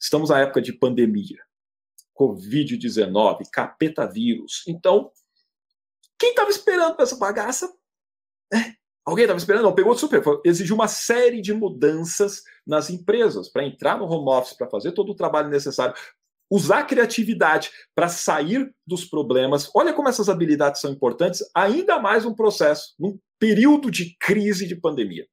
Estamos 0.00 0.30
na 0.30 0.40
época 0.40 0.62
de 0.62 0.72
pandemia, 0.72 1.38
Covid-19, 2.18 3.40
capeta 3.52 4.06
vírus. 4.10 4.62
Então, 4.66 5.10
quem 6.18 6.30
estava 6.30 6.50
esperando 6.50 7.00
essa 7.00 7.16
bagaça? 7.16 7.70
É. 8.52 8.77
Alguém 9.08 9.24
estava 9.24 9.38
esperando? 9.38 9.62
Não, 9.62 9.74
pegou 9.74 9.96
super. 9.96 10.22
Exigiu 10.44 10.74
uma 10.74 10.86
série 10.86 11.40
de 11.40 11.54
mudanças 11.54 12.42
nas 12.66 12.90
empresas 12.90 13.48
para 13.48 13.64
entrar 13.64 13.98
no 13.98 14.04
home 14.04 14.28
office, 14.28 14.52
para 14.52 14.68
fazer 14.68 14.92
todo 14.92 15.12
o 15.12 15.14
trabalho 15.14 15.48
necessário, 15.48 15.94
usar 16.50 16.80
a 16.80 16.84
criatividade 16.84 17.70
para 17.94 18.08
sair 18.08 18.70
dos 18.86 19.06
problemas. 19.06 19.70
Olha 19.74 19.94
como 19.94 20.10
essas 20.10 20.28
habilidades 20.28 20.82
são 20.82 20.92
importantes, 20.92 21.42
ainda 21.54 21.98
mais 21.98 22.26
um 22.26 22.34
processo, 22.34 22.94
num 22.98 23.18
período 23.38 23.90
de 23.90 24.14
crise 24.20 24.68
de 24.68 24.76
pandemia. 24.76 25.26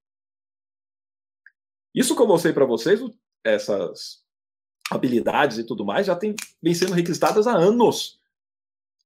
Isso 1.94 2.16
que 2.16 2.22
eu 2.22 2.28
mostrei 2.28 2.54
para 2.54 2.66
vocês, 2.66 3.02
essas 3.44 4.24
habilidades 4.90 5.58
e 5.58 5.66
tudo 5.66 5.84
mais, 5.84 6.08
já 6.08 6.16
tem, 6.16 6.34
vem 6.64 6.74
sendo 6.74 6.94
requisitadas 6.94 7.46
há 7.46 7.58
anos. 7.58 8.22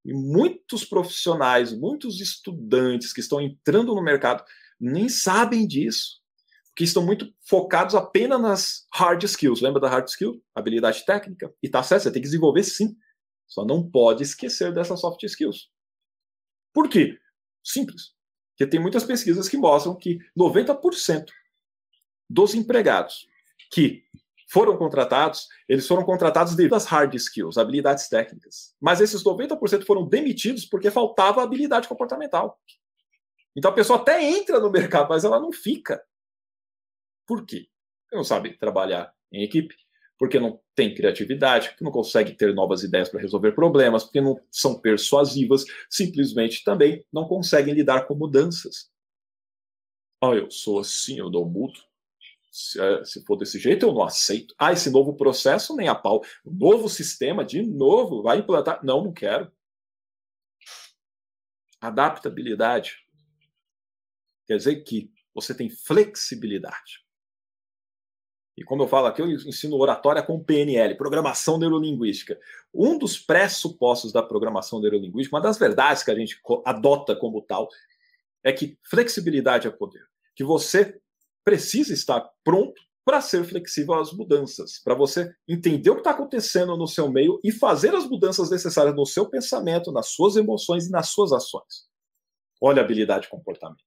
E 0.04 0.12
muitos 0.12 0.84
profissionais, 0.84 1.72
muitos 1.72 2.20
estudantes 2.20 3.12
que 3.12 3.20
estão 3.20 3.40
entrando 3.40 3.94
no 3.94 4.02
mercado 4.02 4.44
nem 4.80 5.08
sabem 5.08 5.66
disso 5.66 6.20
que 6.74 6.84
estão 6.84 7.04
muito 7.04 7.30
focados 7.42 7.94
apenas 7.94 8.40
nas 8.40 8.86
hard 8.94 9.22
skills. 9.24 9.60
Lembra 9.60 9.80
da 9.80 9.88
hard 9.88 10.08
skill? 10.08 10.42
Habilidade 10.54 11.04
técnica? 11.04 11.52
E 11.62 11.68
tá 11.68 11.82
certo, 11.82 12.04
você 12.04 12.12
tem 12.12 12.22
que 12.22 12.28
desenvolver 12.28 12.62
sim. 12.62 12.96
Só 13.46 13.64
não 13.64 13.88
pode 13.88 14.22
esquecer 14.22 14.72
dessas 14.72 15.00
soft 15.00 15.22
skills. 15.24 15.68
Por 16.72 16.88
quê? 16.88 17.18
Simples. 17.62 18.14
Porque 18.52 18.70
tem 18.70 18.80
muitas 18.80 19.04
pesquisas 19.04 19.48
que 19.48 19.56
mostram 19.56 19.96
que 19.96 20.18
90% 20.38 21.26
dos 22.28 22.54
empregados 22.54 23.26
que 23.72 24.04
foram 24.50 24.76
contratados, 24.76 25.46
eles 25.68 25.86
foram 25.86 26.04
contratados 26.04 26.56
devido 26.56 26.74
às 26.74 26.84
hard 26.84 27.14
skills, 27.14 27.56
habilidades 27.56 28.08
técnicas. 28.08 28.74
Mas 28.80 29.00
esses 29.00 29.22
90% 29.22 29.84
foram 29.84 30.04
demitidos 30.04 30.64
porque 30.64 30.90
faltava 30.90 31.40
habilidade 31.40 31.86
comportamental. 31.86 32.60
Então 33.54 33.70
a 33.70 33.74
pessoa 33.74 34.00
até 34.00 34.20
entra 34.22 34.58
no 34.58 34.68
mercado, 34.68 35.08
mas 35.08 35.22
ela 35.22 35.38
não 35.38 35.52
fica. 35.52 36.02
Por 37.24 37.46
quê? 37.46 37.68
Porque 38.02 38.16
não 38.16 38.24
sabe 38.24 38.58
trabalhar 38.58 39.14
em 39.30 39.44
equipe, 39.44 39.76
porque 40.18 40.40
não 40.40 40.60
tem 40.74 40.92
criatividade, 40.96 41.68
porque 41.68 41.84
não 41.84 41.92
consegue 41.92 42.32
ter 42.32 42.52
novas 42.52 42.82
ideias 42.82 43.08
para 43.08 43.20
resolver 43.20 43.52
problemas, 43.52 44.02
porque 44.02 44.20
não 44.20 44.40
são 44.50 44.80
persuasivas, 44.80 45.64
simplesmente 45.88 46.64
também 46.64 47.06
não 47.12 47.28
conseguem 47.28 47.72
lidar 47.72 48.04
com 48.08 48.16
mudanças. 48.16 48.90
Ah, 50.20 50.34
eu 50.34 50.50
sou 50.50 50.80
assim, 50.80 51.20
eu 51.20 51.30
dou 51.30 51.48
mudo. 51.48 51.78
Se, 52.50 52.80
é, 52.80 53.04
se, 53.04 53.24
for 53.24 53.36
desse 53.36 53.58
jeito, 53.58 53.86
eu 53.86 53.92
não 53.92 54.02
aceito. 54.02 54.54
Ah, 54.58 54.72
esse 54.72 54.90
novo 54.90 55.14
processo, 55.14 55.76
nem 55.76 55.88
a 55.88 55.94
pau. 55.94 56.22
Novo 56.44 56.88
sistema, 56.88 57.44
de 57.44 57.62
novo, 57.62 58.22
vai 58.22 58.38
implantar. 58.38 58.84
Não, 58.84 59.04
não 59.04 59.12
quero. 59.12 59.50
Adaptabilidade 61.80 62.98
quer 64.46 64.56
dizer 64.56 64.82
que 64.82 65.10
você 65.32 65.54
tem 65.54 65.70
flexibilidade. 65.70 67.04
E 68.58 68.64
como 68.64 68.82
eu 68.82 68.88
falo 68.88 69.06
aqui, 69.06 69.22
eu 69.22 69.30
ensino 69.30 69.76
oratória 69.76 70.22
com 70.22 70.42
PNL, 70.42 70.96
Programação 70.96 71.56
Neurolinguística. 71.56 72.38
Um 72.74 72.98
dos 72.98 73.18
pressupostos 73.18 74.12
da 74.12 74.22
programação 74.22 74.80
neurolinguística, 74.80 75.34
uma 75.34 75.42
das 75.42 75.56
verdades 75.56 76.02
que 76.02 76.10
a 76.10 76.14
gente 76.14 76.38
adota 76.66 77.16
como 77.16 77.40
tal, 77.40 77.68
é 78.44 78.52
que 78.52 78.76
flexibilidade 78.82 79.66
é 79.66 79.70
poder. 79.70 80.04
Que 80.34 80.44
você 80.44 81.00
precisa 81.50 81.92
estar 81.92 82.20
pronto 82.44 82.80
para 83.04 83.20
ser 83.20 83.44
flexível 83.44 83.94
às 83.94 84.12
mudanças, 84.12 84.78
para 84.78 84.94
você 84.94 85.34
entender 85.48 85.90
o 85.90 85.94
que 85.94 86.00
está 86.00 86.12
acontecendo 86.12 86.76
no 86.76 86.86
seu 86.86 87.10
meio 87.10 87.40
e 87.42 87.50
fazer 87.50 87.92
as 87.92 88.08
mudanças 88.08 88.50
necessárias 88.50 88.94
no 88.94 89.04
seu 89.04 89.28
pensamento, 89.28 89.90
nas 89.90 90.10
suas 90.10 90.36
emoções 90.36 90.86
e 90.86 90.92
nas 90.92 91.08
suas 91.08 91.32
ações. 91.32 91.88
Olha 92.60 92.82
a 92.82 92.84
habilidade 92.84 93.28
comportamental. 93.28 93.84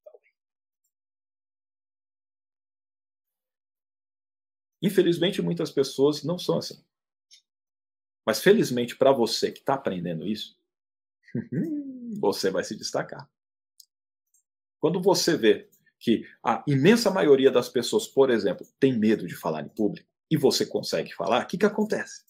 Infelizmente, 4.82 5.42
muitas 5.42 5.72
pessoas 5.72 6.22
não 6.22 6.38
são 6.38 6.58
assim. 6.58 6.84
Mas 8.26 8.42
felizmente 8.42 8.98
para 8.98 9.14
você 9.14 9.54
que 9.54 9.60
está 9.60 9.76
aprendendo 9.76 10.28
isso, 10.28 10.58
você 12.20 12.52
vai 12.52 12.66
se 12.66 12.76
destacar. 12.76 13.30
Quando 14.82 15.02
você 15.02 15.38
vê 15.38 15.70
que 16.04 16.28
a 16.44 16.62
imensa 16.68 17.10
maioria 17.10 17.50
das 17.50 17.70
pessoas, 17.70 18.06
por 18.06 18.30
exemplo, 18.30 18.68
tem 18.78 18.92
medo 18.92 19.26
de 19.26 19.34
falar 19.38 19.62
em 19.62 19.70
público 19.70 20.06
e 20.30 20.36
você 20.36 20.66
consegue 20.66 21.16
falar, 21.16 21.42
o 21.42 21.48
que, 21.48 21.58
que 21.58 21.66
acontece? 21.66 22.26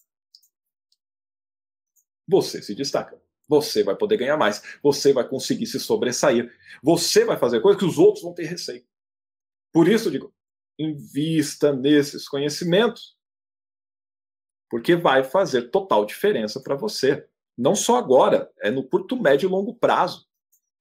Você 2.28 2.62
se 2.62 2.76
destaca. 2.76 3.20
Você 3.50 3.84
vai 3.84 3.96
poder 3.96 4.18
ganhar 4.18 4.38
mais. 4.38 4.62
Você 4.84 5.12
vai 5.12 5.28
conseguir 5.28 5.66
se 5.66 5.80
sobressair. 5.80 6.54
Você 6.84 7.26
vai 7.26 7.36
fazer 7.36 7.62
coisas 7.62 7.80
que 7.80 7.88
os 7.88 7.98
outros 7.98 8.24
vão 8.24 8.32
ter 8.32 8.44
receio. 8.44 8.86
Por 9.72 9.88
isso, 9.88 10.12
digo, 10.12 10.32
invista 10.78 11.74
nesses 11.74 12.30
conhecimentos, 12.30 13.18
porque 14.70 14.96
vai 14.96 15.24
fazer 15.24 15.72
total 15.72 16.06
diferença 16.06 16.62
para 16.62 16.76
você. 16.76 17.28
Não 17.58 17.76
só 17.76 17.98
agora, 17.98 18.52
é 18.62 18.70
no 18.70 18.88
curto, 18.88 19.20
médio 19.20 19.48
e 19.48 19.52
longo 19.52 19.74
prazo. 19.74 20.28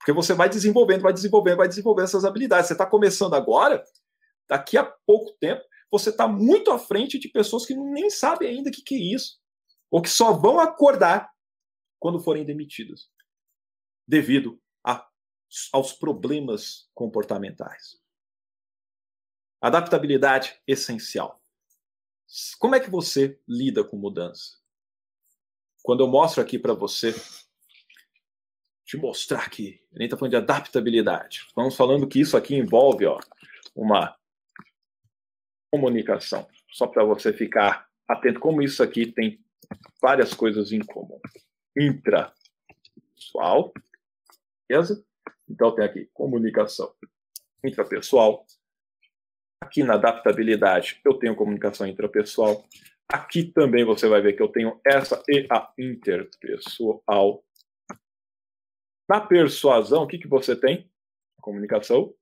Porque 0.03 0.13
você 0.13 0.35
vai 0.35 0.49
desenvolvendo, 0.49 1.03
vai 1.03 1.13
desenvolvendo, 1.13 1.59
vai 1.59 1.69
desenvolvendo 1.69 2.07
essas 2.07 2.25
habilidades. 2.25 2.67
Você 2.67 2.73
está 2.73 2.85
começando 2.85 3.35
agora, 3.35 3.85
daqui 4.49 4.77
a 4.77 4.85
pouco 4.85 5.31
tempo, 5.39 5.63
você 5.93 6.11
está 6.11 6.27
muito 6.27 6.73
à 6.73 6.79
frente 6.79 7.21
de 7.21 7.29
pessoas 7.29 7.65
que 7.65 7.73
nem 7.73 8.11
sabem 8.11 8.49
ainda 8.49 8.69
o 8.69 8.73
que, 8.73 8.83
que 8.83 8.97
é 8.97 8.99
isso, 8.99 9.39
ou 9.89 10.03
que 10.03 10.09
só 10.09 10.33
vão 10.33 10.59
acordar 10.59 11.31
quando 12.01 12.19
forem 12.19 12.45
demitidas, 12.45 13.09
devido 14.05 14.61
a, 14.85 15.07
aos 15.73 15.93
problemas 15.93 16.91
comportamentais. 16.93 18.03
Adaptabilidade 19.61 20.61
essencial. 20.67 21.41
Como 22.59 22.75
é 22.75 22.81
que 22.81 22.91
você 22.91 23.41
lida 23.47 23.85
com 23.85 23.97
mudança? 23.97 24.59
Quando 25.81 26.03
eu 26.03 26.09
mostro 26.09 26.43
aqui 26.43 26.59
para 26.59 26.75
você, 26.75 27.15
te 28.93 28.99
mostrar 28.99 29.41
aqui, 29.41 29.81
a 29.91 29.95
gente 29.95 30.05
está 30.05 30.19
falando 30.19 30.33
de 30.33 30.37
adaptabilidade. 30.37 31.47
Estamos 31.49 31.75
falando 31.75 32.07
que 32.07 32.21
isso 32.21 32.37
aqui 32.37 32.55
envolve 32.55 33.07
ó, 33.07 33.19
uma 33.75 34.15
comunicação. 35.71 36.47
Só 36.71 36.87
para 36.87 37.03
você 37.03 37.33
ficar 37.33 37.89
atento, 38.07 38.39
como 38.39 38.61
isso 38.61 38.83
aqui 38.83 39.11
tem 39.11 39.43
várias 39.99 40.35
coisas 40.35 40.73
em 40.73 40.81
comum. 40.81 41.19
Intrapessoal, 41.75 43.73
beleza? 44.69 45.03
Então 45.49 45.75
tem 45.75 45.87
aqui 45.87 46.11
comunicação 46.13 46.95
intrapessoal. 47.65 48.45
Aqui 49.63 49.83
na 49.83 49.95
adaptabilidade 49.95 51.01
eu 51.03 51.15
tenho 51.15 51.35
comunicação 51.35 51.87
intrapessoal. 51.87 52.63
Aqui 53.09 53.45
também 53.45 53.87
você 53.87 54.07
vai 54.07 54.21
ver 54.21 54.35
que 54.35 54.43
eu 54.43 54.49
tenho 54.49 54.79
essa 54.85 55.23
e 55.27 55.47
a 55.51 55.73
interpessoal. 55.79 57.43
Na 59.09 59.21
persuasão, 59.21 60.03
o 60.03 60.07
que, 60.07 60.19
que 60.19 60.29
você 60.29 60.57
tem? 60.57 60.91
Comunicação 61.41 62.15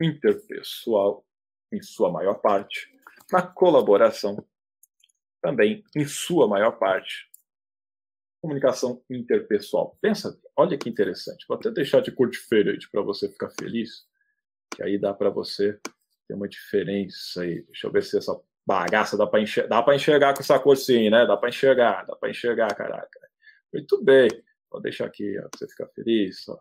interpessoal, 0.00 1.24
em 1.72 1.80
sua 1.82 2.10
maior 2.10 2.34
parte. 2.34 2.90
Na 3.30 3.42
colaboração, 3.42 4.44
também, 5.40 5.84
em 5.94 6.04
sua 6.06 6.48
maior 6.48 6.72
parte. 6.72 7.30
Comunicação 8.42 9.02
interpessoal. 9.08 9.96
Pensa, 10.00 10.38
olha 10.56 10.76
que 10.78 10.88
interessante. 10.88 11.46
Vou 11.46 11.56
até 11.56 11.70
deixar 11.70 12.00
de 12.00 12.10
cor 12.10 12.28
diferente 12.30 12.90
para 12.90 13.02
você 13.02 13.28
ficar 13.28 13.50
feliz, 13.50 14.06
que 14.74 14.82
aí 14.82 14.98
dá 14.98 15.12
para 15.12 15.30
você 15.30 15.78
ter 16.26 16.34
uma 16.34 16.48
diferença 16.48 17.42
aí. 17.42 17.62
Deixa 17.62 17.86
eu 17.86 17.92
ver 17.92 18.02
se 18.02 18.16
essa 18.16 18.40
Bagaça, 18.66 19.16
dá 19.16 19.26
para 19.26 19.40
enxergar, 19.40 19.82
dá 19.82 19.94
enxergar 19.96 20.34
com 20.34 20.40
essa 20.40 20.58
cor 20.58 20.76
sim, 20.76 21.10
né? 21.10 21.26
Dá 21.26 21.36
para 21.36 21.48
enxergar, 21.48 22.06
dá 22.06 22.14
para 22.14 22.30
enxergar, 22.30 22.72
caraca. 22.74 23.20
Muito 23.72 24.02
bem. 24.02 24.28
Vou 24.70 24.80
deixar 24.80 25.06
aqui, 25.06 25.38
ó, 25.38 25.48
pra 25.48 25.58
você 25.58 25.68
ficar 25.68 25.86
feliz. 25.88 26.48
Ó. 26.48 26.60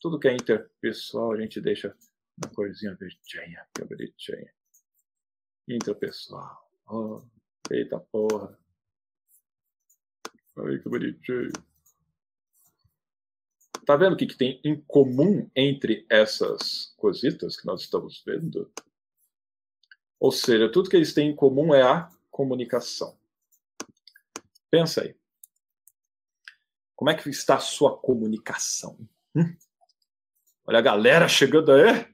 Tudo 0.00 0.20
que 0.20 0.28
é 0.28 0.34
interpessoal 0.34 1.32
a 1.32 1.40
gente 1.40 1.60
deixa 1.60 1.96
na 2.42 2.48
corzinha 2.50 2.94
verdinha, 2.94 3.66
que 3.74 3.82
é 3.82 3.84
bonitinha. 3.84 4.54
Interpessoal. 5.68 6.70
Oh, 6.88 7.22
eita 7.70 7.98
porra. 7.98 8.56
Ai, 10.58 10.78
que 10.78 10.88
bonitinho. 10.88 11.50
Tá 13.84 13.96
vendo 13.96 14.14
o 14.14 14.16
que, 14.16 14.26
que 14.26 14.36
tem 14.36 14.60
em 14.64 14.80
comum 14.80 15.48
entre 15.54 16.06
essas 16.10 16.92
cositas 16.96 17.56
que 17.56 17.66
nós 17.66 17.82
estamos 17.82 18.22
vendo? 18.24 18.70
Ou 20.18 20.32
seja, 20.32 20.70
tudo 20.70 20.90
que 20.90 20.96
eles 20.96 21.14
têm 21.14 21.30
em 21.30 21.36
comum 21.36 21.74
é 21.74 21.82
a 21.82 22.10
comunicação. 22.30 23.16
Pensa 24.70 25.02
aí. 25.02 25.14
Como 26.96 27.10
é 27.10 27.14
que 27.14 27.28
está 27.28 27.56
a 27.56 27.60
sua 27.60 27.96
comunicação? 27.96 28.98
Hum? 29.36 29.54
Olha 30.66 30.78
a 30.78 30.82
galera 30.82 31.28
chegando 31.28 31.70
aí. 31.70 32.08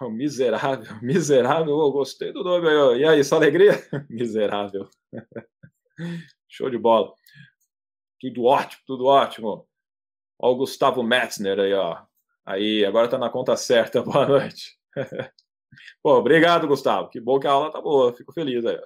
Oh, 0.00 0.10
miserável, 0.10 1.00
miserável. 1.00 1.74
Oh, 1.76 1.92
gostei 1.92 2.32
do 2.32 2.42
nome 2.42 2.68
aí. 2.68 3.00
E 3.00 3.04
aí, 3.06 3.24
sua 3.24 3.38
alegria? 3.38 3.72
miserável. 4.10 4.90
Show 6.48 6.68
de 6.68 6.76
bola. 6.76 7.14
Tudo 8.20 8.44
ótimo, 8.44 8.82
tudo 8.84 9.04
ótimo. 9.06 9.68
Olha 10.38 10.52
o 10.54 10.56
Gustavo 10.56 11.02
Metzner 11.04 11.60
aí, 11.60 11.72
ó. 11.72 12.04
Aí, 12.44 12.84
agora 12.84 13.08
tá 13.08 13.16
na 13.16 13.30
conta 13.30 13.56
certa. 13.56 14.02
Boa 14.02 14.26
noite. 14.26 14.76
Pô, 16.02 16.18
obrigado, 16.18 16.66
Gustavo. 16.66 17.08
Que 17.08 17.20
bom 17.20 17.38
que 17.38 17.46
a 17.46 17.52
aula 17.52 17.70
tá 17.70 17.80
boa. 17.80 18.12
Fico 18.12 18.32
feliz 18.32 18.64
aí. 18.66 18.78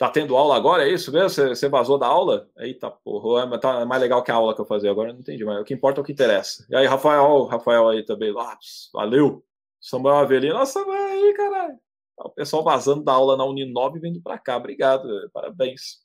Tá 0.00 0.08
tendo 0.08 0.34
aula 0.34 0.56
agora, 0.56 0.88
é 0.88 0.90
isso 0.90 1.12
mesmo? 1.12 1.28
Você, 1.28 1.68
vazou 1.68 1.98
da 1.98 2.06
aula? 2.06 2.48
Eita, 2.56 2.90
porra, 2.90 3.44
mas 3.44 3.60
tá 3.60 3.84
mais 3.84 4.00
legal 4.00 4.22
que 4.24 4.30
a 4.30 4.34
aula 4.34 4.54
que 4.54 4.60
eu 4.62 4.64
fazia 4.64 4.90
agora, 4.90 5.12
não 5.12 5.20
entendi, 5.20 5.44
mas 5.44 5.60
o 5.60 5.64
que 5.64 5.74
importa 5.74 6.00
é 6.00 6.02
o 6.02 6.04
que 6.06 6.12
interessa. 6.12 6.66
E 6.70 6.74
aí, 6.74 6.86
Rafael, 6.86 7.44
Rafael 7.44 7.86
aí 7.86 8.02
também, 8.02 8.32
Lápis, 8.32 8.88
valeu. 8.94 9.44
Samuel 9.78 10.16
Avelino, 10.16 10.54
nossa, 10.54 10.80
aí, 10.80 11.34
caralho. 11.36 11.78
O 12.16 12.30
pessoal 12.30 12.64
vazando 12.64 13.04
da 13.04 13.12
aula 13.12 13.36
na 13.36 13.44
Uninove 13.44 14.00
vindo 14.00 14.22
para 14.22 14.38
cá, 14.38 14.56
obrigado, 14.56 15.06
parabéns. 15.34 15.98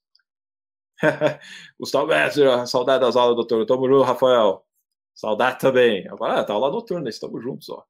Gustavo 1.79 2.07
Messer, 2.07 2.67
saudade 2.67 2.99
das 2.99 3.15
aulas, 3.15 3.37
doutor. 3.37 3.65
Tamo 3.65 3.87
junto, 3.87 4.03
Rafael. 4.03 4.65
Saudade 5.13 5.57
também. 5.59 6.05
Agora, 6.09 6.43
tá 6.43 6.51
aula 6.51 6.69
noturna, 6.69 7.09
estamos 7.09 7.41
juntos, 7.41 7.69
ó. 7.71 7.81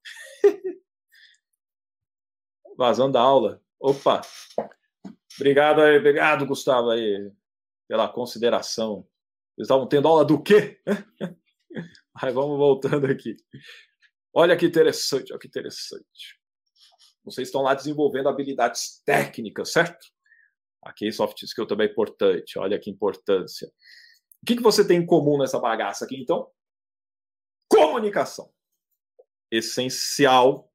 Vazando 2.78 3.14
da 3.14 3.22
aula. 3.22 3.60
Opa! 3.80 4.22
Obrigado 5.36 5.82
aí, 5.82 5.98
obrigado, 5.98 6.46
Gustavo, 6.46 6.90
aí, 6.92 7.32
pela 7.88 8.08
consideração. 8.08 9.08
Eles 9.58 9.66
estavam 9.66 9.88
tendo 9.88 10.08
aula 10.08 10.26
do 10.26 10.42
quê? 10.42 10.82
Aí 12.22 12.32
vamos 12.32 12.58
voltando 12.58 13.06
aqui. 13.08 13.36
Olha 14.34 14.56
que 14.56 14.66
interessante, 14.66 15.34
olha 15.34 15.40
que 15.40 15.48
interessante. 15.48 16.40
Vocês 17.26 17.50
estão 17.50 17.62
lá 17.62 17.74
desenvolvendo 17.74 18.30
habilidades 18.30 19.02
técnicas, 19.06 19.74
certo? 19.74 20.08
Aqui, 20.82 21.12
soft 21.12 21.44
skill 21.44 21.68
também 21.68 21.88
é 21.88 21.92
importante. 21.92 22.58
Olha 22.58 22.80
que 22.80 22.90
importância. 22.90 23.68
O 24.42 24.46
que, 24.46 24.56
que 24.56 24.64
você 24.64 24.88
tem 24.88 25.00
em 25.00 25.06
comum 25.06 25.38
nessa 25.38 25.60
bagaça 25.60 26.06
aqui, 26.06 26.16
então? 26.16 26.50
comunicação. 27.68 28.50
Essencial 29.52 30.72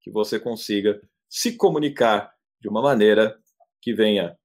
que 0.00 0.10
você 0.10 0.38
consiga 0.38 1.00
se 1.28 1.56
comunicar 1.56 2.34
de 2.60 2.68
uma 2.68 2.82
maneira 2.82 3.40
que 3.80 3.92
venha 3.92 4.36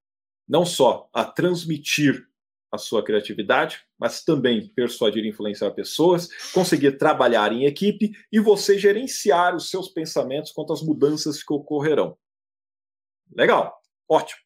não 0.48 0.66
só 0.66 1.10
a 1.14 1.24
transmitir 1.26 2.28
a 2.72 2.78
sua 2.78 3.04
criatividade, 3.04 3.86
mas 4.00 4.24
também 4.24 4.68
persuadir 4.74 5.24
e 5.24 5.30
influenciar 5.30 5.72
pessoas, 5.72 6.28
conseguir 6.52 6.98
trabalhar 6.98 7.52
em 7.52 7.66
equipe 7.66 8.12
e 8.32 8.40
você 8.40 8.80
gerenciar 8.80 9.56
os 9.56 9.70
seus 9.70 9.90
pensamentos 9.90 10.52
quanto 10.52 10.74
às 10.74 10.82
mudanças 10.82 11.44
que 11.44 11.54
ocorrerão. 11.54 12.18
Legal, 13.36 13.80
ótimo. 14.10 14.42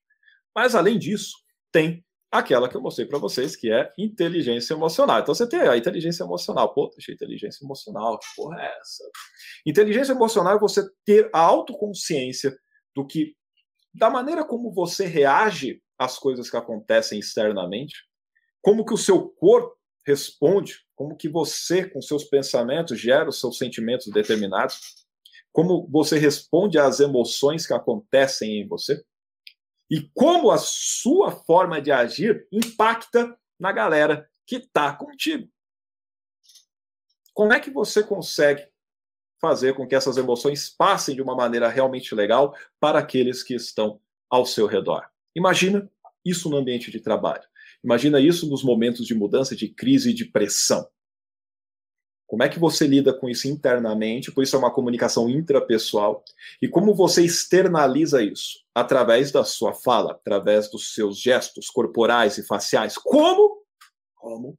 Mas 0.54 0.76
além 0.76 1.00
disso, 1.00 1.38
tem 1.72 2.06
aquela 2.30 2.68
que 2.68 2.76
eu 2.76 2.82
mostrei 2.82 3.08
para 3.08 3.18
vocês, 3.18 3.56
que 3.56 3.72
é 3.72 3.90
inteligência 3.98 4.74
emocional. 4.74 5.22
Então 5.22 5.34
você 5.34 5.48
tem 5.48 5.62
a 5.62 5.78
inteligência 5.78 6.24
emocional. 6.24 6.74
Pô, 6.74 6.90
deixa 6.90 7.14
inteligência 7.14 7.64
emocional, 7.64 8.20
que 8.20 8.28
porra 8.36 8.62
é 8.62 8.78
essa? 8.80 9.04
Inteligência 9.66 10.12
emocional 10.12 10.58
é 10.58 10.60
você 10.60 10.84
ter 11.06 11.30
a 11.34 11.40
autoconsciência 11.40 12.58
do 12.94 13.08
que, 13.08 13.37
da 13.98 14.10
maneira 14.10 14.46
como 14.46 14.72
você 14.72 15.06
reage 15.06 15.82
às 15.98 16.20
coisas 16.20 16.50
que 16.50 16.56
acontecem 16.56 17.20
externamente, 17.20 17.96
como 18.62 18.86
que 18.86 18.94
o 18.94 18.98
seu 18.98 19.28
corpo 19.30 19.76
responde, 20.06 20.86
como 20.96 21.18
que 21.18 21.28
você, 21.28 21.90
com 21.90 22.02
seus 22.02 22.24
pensamentos, 22.24 23.00
gera 23.00 23.28
os 23.28 23.40
seus 23.40 23.58
sentimentos 23.58 24.08
determinados, 24.08 24.80
como 25.52 25.88
você 25.90 26.20
responde 26.20 26.78
às 26.78 27.00
emoções 27.00 27.66
que 27.66 27.74
acontecem 27.74 28.62
em 28.62 28.68
você 28.68 29.04
e 29.90 30.10
como 30.14 30.52
a 30.52 30.58
sua 30.58 31.32
forma 31.32 31.82
de 31.82 31.92
agir 31.92 32.48
impacta 32.52 33.36
na 33.60 33.72
galera 33.72 34.30
que 34.46 34.58
está 34.58 34.96
contigo. 34.96 35.50
Como 37.34 37.52
é 37.52 37.60
que 37.60 37.72
você 37.72 38.04
consegue 38.04 38.68
fazer 39.40 39.76
com 39.76 39.88
que 39.88 39.96
essas 39.96 40.18
emoções 40.18 40.70
passem 40.70 41.16
de 41.16 41.22
uma 41.22 41.36
maneira 41.36 41.68
realmente 41.70 42.14
legal 42.16 42.56
para 42.80 43.00
aqueles 43.00 43.44
que 43.44 43.56
estão 43.56 44.00
ao 44.30 44.46
seu 44.46 44.68
redor? 44.68 45.08
Imagina 45.36 45.90
isso 46.26 46.50
no 46.50 46.58
ambiente 46.58 46.92
de 46.92 47.00
trabalho. 47.00 47.44
Imagina 47.84 48.20
isso 48.20 48.50
nos 48.50 48.64
momentos 48.64 49.06
de 49.06 49.16
mudança, 49.16 49.56
de 49.56 49.68
crise 49.70 50.10
e 50.10 50.14
de 50.14 50.26
pressão. 50.26 50.88
Como 52.26 52.44
é 52.44 52.50
que 52.50 52.60
você 52.60 52.86
lida 52.86 53.14
com 53.14 53.30
isso 53.30 53.48
internamente? 53.48 54.32
Por 54.32 54.44
isso 54.44 54.56
é 54.56 54.60
uma 54.60 54.74
comunicação 54.74 55.30
intrapessoal. 55.30 56.26
E 56.62 56.68
como 56.68 56.94
você 56.94 57.24
externaliza 57.24 58.22
isso? 58.22 58.60
Através 58.76 59.32
da 59.32 59.46
sua 59.46 59.74
fala, 59.74 60.12
através 60.12 60.70
dos 60.70 60.94
seus 60.94 61.18
gestos 61.18 61.70
corporais 61.70 62.38
e 62.38 62.46
faciais. 62.46 62.98
Como? 62.98 63.64
Como 64.14 64.58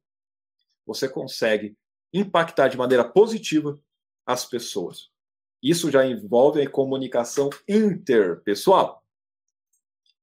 você 0.83 1.07
consegue 1.07 1.77
impactar 2.11 2.69
de 2.69 2.77
maneira 2.77 3.07
positiva 3.07 3.79
as 4.29 4.45
pessoas? 4.45 5.09
Isso 5.61 5.89
já 5.89 6.05
envolve 6.05 6.61
a 6.61 6.69
comunicação 6.69 7.49
interpessoal. 7.67 9.03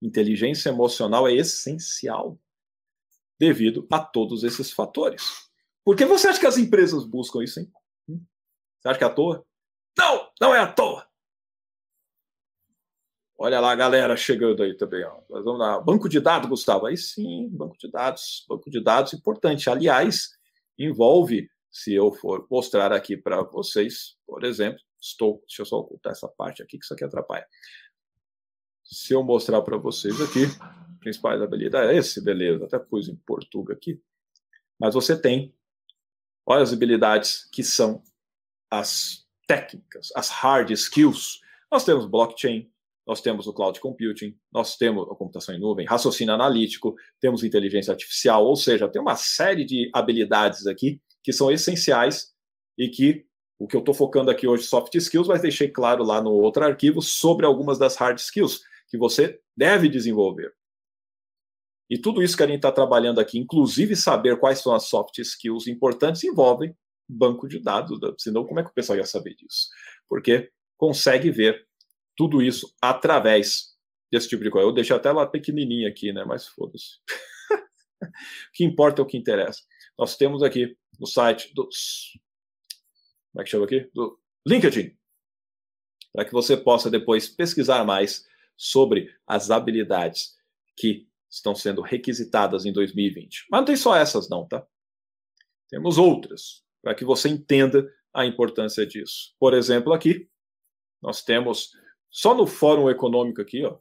Inteligência 0.00 0.68
emocional 0.68 1.26
é 1.26 1.34
essencial 1.34 2.38
devido 3.38 3.86
a 3.90 3.98
todos 3.98 4.44
esses 4.44 4.70
fatores. 4.70 5.50
Por 5.84 5.96
que 5.96 6.04
você 6.04 6.28
acha 6.28 6.38
que 6.38 6.46
as 6.46 6.56
empresas 6.56 7.04
buscam 7.04 7.42
isso, 7.42 7.58
hein? 7.58 7.70
Você 8.06 8.88
acha 8.88 8.98
que 8.98 9.04
é 9.04 9.08
à 9.08 9.10
toa? 9.12 9.44
Não, 9.98 10.30
não 10.40 10.54
é 10.54 10.60
à 10.60 10.72
toa. 10.72 11.06
Olha 13.36 13.60
lá 13.60 13.72
a 13.72 13.76
galera 13.76 14.16
chegando 14.16 14.62
aí 14.62 14.74
também. 14.76 15.04
Ó. 15.04 15.20
Nós 15.28 15.44
vamos 15.44 15.60
lá. 15.60 15.80
Banco 15.80 16.08
de 16.08 16.20
dados, 16.20 16.48
Gustavo. 16.48 16.86
Aí 16.86 16.96
sim, 16.96 17.48
banco 17.50 17.76
de 17.76 17.90
dados. 17.90 18.46
Banco 18.48 18.70
de 18.70 18.80
dados 18.80 19.12
importante. 19.12 19.68
Aliás, 19.68 20.30
envolve, 20.78 21.50
se 21.70 21.94
eu 21.94 22.12
for 22.12 22.46
mostrar 22.50 22.92
aqui 22.92 23.16
para 23.16 23.42
vocês, 23.42 24.16
por 24.26 24.44
exemplo, 24.44 24.80
estou. 25.00 25.42
Deixa 25.46 25.62
eu 25.62 25.66
só 25.66 25.78
ocultar 25.78 26.12
essa 26.12 26.28
parte 26.28 26.62
aqui, 26.62 26.78
que 26.78 26.84
isso 26.84 26.94
aqui 26.94 27.04
atrapalha. 27.04 27.46
Se 28.84 29.12
eu 29.12 29.22
mostrar 29.22 29.60
para 29.62 29.76
vocês 29.76 30.20
aqui, 30.20 30.46
principais 31.00 31.40
habilidades, 31.42 31.96
esse, 31.96 32.22
beleza, 32.22 32.64
até 32.64 32.78
pus 32.78 33.08
em 33.08 33.16
português 33.16 33.76
aqui. 33.76 34.00
Mas 34.78 34.94
você 34.94 35.20
tem, 35.20 35.54
olha 36.46 36.62
as 36.62 36.72
habilidades 36.72 37.48
que 37.52 37.62
são 37.62 38.02
as 38.70 39.26
técnicas, 39.46 40.08
as 40.14 40.30
hard 40.30 40.70
skills. 40.70 41.40
Nós 41.70 41.84
temos 41.84 42.06
blockchain, 42.06 42.70
nós 43.06 43.20
temos 43.20 43.46
o 43.46 43.52
cloud 43.52 43.80
computing, 43.80 44.36
nós 44.52 44.76
temos 44.76 45.08
a 45.10 45.14
computação 45.14 45.54
em 45.54 45.60
nuvem, 45.60 45.86
raciocínio 45.86 46.34
analítico, 46.34 46.94
temos 47.20 47.44
inteligência 47.44 47.92
artificial, 47.92 48.44
ou 48.44 48.56
seja, 48.56 48.88
tem 48.88 49.00
uma 49.00 49.16
série 49.16 49.64
de 49.64 49.90
habilidades 49.94 50.66
aqui 50.66 51.00
que 51.26 51.32
são 51.32 51.50
essenciais 51.50 52.32
e 52.78 52.88
que 52.88 53.26
o 53.58 53.66
que 53.66 53.74
eu 53.74 53.80
estou 53.80 53.92
focando 53.92 54.30
aqui 54.30 54.46
hoje, 54.46 54.62
soft 54.62 54.94
skills, 54.94 55.26
mas 55.26 55.42
deixei 55.42 55.68
claro 55.68 56.04
lá 56.04 56.22
no 56.22 56.30
outro 56.30 56.64
arquivo 56.64 57.02
sobre 57.02 57.44
algumas 57.44 57.80
das 57.80 57.96
hard 57.96 58.16
skills 58.16 58.60
que 58.88 58.96
você 58.96 59.40
deve 59.56 59.88
desenvolver. 59.88 60.54
E 61.90 61.98
tudo 61.98 62.22
isso 62.22 62.36
que 62.36 62.44
a 62.44 62.46
gente 62.46 62.58
está 62.58 62.70
trabalhando 62.70 63.18
aqui, 63.18 63.40
inclusive 63.40 63.96
saber 63.96 64.38
quais 64.38 64.60
são 64.60 64.72
as 64.72 64.84
soft 64.84 65.18
skills 65.18 65.66
importantes, 65.66 66.22
envolve 66.22 66.72
banco 67.08 67.48
de 67.48 67.58
dados, 67.58 67.98
senão 68.18 68.46
como 68.46 68.60
é 68.60 68.62
que 68.62 68.70
o 68.70 68.74
pessoal 68.74 68.96
ia 68.96 69.04
saber 69.04 69.34
disso? 69.34 69.66
Porque 70.08 70.52
consegue 70.76 71.32
ver 71.32 71.66
tudo 72.16 72.40
isso 72.40 72.72
através 72.80 73.74
desse 74.12 74.28
tipo 74.28 74.44
de 74.44 74.50
coisa. 74.50 74.68
Eu 74.68 74.72
deixei 74.72 74.94
até 74.94 75.10
lá 75.10 75.26
pequenininha 75.26 75.88
aqui, 75.88 76.12
né? 76.12 76.24
Mas 76.24 76.46
foda-se. 76.46 77.00
o 78.00 78.08
que 78.54 78.64
importa 78.64 79.02
é 79.02 79.04
o 79.04 79.06
que 79.06 79.16
interessa. 79.16 79.60
Nós 79.98 80.16
temos 80.16 80.42
aqui 80.42 80.76
no 80.98 81.06
site 81.06 81.52
dos. 81.54 82.18
Como 83.32 83.42
é 83.42 83.44
que 83.44 83.50
chama 83.50 83.64
aqui? 83.64 83.90
Do 83.94 84.18
LinkedIn. 84.46 84.96
Para 86.12 86.24
que 86.24 86.32
você 86.32 86.56
possa 86.56 86.90
depois 86.90 87.28
pesquisar 87.28 87.84
mais 87.84 88.26
sobre 88.56 89.14
as 89.26 89.50
habilidades 89.50 90.34
que 90.76 91.06
estão 91.28 91.54
sendo 91.54 91.82
requisitadas 91.82 92.64
em 92.64 92.72
2020. 92.72 93.46
Mas 93.50 93.60
não 93.60 93.66
tem 93.66 93.76
só 93.76 93.94
essas, 93.94 94.28
não, 94.28 94.46
tá? 94.46 94.66
Temos 95.68 95.98
outras, 95.98 96.64
para 96.82 96.94
que 96.94 97.04
você 97.04 97.28
entenda 97.28 97.92
a 98.14 98.24
importância 98.24 98.86
disso. 98.86 99.34
Por 99.38 99.52
exemplo, 99.52 99.92
aqui, 99.92 100.28
nós 101.02 101.22
temos 101.22 101.72
só 102.10 102.34
no 102.34 102.46
Fórum 102.46 102.88
Econômico 102.88 103.42
aqui, 103.42 103.64
ó, 103.64 103.78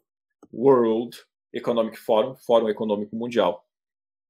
World 0.52 1.18
Economic 1.54 1.98
Forum, 1.98 2.36
Fórum 2.36 2.68
Econômico 2.68 3.16
Mundial. 3.16 3.66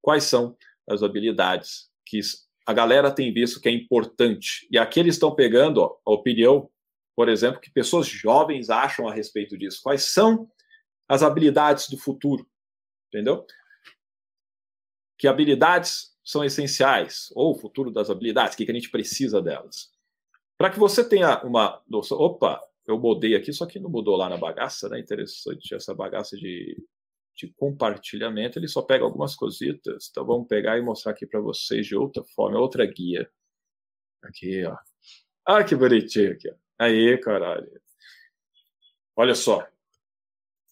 Quais 0.02 0.26
são 0.26 0.56
as 0.88 1.02
habilidades 1.02 1.90
que 2.06 2.20
a 2.66 2.74
galera 2.74 3.12
tem 3.12 3.32
visto 3.32 3.62
que 3.62 3.70
é 3.70 3.72
importante? 3.72 4.68
E 4.72 4.78
aqui 4.78 5.00
eles 5.00 5.16
estão 5.16 5.34
pegando 5.34 5.82
ó, 5.82 5.98
a 6.06 6.12
opinião, 6.12 6.70
por 7.16 7.30
exemplo, 7.30 7.62
que 7.62 7.70
pessoas 7.70 8.08
jovens 8.08 8.70
acham 8.70 9.08
a 9.08 9.14
respeito 9.14 9.58
disso. 9.58 9.82
Quais 9.84 10.12
são 10.12 10.50
as 11.08 11.22
habilidades 11.22 11.88
do 11.90 11.98
futuro? 11.98 12.48
Entendeu? 13.08 13.46
Que 15.18 15.28
habilidades 15.28 16.16
são 16.24 16.44
essenciais, 16.44 17.32
ou 17.36 17.52
o 17.52 17.60
futuro 17.60 17.92
das 17.92 18.10
habilidades, 18.10 18.56
o 18.56 18.58
que, 18.58 18.66
que 18.66 18.72
a 18.72 18.76
gente 18.76 18.90
precisa 18.90 19.42
delas. 19.42 19.92
Para 20.58 20.72
que 20.72 20.80
você 20.80 21.08
tenha 21.08 21.44
uma 21.44 21.82
noção. 21.88 22.18
Opa, 22.18 22.60
eu 22.88 22.98
mudei 22.98 23.36
aqui, 23.36 23.54
só 23.54 23.66
que 23.66 23.80
não 23.80 23.90
mudou 23.90 24.16
lá 24.16 24.28
na 24.28 24.38
bagaça, 24.38 24.90
né? 24.90 25.00
Interessante 25.00 25.76
essa 25.76 25.94
bagaça 25.94 26.36
de, 26.36 26.76
de 27.36 27.48
compartilhamento. 27.54 28.58
Ele 28.58 28.68
só 28.68 28.82
pega 28.82 29.04
algumas 29.04 29.36
cositas. 29.36 30.08
Então 30.10 30.26
vamos 30.26 30.48
pegar 30.48 30.78
e 30.78 30.82
mostrar 30.82 31.12
aqui 31.12 31.26
para 31.26 31.40
vocês 31.40 31.86
de 31.86 31.96
outra 31.96 32.24
forma, 32.24 32.60
outra 32.60 32.86
guia. 32.86 33.30
Aqui, 34.24 34.66
ó. 34.66 34.78
Ah, 35.46 35.64
que 35.64 35.76
bonitinho 35.76 36.34
aqui. 36.34 36.50
Ó. 36.50 36.56
Aí, 36.80 37.18
caralho. 37.18 37.70
Olha 39.16 39.36
só. 39.36 39.68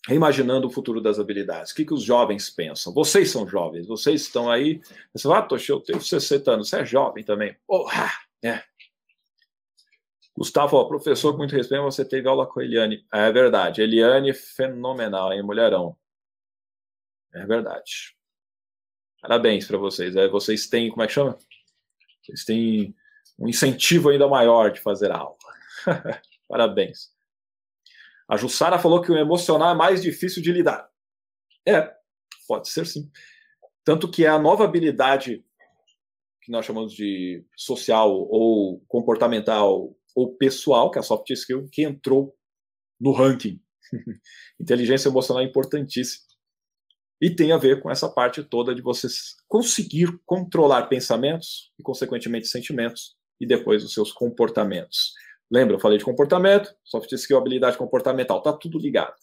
Reimaginando 0.08 0.68
o 0.68 0.72
futuro 0.72 1.00
das 1.00 1.20
habilidades. 1.20 1.72
O 1.72 1.76
que, 1.76 1.86
que 1.86 1.94
os 1.94 2.04
jovens 2.04 2.50
pensam? 2.50 2.94
Vocês 2.94 3.32
são 3.32 3.48
jovens, 3.48 3.88
vocês 3.88 4.22
estão 4.22 4.52
aí. 4.52 4.82
Você 5.14 5.24
fala, 5.24 5.40
ah, 5.40 5.42
Toshi, 5.44 5.72
eu 5.72 5.80
tenho 5.80 6.02
60 6.02 6.52
anos, 6.52 6.70
você 6.70 6.82
é 6.82 6.86
jovem 6.86 7.24
também. 7.24 7.56
Porra! 7.66 8.12
É, 8.44 8.62
Gustavo, 10.36 10.88
professor, 10.88 11.32
com 11.32 11.38
muito 11.38 11.56
respeito, 11.56 11.84
você 11.84 12.04
teve 12.04 12.28
aula 12.28 12.48
com 12.48 12.60
a 12.60 12.64
Eliane. 12.64 13.06
É 13.14 13.32
verdade. 13.32 13.82
Eliane, 13.82 14.34
fenomenal, 14.34 15.32
hein, 15.32 15.44
mulherão. 15.44 15.96
É 17.34 17.46
verdade. 17.46 18.16
Parabéns 19.22 19.66
para 19.66 19.78
vocês. 19.78 20.16
É, 20.16 20.28
vocês 20.28 20.68
têm, 20.68 20.90
como 20.90 21.04
é 21.04 21.08
que 21.08 21.14
chama? 21.14 21.38
Vocês 22.22 22.44
têm 22.44 22.96
um 23.40 23.48
incentivo 23.48 24.10
ainda 24.10 24.28
maior 24.28 24.72
de 24.72 24.82
fazer 24.82 25.12
aula. 25.12 25.38
Parabéns. 26.48 27.12
A 28.28 28.38
Jussara 28.38 28.80
falou 28.80 29.02
que 29.02 29.12
o 29.12 29.18
emocional 29.18 29.72
é 29.72 29.78
mais 29.78 30.02
difícil 30.02 30.42
de 30.42 30.52
lidar. 30.52 30.90
É, 31.66 31.94
pode 32.48 32.70
ser 32.70 32.86
sim. 32.86 33.10
Tanto 33.84 34.10
que 34.10 34.26
é 34.26 34.30
a 34.30 34.40
nova 34.40 34.64
habilidade 34.64 35.44
que 36.42 36.52
nós 36.52 36.66
chamamos 36.66 36.94
de 36.94 37.46
social 37.56 38.12
ou 38.12 38.84
comportamental 38.88 39.96
ou 40.16 40.36
pessoal, 40.36 40.92
que 40.92 40.98
é 40.98 41.02
a 41.02 41.04
soft 41.04 41.30
skill, 41.32 41.68
que 41.72 41.84
entrou 41.84 42.36
no 43.00 43.12
ranking. 43.12 43.62
Inteligência 44.60 45.10
emocional 45.10 45.44
é 45.44 45.48
importantíssima. 45.48 46.33
E 47.24 47.34
tem 47.34 47.54
a 47.54 47.58
ver 47.58 47.82
com 47.82 47.90
essa 47.90 48.10
parte 48.10 48.44
toda 48.44 48.76
de 48.76 48.82
você 48.82 49.08
conseguir 49.48 50.20
controlar 50.26 50.88
pensamentos 50.88 51.72
e, 51.80 51.82
consequentemente, 51.82 52.48
sentimentos 52.48 53.16
e 53.40 53.48
depois 53.48 53.82
os 53.82 53.94
seus 53.94 54.12
comportamentos. 54.12 55.14
Lembra, 55.50 55.78
eu 55.78 55.80
falei 55.80 55.98
de 55.98 56.04
comportamento, 56.04 56.76
soft 56.84 57.10
skill, 57.14 57.38
habilidade 57.38 57.78
comportamental, 57.78 58.42
tá 58.42 58.52
tudo 58.52 58.78
ligado. 58.78 59.14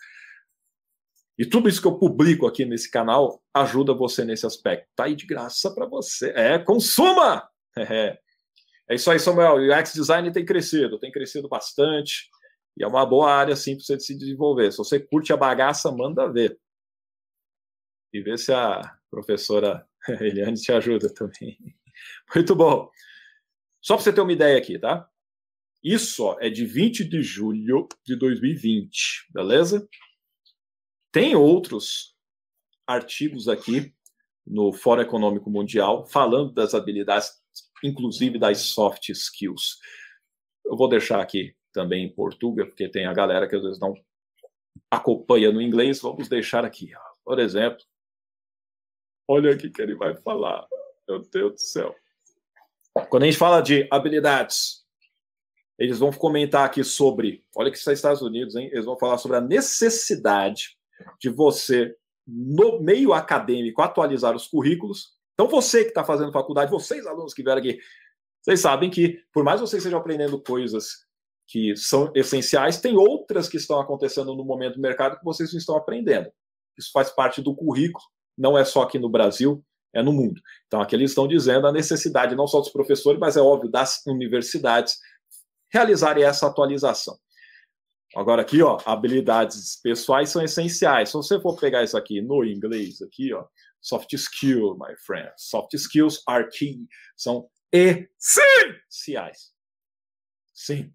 E 1.39 1.45
tudo 1.45 1.69
isso 1.69 1.79
que 1.79 1.87
eu 1.87 1.99
publico 1.99 2.47
aqui 2.47 2.65
nesse 2.65 2.91
canal 2.91 3.43
ajuda 3.53 3.93
você 3.93 4.25
nesse 4.25 4.47
aspecto. 4.47 4.89
Tá 4.97 5.05
aí 5.05 5.15
de 5.15 5.27
graça 5.27 5.71
para 5.75 5.85
você. 5.85 6.33
É, 6.35 6.59
consuma! 6.59 7.47
É. 7.77 8.19
É 8.89 8.95
isso 8.95 9.11
aí, 9.11 9.21
Samuel. 9.21 9.57
O 9.57 9.79
UX 9.79 9.93
design 9.93 10.33
tem 10.33 10.45
crescido, 10.45 10.99
tem 10.99 11.13
crescido 11.13 11.49
bastante. 11.51 12.31
E 12.79 12.83
é 12.83 12.87
uma 12.87 13.05
boa 13.05 13.31
área, 13.31 13.55
sim, 13.55 13.77
para 13.77 13.85
você 13.85 14.01
se 14.01 14.17
desenvolver. 14.17 14.73
Se 14.73 14.79
você 14.79 14.99
curte 14.99 15.33
a 15.35 15.37
bagaça, 15.37 15.93
manda 15.93 16.27
ver. 16.27 16.59
E 18.13 18.21
vê 18.21 18.37
se 18.37 18.53
a 18.53 18.81
professora 19.11 19.87
Eliane 20.21 20.57
te 20.57 20.73
ajuda 20.73 21.13
também. 21.13 21.57
Muito 22.35 22.55
bom. 22.55 22.91
Só 23.81 23.95
para 23.95 24.05
você 24.05 24.13
ter 24.13 24.21
uma 24.21 24.33
ideia 24.33 24.59
aqui, 24.59 24.79
tá? 24.79 25.09
Isso 25.83 26.25
ó, 26.25 26.37
é 26.41 26.51
de 26.51 26.67
20 26.67 27.05
de 27.05 27.23
julho 27.23 27.89
de 28.05 28.15
2020, 28.17 29.29
beleza? 29.33 29.89
Tem 31.11 31.35
outros 31.35 32.15
artigos 32.87 33.49
aqui 33.49 33.95
no 34.47 34.73
Fórum 34.73 35.03
Econômico 35.03 35.51
Mundial 35.51 36.07
falando 36.07 36.53
das 36.53 36.75
habilidades 36.75 37.41
inclusive 37.83 38.39
das 38.39 38.59
soft 38.59 39.09
skills. 39.09 39.79
Eu 40.65 40.77
vou 40.77 40.89
deixar 40.89 41.21
aqui 41.21 41.55
também 41.73 42.05
em 42.05 42.15
português, 42.15 42.69
porque 42.69 42.89
tem 42.89 43.07
a 43.07 43.15
galera 43.15 43.49
que 43.49 43.57
às 43.57 43.63
vezes 43.63 43.81
não 43.81 43.95
acompanha 44.91 45.51
no 45.51 45.63
inglês. 45.63 46.01
Vamos 46.01 46.29
deixar 46.29 46.65
aqui, 46.65 46.91
por 47.25 47.39
exemplo. 47.39 47.81
Olha 49.31 49.53
aqui 49.53 49.71
que 49.71 49.81
ele 49.81 49.95
vai 49.95 50.17
falar. 50.17 50.67
Meu 51.09 51.21
Deus 51.21 51.53
do 51.53 51.61
céu. 51.61 51.95
Quando 53.09 53.23
a 53.23 53.27
gente 53.27 53.39
fala 53.39 53.61
de 53.61 53.87
habilidades, 53.91 54.85
eles 55.79 55.99
vão 55.99 56.11
comentar 56.13 56.65
aqui 56.65 56.83
sobre. 56.83 57.45
Olha 57.55 57.71
que 57.71 57.77
está 57.77 57.91
nos 57.91 57.99
Estados 57.99 58.23
Unidos, 58.23 58.57
hein? 58.57 58.69
Eles 58.73 58.85
vão 58.85 58.99
falar 58.99 59.19
sobre 59.19 59.37
a 59.37 59.41
necessidade 59.41 60.77
de 61.21 61.29
você, 61.29 61.97
no 62.27 62.81
meio 62.81 63.13
acadêmico, 63.13 63.81
atualizar 63.81 64.35
os 64.35 64.49
currículos 64.49 65.21
então, 65.41 65.49
você 65.49 65.85
que 65.85 65.89
está 65.89 66.05
fazendo 66.05 66.31
faculdade, 66.31 66.71
vocês 66.71 67.07
alunos 67.07 67.33
que 67.33 67.43
vieram 67.43 67.61
aqui, 67.61 67.79
vocês 68.43 68.61
sabem 68.61 68.91
que, 68.91 69.25
por 69.33 69.43
mais 69.43 69.59
vocês 69.59 69.81
estejam 69.81 69.99
aprendendo 69.99 70.39
coisas 70.39 71.07
que 71.47 71.75
são 71.77 72.13
essenciais, 72.15 72.79
tem 72.79 72.95
outras 72.95 73.49
que 73.49 73.57
estão 73.57 73.81
acontecendo 73.81 74.37
no 74.37 74.45
momento 74.45 74.75
do 74.75 74.83
mercado 74.83 75.19
que 75.19 75.25
vocês 75.25 75.51
não 75.51 75.59
estão 75.59 75.79
aprendendo. 75.79 76.31
Isso 76.77 76.91
faz 76.93 77.09
parte 77.09 77.41
do 77.41 77.57
currículo, 77.57 78.05
não 78.41 78.57
é 78.57 78.65
só 78.65 78.83
aqui 78.83 78.99
no 78.99 79.09
Brasil, 79.09 79.65
é 79.93 80.03
no 80.03 80.13
mundo. 80.13 80.41
Então, 80.67 80.81
aqui 80.81 80.97
eles 80.97 81.11
estão 81.11 81.29
dizendo 81.29 81.67
a 81.67 81.73
necessidade 81.73 82.35
não 82.35 82.47
só 82.47 82.61
dos 82.61 82.71
professores, 82.71 83.21
mas 83.21 83.37
é 83.37 83.41
óbvio 83.41 83.71
das 83.71 84.05
universidades 84.07 84.99
realizarem 85.73 86.25
essa 86.25 86.47
atualização. 86.47 87.19
Agora 88.17 88.43
aqui, 88.43 88.61
ó, 88.63 88.79
habilidades 88.85 89.77
pessoais 89.81 90.31
são 90.31 90.43
essenciais. 90.43 91.11
Se 91.11 91.15
você 91.15 91.41
for 91.41 91.57
pegar 91.57 91.85
isso 91.85 91.97
aqui 91.97 92.21
no 92.21 92.45
inglês, 92.45 93.01
aqui, 93.03 93.33
ó, 93.33 93.45
Soft 93.81 94.13
skill, 94.13 94.77
my 94.77 94.95
friend. 94.97 95.31
Soft 95.37 95.75
skills 95.75 96.23
are 96.27 96.49
key. 96.51 96.87
São 97.17 97.49
essenciais. 97.73 99.53
Sim. 100.53 100.93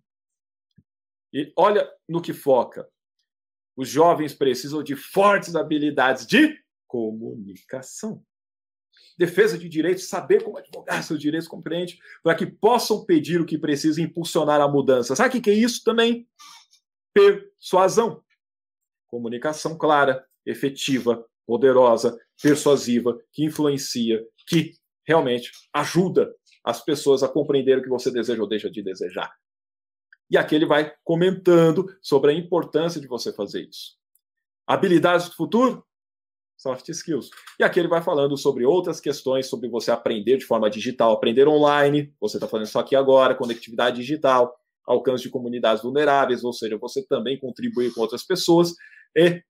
E 1.34 1.52
olha 1.58 1.90
no 2.08 2.22
que 2.22 2.34
foca. 2.34 2.88
Os 3.76 3.90
jovens 3.90 4.34
precisam 4.34 4.84
de 4.84 4.96
fortes 4.96 5.56
habilidades 5.56 6.26
de 6.26 6.64
comunicação. 6.96 8.24
Defesa 9.18 9.58
de 9.58 9.68
direitos, 9.68 10.08
saber 10.08 10.44
como 10.44 10.58
advogar 10.58 11.04
seus 11.04 11.20
direitos, 11.20 11.48
compreende? 11.48 12.00
Para 12.24 12.36
que 12.36 12.46
possam 12.46 13.06
pedir 13.06 13.42
o 13.42 13.46
que 13.46 13.58
precisa 13.58 14.00
e 14.00 14.04
impulsionar 14.06 14.62
a 14.62 14.68
mudança. 14.68 15.16
Sabe 15.16 15.38
o 15.38 15.42
que 15.42 15.50
é 15.50 15.54
isso 15.54 15.84
também? 15.84 16.28
Persuasão. 17.14 18.24
Comunicação 19.08 19.78
clara, 19.78 20.26
efetiva, 20.46 21.26
poderosa, 21.46 22.18
persuasiva, 22.42 23.20
que 23.32 23.44
influencia, 23.44 24.26
que 24.48 24.74
realmente 25.06 25.52
ajuda 25.74 26.34
as 26.64 26.84
pessoas 26.84 27.24
a 27.24 27.28
compreender 27.28 27.78
o 27.78 27.84
que 27.84 27.90
você 27.90 28.10
deseja 28.10 28.42
ou 28.42 28.48
deixa 28.48 28.70
de 28.70 28.82
desejar. 28.82 29.34
E 30.30 30.38
aqui 30.38 30.56
ele 30.56 30.66
vai 30.66 30.94
comentando 31.04 31.86
sobre 32.02 32.32
a 32.32 32.34
importância 32.34 33.00
de 33.00 33.08
você 33.08 33.32
fazer 33.32 33.68
isso. 33.68 33.98
Habilidades 34.66 35.30
do 35.30 35.36
futuro? 35.36 35.86
Soft 36.58 36.88
skills. 36.90 37.30
E 37.60 37.64
aqui 37.64 37.80
ele 37.80 37.88
vai 37.88 38.02
falando 38.02 38.38
sobre 38.38 38.66
outras 38.66 39.00
questões, 39.00 39.48
sobre 39.48 39.70
você 39.70 39.92
aprender 39.92 40.38
de 40.38 40.46
forma 40.46 40.70
digital, 40.70 41.14
aprender 41.14 41.48
online, 41.48 42.14
você 42.20 42.38
está 42.38 42.48
fazendo 42.48 42.68
isso 42.68 42.80
aqui 42.80 42.96
agora, 42.96 43.36
conectividade 43.36 43.98
digital, 43.98 44.56
alcance 44.86 45.24
de 45.24 45.30
comunidades 45.30 45.84
vulneráveis, 45.84 46.44
ou 46.44 46.54
seja, 46.54 46.78
você 46.78 47.06
também 47.06 47.40
contribuir 47.40 47.94
com 47.94 48.02
outras 48.02 48.24
pessoas 48.26 48.74
e 49.16 49.44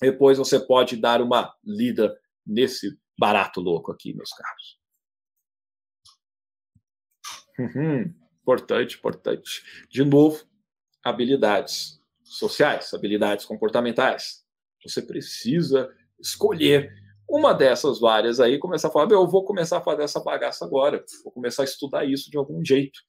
depois 0.00 0.38
você 0.38 0.58
pode 0.60 0.96
dar 0.96 1.22
uma 1.22 1.52
lida 1.64 2.14
nesse 2.46 2.98
barato 3.18 3.60
louco 3.60 3.92
aqui, 3.92 4.12
meus 4.14 4.30
caros. 4.30 4.78
Uhum. 7.58 8.14
Importante, 8.42 8.96
importante. 8.96 9.86
De 9.88 10.04
novo, 10.04 10.44
habilidades 11.02 12.00
sociais, 12.22 12.92
habilidades 12.92 13.46
comportamentais. 13.46 14.44
Você 14.84 15.00
precisa 15.00 15.88
escolher 16.20 16.90
uma 17.28 17.52
dessas 17.52 17.98
várias 17.98 18.40
aí, 18.40 18.58
começar 18.58 18.88
a 18.88 18.90
falar, 18.90 19.10
eu 19.10 19.26
vou 19.26 19.44
começar 19.44 19.78
a 19.78 19.82
fazer 19.82 20.02
essa 20.02 20.20
bagaça 20.20 20.64
agora, 20.64 21.04
vou 21.22 21.32
começar 21.32 21.62
a 21.62 21.64
estudar 21.64 22.04
isso 22.04 22.30
de 22.30 22.36
algum 22.36 22.64
jeito. 22.64 23.00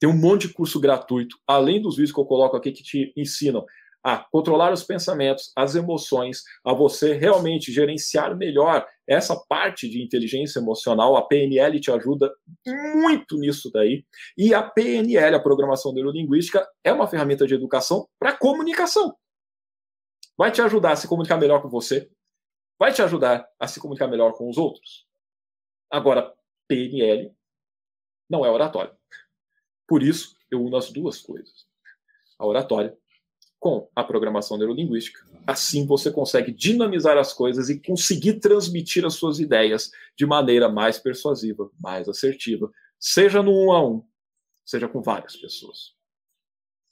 Tem 0.00 0.08
um 0.08 0.16
monte 0.16 0.48
de 0.48 0.54
curso 0.54 0.80
gratuito, 0.80 1.36
além 1.46 1.80
dos 1.80 1.96
vídeos 1.96 2.12
que 2.12 2.20
eu 2.20 2.24
coloco 2.24 2.56
aqui 2.56 2.72
que 2.72 2.82
te 2.82 3.12
ensinam 3.16 3.64
a 4.04 4.18
controlar 4.18 4.70
os 4.70 4.84
pensamentos, 4.84 5.50
as 5.56 5.74
emoções, 5.74 6.42
a 6.62 6.74
você 6.74 7.14
realmente 7.14 7.72
gerenciar 7.72 8.36
melhor 8.36 8.86
essa 9.08 9.34
parte 9.48 9.88
de 9.88 10.02
inteligência 10.02 10.58
emocional. 10.58 11.16
A 11.16 11.22
PNL 11.22 11.80
te 11.80 11.90
ajuda 11.90 12.30
muito 12.94 13.38
nisso 13.38 13.70
daí. 13.72 14.04
E 14.36 14.52
a 14.52 14.62
PNL, 14.62 15.36
a 15.36 15.40
programação 15.40 15.94
neurolinguística, 15.94 16.68
é 16.84 16.92
uma 16.92 17.08
ferramenta 17.08 17.46
de 17.46 17.54
educação 17.54 18.06
para 18.18 18.36
comunicação. 18.36 19.16
Vai 20.36 20.50
te 20.50 20.60
ajudar 20.60 20.92
a 20.92 20.96
se 20.96 21.08
comunicar 21.08 21.38
melhor 21.38 21.62
com 21.62 21.70
você, 21.70 22.10
vai 22.78 22.92
te 22.92 23.02
ajudar 23.02 23.48
a 23.58 23.66
se 23.66 23.80
comunicar 23.80 24.08
melhor 24.08 24.32
com 24.32 24.48
os 24.48 24.56
outros. 24.56 25.06
Agora, 25.90 26.34
PNL 26.68 27.34
não 28.28 28.44
é 28.44 28.50
oratório. 28.50 28.94
Por 29.86 30.02
isso, 30.02 30.36
eu 30.50 30.62
uno 30.62 30.76
as 30.76 30.90
duas 30.90 31.20
coisas. 31.20 31.66
A 32.38 32.46
oratória 32.46 32.96
com 33.64 33.88
a 33.96 34.04
programação 34.04 34.58
neurolinguística. 34.58 35.24
Assim 35.46 35.86
você 35.86 36.10
consegue 36.10 36.52
dinamizar 36.52 37.16
as 37.16 37.32
coisas 37.32 37.70
e 37.70 37.80
conseguir 37.80 38.34
transmitir 38.34 39.06
as 39.06 39.14
suas 39.14 39.40
ideias 39.40 39.90
de 40.14 40.26
maneira 40.26 40.68
mais 40.68 40.98
persuasiva, 40.98 41.70
mais 41.80 42.06
assertiva, 42.06 42.70
seja 43.00 43.42
no 43.42 43.52
um 43.52 43.72
a 43.72 43.82
um, 43.82 44.06
seja 44.66 44.86
com 44.86 45.00
várias 45.00 45.34
pessoas. 45.34 45.94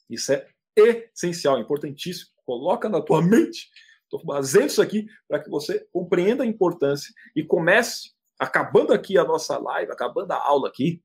Isso 0.09 0.33
é 0.33 0.47
essencial, 0.75 1.59
importantíssimo. 1.59 2.31
Coloca 2.43 2.89
na 2.89 3.01
tua 3.01 3.21
mente. 3.21 3.69
Estou 4.13 4.31
fazendo 4.31 4.67
isso 4.67 4.81
aqui 4.81 5.07
para 5.27 5.41
que 5.41 5.49
você 5.49 5.87
compreenda 5.91 6.43
a 6.43 6.47
importância 6.47 7.11
e 7.35 7.43
comece, 7.43 8.13
acabando 8.39 8.93
aqui 8.93 9.17
a 9.17 9.23
nossa 9.23 9.57
live, 9.57 9.91
acabando 9.91 10.31
a 10.31 10.37
aula 10.37 10.69
aqui, 10.69 11.03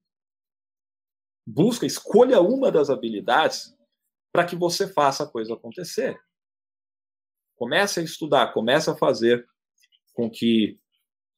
busca, 1.46 1.86
escolha 1.86 2.38
uma 2.42 2.70
das 2.70 2.90
habilidades 2.90 3.74
para 4.30 4.44
que 4.44 4.54
você 4.54 4.86
faça 4.86 5.24
a 5.24 5.26
coisa 5.26 5.54
acontecer. 5.54 6.20
Comece 7.56 8.00
a 8.00 8.02
estudar, 8.02 8.52
comece 8.52 8.90
a 8.90 8.96
fazer 8.96 9.48
com 10.12 10.30
que 10.30 10.78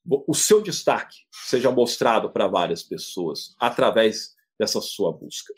o 0.04 0.34
seu 0.34 0.60
destaque 0.60 1.18
seja 1.30 1.70
mostrado 1.70 2.32
para 2.32 2.48
várias 2.48 2.82
pessoas 2.82 3.54
através 3.60 4.34
dessa 4.58 4.80
sua 4.80 5.12
busca. 5.12 5.54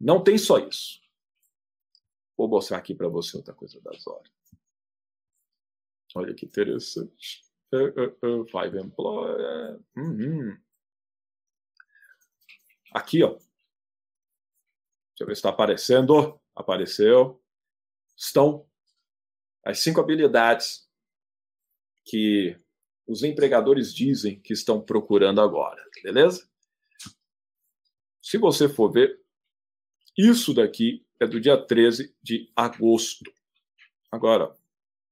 Não 0.00 0.24
tem 0.24 0.38
só 0.38 0.58
isso. 0.58 0.98
Vou 2.34 2.48
mostrar 2.48 2.78
aqui 2.78 2.94
para 2.94 3.08
você 3.08 3.36
outra 3.36 3.52
coisa 3.52 3.78
das 3.82 4.06
horas. 4.06 4.39
Olha 6.14 6.34
que 6.34 6.46
interessante. 6.46 7.42
Uh, 7.72 8.26
uh, 8.26 8.40
uh, 8.40 8.46
five 8.46 8.76
employer. 8.78 9.80
Uhum. 9.96 10.56
Aqui, 12.92 13.22
ó. 13.22 13.30
Deixa 13.30 13.44
eu 15.20 15.26
ver 15.26 15.34
se 15.34 15.38
está 15.38 15.50
aparecendo. 15.50 16.40
Apareceu. 16.54 17.40
Estão 18.16 18.66
as 19.64 19.78
cinco 19.78 20.00
habilidades 20.00 20.88
que 22.04 22.56
os 23.06 23.22
empregadores 23.22 23.94
dizem 23.94 24.40
que 24.40 24.52
estão 24.52 24.80
procurando 24.80 25.40
agora, 25.40 25.82
beleza? 26.02 26.48
Se 28.22 28.38
você 28.38 28.68
for 28.68 28.90
ver, 28.90 29.20
isso 30.16 30.54
daqui 30.54 31.04
é 31.18 31.26
do 31.26 31.40
dia 31.40 31.56
13 31.56 32.14
de 32.22 32.50
agosto. 32.54 33.24
Agora, 34.10 34.54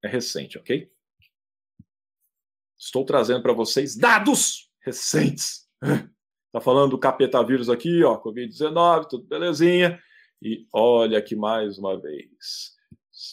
é 0.03 0.09
recente, 0.09 0.59
ok? 0.59 0.91
Estou 2.79 3.05
trazendo 3.05 3.43
para 3.43 3.53
vocês 3.53 3.97
dados 3.97 4.71
recentes. 4.81 5.67
Tá 6.51 6.63
falando 6.63 6.93
do 6.93 6.99
capeta 6.99 7.45
vírus 7.45 7.69
aqui, 7.69 8.03
ó, 8.03 8.19
Covid-19, 8.23 9.07
tudo 9.07 9.27
belezinha. 9.27 10.03
E 10.41 10.67
olha 10.73 11.19
aqui 11.19 11.37
mais 11.37 11.77
uma 11.77 12.01
vez. 12.01 12.73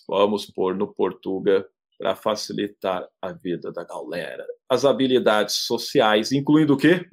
Vamos 0.05 0.45
pôr 0.45 0.76
no 0.76 0.93
Portuga 0.93 1.66
para 1.97 2.13
facilitar 2.13 3.07
a 3.22 3.32
vida 3.32 3.72
da 3.72 3.86
galera. 3.86 4.45
As 4.68 4.84
habilidades 4.84 5.55
sociais, 5.55 6.34
incluindo 6.34 6.74
o 6.74 6.78
quê? 6.78 7.07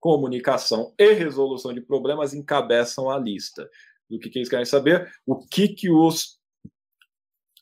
Comunicação 0.00 0.92
e 0.98 1.12
resolução 1.12 1.72
de 1.72 1.80
problemas 1.80 2.34
encabeçam 2.34 3.08
a 3.08 3.16
lista. 3.16 3.70
Do 4.10 4.18
que, 4.18 4.28
que 4.28 4.40
eles 4.40 4.48
querem 4.48 4.64
saber? 4.64 5.08
O 5.24 5.46
que, 5.46 5.68
que 5.68 5.88
os 5.88 6.40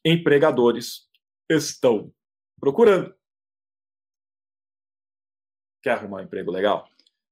empregadores 0.05 1.09
estão 1.48 2.12
procurando. 2.59 3.14
Quer 5.82 5.92
arrumar 5.92 6.18
um 6.18 6.24
emprego 6.24 6.51
legal? 6.51 6.88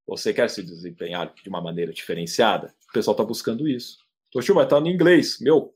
Você 0.06 0.32
quer 0.32 0.48
se 0.48 0.62
desempenhar 0.62 1.34
de 1.34 1.48
uma 1.48 1.60
maneira 1.60 1.92
diferenciada? 1.92 2.74
O 2.88 2.92
pessoal 2.92 3.12
está 3.12 3.24
buscando 3.24 3.68
isso. 3.68 3.98
Toshio, 4.30 4.54
vai 4.54 4.64
estar 4.64 4.76
tá 4.76 4.80
no 4.80 4.88
inglês. 4.88 5.38
Meu, 5.38 5.74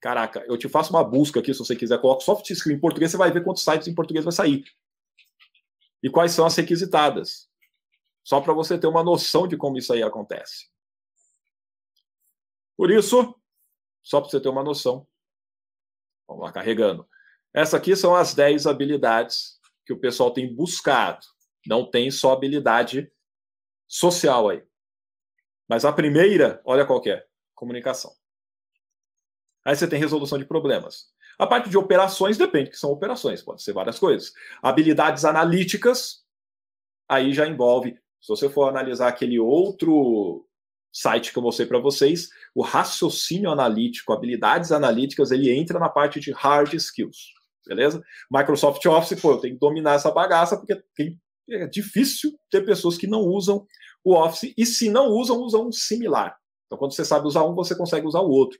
caraca, 0.00 0.44
eu 0.46 0.56
te 0.56 0.68
faço 0.68 0.90
uma 0.90 1.02
busca 1.02 1.40
aqui, 1.40 1.52
se 1.52 1.58
você 1.58 1.74
quiser, 1.74 2.00
coloca 2.00 2.24
soft 2.24 2.48
skill 2.50 2.72
em 2.72 2.78
português, 2.78 3.10
você 3.10 3.16
vai 3.16 3.30
ver 3.32 3.42
quantos 3.42 3.64
sites 3.64 3.88
em 3.88 3.94
português 3.94 4.24
vai 4.24 4.32
sair. 4.32 4.64
E 6.02 6.08
quais 6.08 6.30
são 6.30 6.46
as 6.46 6.54
requisitadas. 6.54 7.48
Só 8.22 8.40
para 8.40 8.52
você 8.52 8.78
ter 8.78 8.86
uma 8.86 9.02
noção 9.02 9.48
de 9.48 9.56
como 9.56 9.78
isso 9.78 9.92
aí 9.92 10.02
acontece. 10.02 10.68
Por 12.76 12.90
isso, 12.90 13.34
só 14.02 14.20
para 14.20 14.30
você 14.30 14.40
ter 14.40 14.48
uma 14.48 14.62
noção, 14.62 15.06
vamos 16.26 16.44
lá 16.44 16.52
carregando. 16.52 17.06
Essas 17.54 17.74
aqui 17.74 17.96
são 17.96 18.14
as 18.14 18.34
10 18.34 18.66
habilidades 18.66 19.58
que 19.84 19.92
o 19.92 19.98
pessoal 19.98 20.30
tem 20.30 20.54
buscado. 20.54 21.24
Não 21.66 21.88
tem 21.88 22.10
só 22.10 22.32
habilidade 22.32 23.10
social 23.86 24.48
aí. 24.48 24.62
Mas 25.68 25.84
a 25.84 25.92
primeira, 25.92 26.60
olha 26.64 26.86
qual 26.86 27.02
é, 27.06 27.24
comunicação. 27.54 28.12
Aí 29.64 29.74
você 29.74 29.88
tem 29.88 29.98
resolução 29.98 30.38
de 30.38 30.44
problemas. 30.44 31.06
A 31.38 31.46
parte 31.46 31.68
de 31.68 31.76
operações 31.76 32.38
depende 32.38 32.70
que 32.70 32.78
são 32.78 32.90
operações, 32.90 33.42
pode 33.42 33.62
ser 33.62 33.72
várias 33.72 33.98
coisas. 33.98 34.32
Habilidades 34.62 35.24
analíticas, 35.24 36.24
aí 37.08 37.32
já 37.32 37.46
envolve, 37.46 37.98
se 38.20 38.28
você 38.28 38.48
for 38.48 38.68
analisar 38.68 39.08
aquele 39.08 39.38
outro 39.38 40.46
site 40.92 41.32
que 41.32 41.38
eu 41.38 41.42
mostrei 41.42 41.66
para 41.66 41.78
vocês, 41.78 42.28
o 42.54 42.62
raciocínio 42.62 43.50
analítico, 43.50 44.12
habilidades 44.12 44.72
analíticas, 44.72 45.30
ele 45.30 45.50
entra 45.50 45.78
na 45.78 45.88
parte 45.88 46.18
de 46.18 46.32
hard 46.32 46.72
skills, 46.74 47.34
beleza? 47.66 48.02
Microsoft 48.30 48.84
Office, 48.86 49.20
pô, 49.20 49.32
eu 49.32 49.38
tenho 49.38 49.54
que 49.54 49.60
dominar 49.60 49.94
essa 49.94 50.10
bagaça 50.10 50.56
porque 50.56 50.82
tem 50.94 51.20
é 51.48 51.66
difícil 51.66 52.36
ter 52.50 52.64
pessoas 52.64 52.98
que 52.98 53.06
não 53.06 53.20
usam 53.20 53.64
o 54.04 54.14
Office 54.14 54.52
e 54.56 54.66
se 54.66 54.90
não 54.90 55.08
usam, 55.08 55.38
usam 55.38 55.68
um 55.68 55.72
similar. 55.72 56.36
Então, 56.66 56.76
quando 56.76 56.92
você 56.92 57.04
sabe 57.04 57.26
usar 57.26 57.44
um, 57.44 57.54
você 57.54 57.76
consegue 57.76 58.06
usar 58.06 58.20
o 58.20 58.30
outro. 58.30 58.58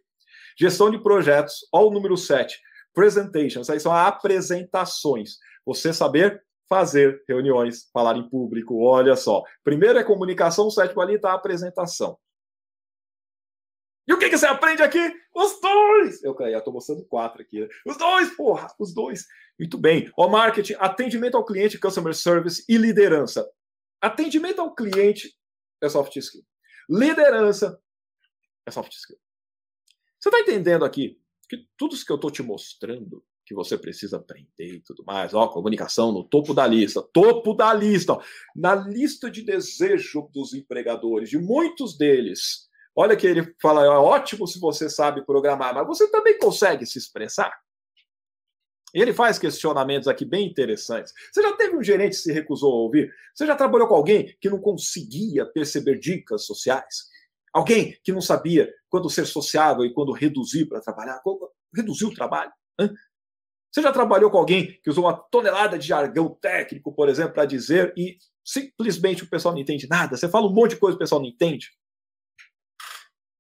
Gestão 0.58 0.90
de 0.90 1.02
projetos, 1.02 1.66
olha 1.72 1.88
o 1.88 1.90
número 1.90 2.16
7. 2.16 2.58
Presentations, 2.94 3.68
aí 3.68 3.80
são 3.80 3.92
apresentações. 3.92 5.36
Você 5.64 5.92
saber 5.92 6.42
fazer 6.68 7.22
reuniões, 7.28 7.88
falar 7.92 8.16
em 8.16 8.28
público, 8.28 8.82
olha 8.82 9.16
só. 9.16 9.42
Primeiro 9.62 9.98
é 9.98 10.04
comunicação, 10.04 10.66
o 10.66 10.70
sétimo 10.70 11.00
ali 11.00 11.14
está 11.14 11.30
a 11.30 11.34
apresentação. 11.34 12.18
E 14.06 14.12
o 14.12 14.18
que, 14.18 14.30
que 14.30 14.38
você 14.38 14.46
aprende 14.46 14.82
aqui? 14.82 15.00
Os 15.34 15.60
dois! 15.60 16.22
Eu 16.22 16.36
já 16.38 16.58
estou 16.58 16.72
mostrando 16.72 17.04
quatro 17.06 17.42
aqui. 17.42 17.60
Né? 17.60 17.68
Os 17.84 17.96
dois, 17.96 18.30
porra! 18.36 18.68
Os 18.78 18.94
dois. 18.94 19.26
Muito 19.58 19.76
bem. 19.76 20.10
O 20.16 20.28
marketing, 20.28 20.74
atendimento 20.78 21.36
ao 21.36 21.44
cliente, 21.44 21.78
customer 21.78 22.14
service 22.14 22.64
e 22.68 22.76
liderança. 22.76 23.48
Atendimento 24.00 24.60
ao 24.60 24.74
cliente 24.74 25.36
é 25.82 25.88
soft 25.88 26.14
skill. 26.16 26.44
Liderança 26.88 27.80
é 28.64 28.70
soft 28.70 28.92
skill. 28.92 29.18
Você 30.20 30.28
está 30.28 30.40
entendendo 30.40 30.84
aqui 30.84 31.20
que 31.48 31.68
tudo 31.76 31.94
isso 31.94 32.06
que 32.06 32.12
eu 32.12 32.16
estou 32.16 32.30
te 32.30 32.42
mostrando, 32.42 33.24
que 33.46 33.54
você 33.54 33.78
precisa 33.78 34.16
aprender 34.16 34.74
e 34.74 34.80
tudo 34.80 35.04
mais, 35.04 35.32
ó, 35.32 35.46
comunicação 35.46 36.10
no 36.10 36.24
topo 36.24 36.52
da 36.52 36.66
lista, 36.66 37.00
topo 37.00 37.54
da 37.54 37.72
lista, 37.72 38.14
ó, 38.14 38.22
na 38.54 38.74
lista 38.74 39.30
de 39.30 39.42
desejo 39.42 40.28
dos 40.34 40.52
empregadores, 40.52 41.30
de 41.30 41.38
muitos 41.38 41.96
deles. 41.96 42.68
Olha 42.94 43.16
que 43.16 43.26
ele 43.26 43.54
fala, 43.62 43.84
é 43.84 43.88
ótimo 43.88 44.48
se 44.48 44.58
você 44.58 44.90
sabe 44.90 45.24
programar, 45.24 45.74
mas 45.74 45.86
você 45.86 46.10
também 46.10 46.36
consegue 46.38 46.84
se 46.84 46.98
expressar. 46.98 47.52
Ele 48.92 49.12
faz 49.12 49.38
questionamentos 49.38 50.08
aqui 50.08 50.24
bem 50.24 50.48
interessantes. 50.48 51.12
Você 51.30 51.42
já 51.42 51.54
teve 51.54 51.76
um 51.76 51.82
gerente 51.82 52.16
que 52.16 52.22
se 52.22 52.32
recusou 52.32 52.72
a 52.72 52.76
ouvir? 52.76 53.12
Você 53.34 53.46
já 53.46 53.54
trabalhou 53.54 53.86
com 53.86 53.94
alguém 53.94 54.34
que 54.40 54.48
não 54.48 54.58
conseguia 54.58 55.44
perceber 55.44 55.98
dicas 55.98 56.46
sociais? 56.46 57.04
Alguém 57.52 57.96
que 58.02 58.12
não 58.12 58.20
sabia 58.20 58.72
quando 58.88 59.10
ser 59.10 59.26
sociável 59.26 59.84
e 59.84 59.92
quando 59.92 60.12
reduzir 60.12 60.66
para 60.66 60.80
trabalhar? 60.80 61.20
Reduzir 61.74 62.06
o 62.06 62.14
trabalho? 62.14 62.50
Hã? 62.78 62.90
Você 63.76 63.82
já 63.82 63.92
trabalhou 63.92 64.30
com 64.30 64.38
alguém 64.38 64.80
que 64.80 64.88
usou 64.88 65.04
uma 65.04 65.14
tonelada 65.14 65.78
de 65.78 65.86
jargão 65.86 66.30
técnico, 66.30 66.94
por 66.94 67.10
exemplo, 67.10 67.34
para 67.34 67.44
dizer 67.44 67.92
e 67.94 68.16
simplesmente 68.42 69.22
o 69.22 69.28
pessoal 69.28 69.52
não 69.52 69.60
entende 69.60 69.86
nada? 69.86 70.16
Você 70.16 70.30
fala 70.30 70.46
um 70.46 70.52
monte 70.54 70.70
de 70.70 70.76
coisa 70.78 70.94
e 70.94 70.96
o 70.96 70.98
pessoal 70.98 71.20
não 71.20 71.28
entende? 71.28 71.76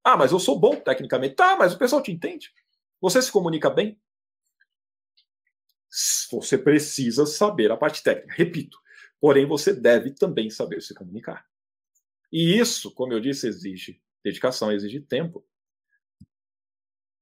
Ah, 0.04 0.14
mas 0.14 0.32
eu 0.32 0.38
sou 0.38 0.60
bom 0.60 0.76
tecnicamente. 0.76 1.36
Tá, 1.36 1.56
mas 1.56 1.72
o 1.72 1.78
pessoal 1.78 2.02
te 2.02 2.12
entende. 2.12 2.52
Você 3.00 3.22
se 3.22 3.32
comunica 3.32 3.70
bem? 3.70 3.98
Você 6.30 6.58
precisa 6.58 7.24
saber 7.24 7.72
a 7.72 7.76
parte 7.78 8.02
técnica, 8.02 8.34
repito. 8.36 8.78
Porém, 9.18 9.46
você 9.46 9.72
deve 9.72 10.10
também 10.10 10.50
saber 10.50 10.82
se 10.82 10.94
comunicar. 10.94 11.46
E 12.30 12.58
isso, 12.58 12.92
como 12.92 13.14
eu 13.14 13.20
disse, 13.20 13.48
exige 13.48 14.02
dedicação, 14.22 14.70
exige 14.70 15.00
tempo. 15.00 15.42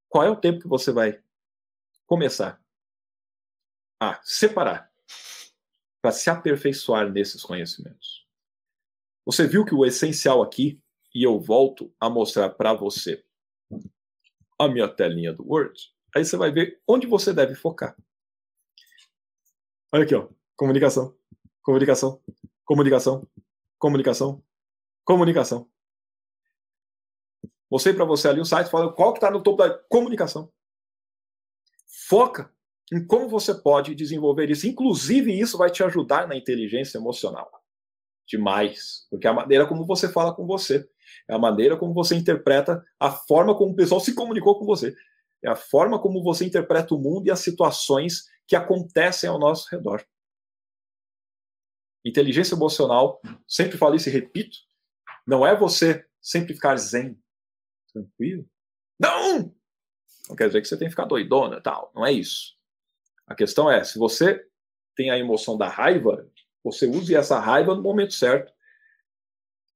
Qual 0.08 0.24
é 0.24 0.30
o 0.30 0.34
tempo 0.34 0.58
que 0.58 0.66
você 0.66 0.90
vai 0.90 1.22
começar 2.08 2.63
a 4.10 4.20
separar 4.22 4.90
para 6.02 6.12
se 6.12 6.28
aperfeiçoar 6.28 7.10
nesses 7.10 7.42
conhecimentos? 7.42 8.26
Você 9.24 9.46
viu 9.46 9.64
que 9.64 9.74
o 9.74 9.86
essencial 9.86 10.42
aqui, 10.42 10.80
e 11.14 11.22
eu 11.22 11.40
volto 11.40 11.94
a 11.98 12.10
mostrar 12.10 12.50
para 12.50 12.74
você 12.74 13.24
a 14.58 14.68
minha 14.68 14.88
telinha 14.88 15.32
do 15.32 15.46
Word, 15.46 15.78
aí 16.14 16.24
você 16.24 16.36
vai 16.36 16.50
ver 16.50 16.80
onde 16.86 17.06
você 17.06 17.32
deve 17.32 17.54
focar. 17.54 17.96
Olha 19.90 20.04
aqui, 20.04 20.14
ó. 20.14 20.28
Comunicação. 20.56 21.16
Comunicação. 21.62 22.22
Comunicação. 22.64 23.26
Comunicação. 23.78 24.44
Comunicação. 25.04 25.70
Mostrei 27.70 27.94
para 27.94 28.04
você 28.04 28.28
ali 28.28 28.40
um 28.40 28.44
site 28.44 28.70
falando 28.70 28.92
qual 28.92 29.12
que 29.12 29.18
está 29.18 29.30
no 29.30 29.42
topo 29.42 29.58
da 29.58 29.76
comunicação. 29.88 30.52
Foca 32.08 32.53
em 32.92 33.04
como 33.06 33.28
você 33.28 33.54
pode 33.54 33.94
desenvolver 33.94 34.50
isso. 34.50 34.66
Inclusive, 34.66 35.38
isso 35.38 35.56
vai 35.56 35.70
te 35.70 35.82
ajudar 35.82 36.28
na 36.28 36.36
inteligência 36.36 36.98
emocional. 36.98 37.50
Demais. 38.26 39.06
Porque 39.10 39.26
é 39.26 39.30
a 39.30 39.34
maneira 39.34 39.66
como 39.66 39.86
você 39.86 40.08
fala 40.08 40.34
com 40.34 40.46
você. 40.46 40.88
É 41.28 41.34
a 41.34 41.38
maneira 41.38 41.76
como 41.76 41.94
você 41.94 42.14
interpreta 42.14 42.84
a 42.98 43.10
forma 43.10 43.56
como 43.56 43.72
o 43.72 43.76
pessoal 43.76 44.00
se 44.00 44.14
comunicou 44.14 44.58
com 44.58 44.64
você. 44.64 44.94
É 45.42 45.48
a 45.48 45.56
forma 45.56 46.00
como 46.00 46.22
você 46.22 46.44
interpreta 46.44 46.94
o 46.94 46.98
mundo 46.98 47.26
e 47.26 47.30
as 47.30 47.40
situações 47.40 48.24
que 48.46 48.56
acontecem 48.56 49.28
ao 49.28 49.38
nosso 49.38 49.68
redor. 49.70 50.04
Inteligência 52.04 52.54
emocional, 52.54 53.20
sempre 53.46 53.78
falo 53.78 53.94
isso 53.94 54.08
e 54.08 54.12
repito, 54.12 54.58
não 55.26 55.46
é 55.46 55.56
você 55.56 56.04
sempre 56.20 56.54
ficar 56.54 56.76
zen, 56.76 57.18
tranquilo. 57.92 58.46
Não! 58.98 59.54
Não 60.28 60.36
quer 60.36 60.46
dizer 60.46 60.60
que 60.60 60.68
você 60.68 60.76
tem 60.76 60.86
que 60.86 60.92
ficar 60.92 61.06
doidona, 61.06 61.60
tal. 61.60 61.90
Não 61.94 62.04
é 62.04 62.12
isso. 62.12 62.56
A 63.26 63.34
questão 63.34 63.70
é, 63.70 63.82
se 63.84 63.98
você 63.98 64.46
tem 64.94 65.10
a 65.10 65.18
emoção 65.18 65.56
da 65.56 65.68
raiva, 65.68 66.28
você 66.62 66.86
use 66.86 67.14
essa 67.14 67.38
raiva 67.38 67.74
no 67.74 67.82
momento 67.82 68.14
certo. 68.14 68.52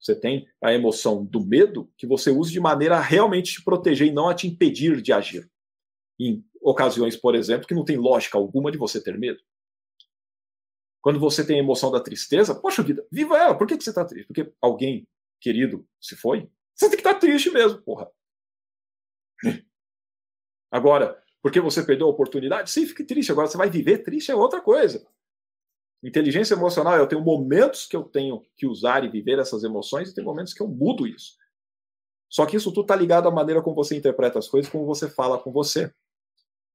Você 0.01 0.15
tem 0.15 0.49
a 0.63 0.73
emoção 0.73 1.25
do 1.25 1.45
medo, 1.45 1.93
que 1.97 2.07
você 2.07 2.31
use 2.31 2.53
de 2.53 2.61
maneira 2.61 2.97
a 2.97 3.01
realmente 3.01 3.55
te 3.55 3.65
proteger 3.65 4.09
e 4.09 4.13
não 4.13 4.29
a 4.29 4.35
te 4.35 4.47
impedir 4.47 5.03
de 5.03 5.13
agir. 5.13 5.51
Em 6.21 6.45
ocasiões, 6.63 7.17
por 7.17 7.35
exemplo, 7.35 7.67
que 7.67 7.75
não 7.75 7.85
tem 7.85 7.97
lógica 7.97 8.39
alguma 8.39 8.71
de 8.71 8.79
você 8.79 9.03
ter 9.03 9.19
medo. 9.19 9.43
Quando 11.01 11.19
você 11.19 11.47
tem 11.47 11.57
a 11.57 11.63
emoção 11.63 11.91
da 11.91 12.01
tristeza, 12.01 12.55
poxa 12.55 12.83
vida, 12.83 13.07
viva 13.11 13.37
ela. 13.37 13.57
Por 13.57 13.67
que, 13.67 13.77
que 13.77 13.85
você 13.85 13.91
está 13.91 14.05
triste? 14.05 14.27
Porque 14.27 14.53
alguém 14.61 15.07
querido 15.41 15.87
se 16.01 16.17
foi? 16.17 16.51
Você 16.75 16.87
tem 16.89 16.97
que 16.97 17.01
estar 17.01 17.15
tá 17.15 17.21
triste 17.21 17.51
mesmo, 17.51 17.83
porra. 17.83 18.11
Agora, 20.71 21.21
porque 21.43 21.61
você 21.61 21.83
perdeu 21.83 22.07
a 22.07 22.11
oportunidade? 22.11 22.71
Sim, 22.71 22.87
fique 22.87 23.05
triste. 23.05 23.31
Agora 23.31 23.47
você 23.47 23.57
vai 23.57 23.71
viver 23.71 23.99
triste 23.99 24.31
é 24.31 24.35
outra 24.35 24.61
coisa. 24.61 25.07
Inteligência 26.03 26.55
emocional, 26.55 26.97
eu 26.97 27.07
tenho 27.07 27.23
momentos 27.23 27.87
que 27.87 27.97
eu 27.97 28.05
tenho 28.05 28.45
que 28.57 28.67
usar 28.67 29.05
e 29.05 29.09
viver 29.09 29.39
essas 29.39 29.65
emoções 29.65 30.11
e 30.11 30.15
tem 30.15 30.25
momentos 30.25 30.53
que 30.53 30.63
eu 30.63 30.69
mudo 30.69 31.07
isso. 31.07 31.37
Só 32.29 32.47
que 32.47 32.57
isso 32.57 32.71
tudo 32.71 32.83
está 32.83 32.95
ligado 32.95 33.27
à 33.27 33.31
maneira 33.31 33.63
como 33.63 33.75
você 33.75 33.97
interpreta 33.97 34.39
as 34.39 34.49
coisas, 34.49 34.71
como 34.71 34.87
você 34.87 35.09
fala 35.09 35.39
com 35.39 35.51
você. 35.51 35.93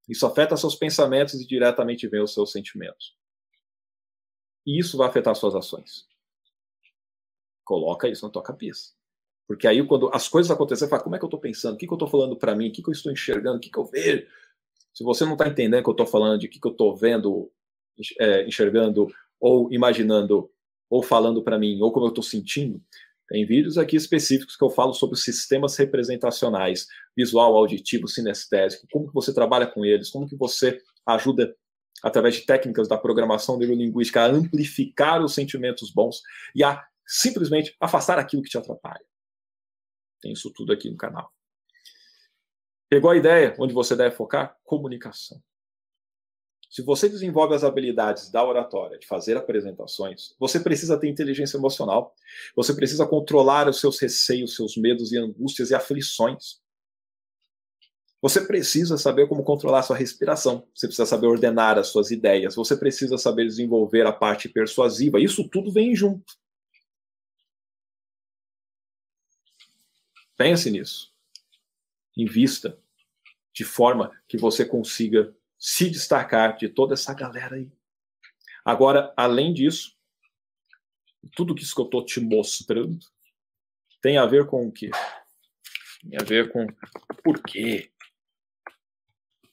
Isso 0.08 0.26
afeta 0.26 0.56
seus 0.56 0.74
pensamentos 0.74 1.34
e 1.34 1.46
diretamente 1.46 2.06
vem 2.08 2.22
os 2.22 2.34
seus 2.34 2.52
sentimentos. 2.52 3.16
E 4.66 4.78
isso 4.78 4.98
vai 4.98 5.08
afetar 5.08 5.34
suas 5.34 5.54
ações. 5.54 6.06
Coloca 7.64 8.08
isso 8.08 8.26
na 8.26 8.32
tua 8.32 8.42
cabeça. 8.42 8.92
Porque 9.46 9.66
aí, 9.66 9.86
quando 9.86 10.10
as 10.12 10.28
coisas 10.28 10.50
acontecerem, 10.50 10.88
você 10.88 10.90
fala, 10.90 11.02
como 11.02 11.16
é 11.16 11.18
que 11.18 11.24
eu 11.24 11.28
estou 11.28 11.40
pensando? 11.40 11.74
O 11.74 11.78
que, 11.78 11.86
que 11.86 11.92
eu 11.92 11.96
estou 11.96 12.08
falando 12.08 12.36
para 12.36 12.54
mim? 12.54 12.68
O 12.68 12.72
que, 12.72 12.82
que 12.82 12.88
eu 12.88 12.92
estou 12.92 13.12
enxergando? 13.12 13.58
O 13.58 13.60
que, 13.60 13.70
que 13.70 13.78
eu 13.78 13.84
vejo? 13.84 14.26
Se 14.94 15.02
você 15.02 15.24
não 15.24 15.32
está 15.32 15.48
entendendo 15.48 15.80
o 15.80 15.82
que 15.82 15.90
eu 15.90 15.92
estou 15.92 16.06
falando, 16.06 16.38
de 16.38 16.48
que, 16.48 16.60
que 16.60 16.66
eu 16.66 16.72
estou 16.72 16.96
vendo, 16.96 17.50
é, 18.20 18.46
enxergando, 18.46 19.08
ou 19.40 19.70
imaginando, 19.72 20.48
ou 20.88 21.02
falando 21.02 21.42
para 21.42 21.58
mim, 21.58 21.80
ou 21.82 21.92
como 21.92 22.06
eu 22.06 22.10
estou 22.10 22.22
sentindo, 22.22 22.80
tem 23.28 23.44
vídeos 23.44 23.78
aqui 23.78 23.96
específicos 23.96 24.56
que 24.56 24.64
eu 24.64 24.70
falo 24.70 24.92
sobre 24.92 25.16
sistemas 25.18 25.76
representacionais, 25.76 26.86
visual, 27.16 27.56
auditivo, 27.56 28.06
sinestésico, 28.06 28.86
como 28.92 29.08
que 29.08 29.14
você 29.14 29.34
trabalha 29.34 29.66
com 29.66 29.84
eles, 29.84 30.10
como 30.10 30.28
que 30.28 30.36
você 30.36 30.78
ajuda 31.06 31.54
através 32.02 32.36
de 32.36 32.42
técnicas 32.42 32.86
da 32.86 32.98
programação 32.98 33.58
neurolinguística 33.58 34.20
a 34.20 34.26
amplificar 34.26 35.22
os 35.24 35.34
sentimentos 35.34 35.90
bons 35.90 36.20
e 36.54 36.62
a 36.62 36.84
simplesmente 37.06 37.74
afastar 37.80 38.18
aquilo 38.18 38.42
que 38.42 38.50
te 38.50 38.58
atrapalha. 38.58 39.04
Tem 40.20 40.32
isso 40.32 40.52
tudo 40.54 40.72
aqui 40.72 40.90
no 40.90 40.96
canal. 40.96 41.30
Pegou 42.88 43.10
a 43.10 43.16
ideia 43.16 43.54
onde 43.58 43.72
você 43.72 43.96
deve 43.96 44.14
focar? 44.14 44.56
Comunicação. 44.64 45.42
Se 46.74 46.82
você 46.82 47.08
desenvolve 47.08 47.54
as 47.54 47.62
habilidades 47.62 48.32
da 48.32 48.44
oratória, 48.44 48.98
de 48.98 49.06
fazer 49.06 49.36
apresentações, 49.36 50.34
você 50.40 50.58
precisa 50.58 50.98
ter 50.98 51.08
inteligência 51.08 51.56
emocional. 51.56 52.12
Você 52.56 52.74
precisa 52.74 53.06
controlar 53.06 53.68
os 53.68 53.78
seus 53.78 54.00
receios, 54.00 54.56
seus 54.56 54.76
medos 54.76 55.12
e 55.12 55.16
angústias 55.16 55.70
e 55.70 55.74
aflições. 55.76 56.60
Você 58.20 58.40
precisa 58.40 58.98
saber 58.98 59.28
como 59.28 59.44
controlar 59.44 59.78
a 59.78 59.82
sua 59.84 59.96
respiração. 59.96 60.66
Você 60.74 60.88
precisa 60.88 61.06
saber 61.06 61.28
ordenar 61.28 61.78
as 61.78 61.86
suas 61.86 62.10
ideias. 62.10 62.56
Você 62.56 62.76
precisa 62.76 63.16
saber 63.18 63.46
desenvolver 63.46 64.04
a 64.04 64.12
parte 64.12 64.48
persuasiva. 64.48 65.20
Isso 65.20 65.48
tudo 65.48 65.70
vem 65.70 65.94
junto. 65.94 66.34
Pense 70.36 70.68
nisso. 70.72 71.13
Invista 72.16 72.78
de 73.52 73.64
forma 73.64 74.10
que 74.28 74.36
você 74.36 74.64
consiga 74.64 75.34
se 75.58 75.88
destacar 75.88 76.56
de 76.56 76.68
toda 76.68 76.94
essa 76.94 77.14
galera 77.14 77.56
aí. 77.56 77.70
Agora, 78.64 79.12
além 79.16 79.52
disso, 79.52 79.96
tudo 81.34 81.54
isso 81.56 81.74
que 81.74 81.80
eu 81.80 81.86
estou 81.86 82.04
te 82.04 82.20
mostrando 82.20 82.98
tem 84.02 84.18
a 84.18 84.26
ver 84.26 84.46
com 84.46 84.66
o 84.66 84.72
quê? 84.72 84.90
Tem 86.02 86.18
a 86.20 86.24
ver 86.24 86.52
com 86.52 86.66
por 87.22 87.42
que 87.42 87.90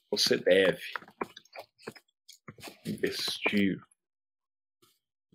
você 0.10 0.38
deve 0.38 0.84
investir 2.86 3.82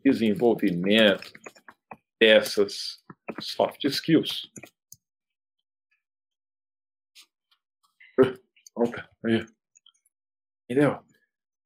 desenvolvimento 0.05 1.33
dessas 2.20 3.03
soft 3.41 3.85
skills. 3.85 4.51
Opa, 8.77 9.09
aí. 9.24 9.47
Entendeu? 10.68 11.03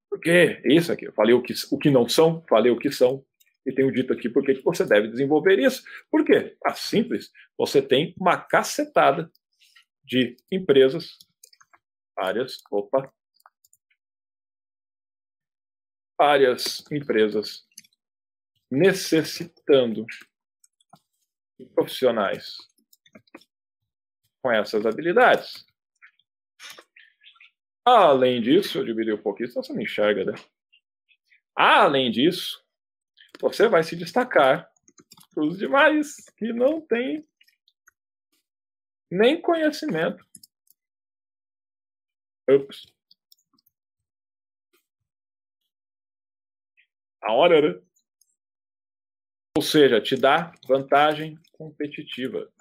Porque 0.09 0.63
isso 0.65 0.93
aqui, 0.93 1.07
eu 1.07 1.13
falei 1.13 1.35
o 1.35 1.43
que, 1.43 1.53
o 1.71 1.79
que 1.79 1.91
não 1.91 2.09
são, 2.09 2.45
falei 2.49 2.71
o 2.71 2.79
que 2.79 2.91
são, 2.91 3.25
e 3.67 3.73
tenho 3.73 3.93
dito 3.93 4.13
aqui 4.13 4.29
porque 4.29 4.55
que 4.55 4.65
você 4.65 4.85
deve 4.85 5.09
desenvolver 5.09 5.59
isso. 5.59 5.83
Por 6.11 6.25
quê? 6.25 6.57
Ah, 6.65 6.75
simples. 6.75 7.31
Você 7.59 7.83
tem 7.83 8.15
uma 8.19 8.39
cacetada 8.39 9.31
de 10.05 10.37
empresas, 10.51 11.19
áreas, 12.17 12.59
opa, 12.71 13.13
várias 16.19 16.85
empresas 16.91 17.67
necessitando 18.71 20.05
de 21.59 21.67
profissionais 21.67 22.57
com 24.43 24.51
essas 24.51 24.87
habilidades. 24.87 25.70
Além 27.93 28.41
disso, 28.41 28.79
eu 28.79 28.85
dividir 28.85 29.13
um 29.13 29.21
pouquinho, 29.21 29.49
senão 29.49 29.65
você 29.65 29.73
não 29.73 29.83
enxerga, 29.83 30.25
né? 30.25 30.35
Além 31.57 32.09
disso, 32.09 32.65
você 33.41 33.69
vai 33.69 33.83
se 33.83 33.97
destacar 33.97 34.71
os 35.37 35.59
demais 35.59 36.15
que 36.37 36.53
não 36.53 36.81
têm 36.81 37.27
nem 39.11 39.41
conhecimento. 39.41 40.25
Ups. 42.49 42.87
A 47.21 47.33
hora, 47.33 47.61
né? 47.61 47.81
Ou 49.57 49.63
seja, 49.63 50.01
te 50.01 50.17
dá 50.17 50.53
vantagem 50.69 51.37
competitiva. 51.53 52.53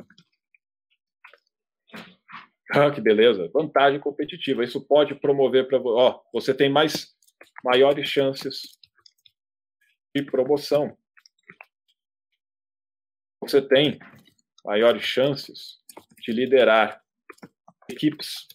Ah, 2.72 2.92
que 2.92 3.02
beleza. 3.02 3.50
Vantagem 3.52 4.00
competitiva. 4.00 4.64
Isso 4.64 4.80
pode 4.86 5.16
promover 5.16 5.68
para 5.68 5.80
ó, 5.82 6.22
você 6.32 6.54
tem 6.54 6.70
mais 6.70 7.16
maiores 7.64 8.08
chances 8.08 8.62
de 10.16 10.24
promoção. 10.24 10.96
Você 13.42 13.62
tem 13.62 13.98
maiores 14.64 15.04
chances 15.04 15.80
de 16.22 16.32
liderar 16.32 17.02
equipes. 17.90 18.48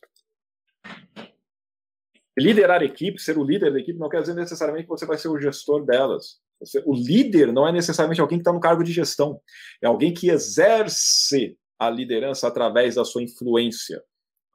Liderar 2.38 2.82
equipes, 2.82 3.24
ser 3.24 3.38
o 3.38 3.44
líder 3.44 3.72
da 3.72 3.78
equipe, 3.78 3.98
não 3.98 4.08
quer 4.08 4.20
dizer 4.20 4.34
necessariamente 4.34 4.84
que 4.84 4.90
você 4.90 5.06
vai 5.06 5.16
ser 5.16 5.28
o 5.28 5.40
gestor 5.40 5.84
delas. 5.84 6.40
Você, 6.60 6.82
o 6.86 6.94
líder 6.94 7.52
não 7.52 7.66
é 7.66 7.72
necessariamente 7.72 8.20
alguém 8.20 8.38
que 8.38 8.42
está 8.42 8.52
no 8.52 8.60
cargo 8.60 8.82
de 8.82 8.92
gestão, 8.92 9.40
é 9.82 9.86
alguém 9.86 10.12
que 10.12 10.30
exerce 10.30 11.56
a 11.78 11.90
liderança 11.90 12.46
através 12.46 12.94
da 12.94 13.04
sua 13.04 13.22
influência, 13.22 14.02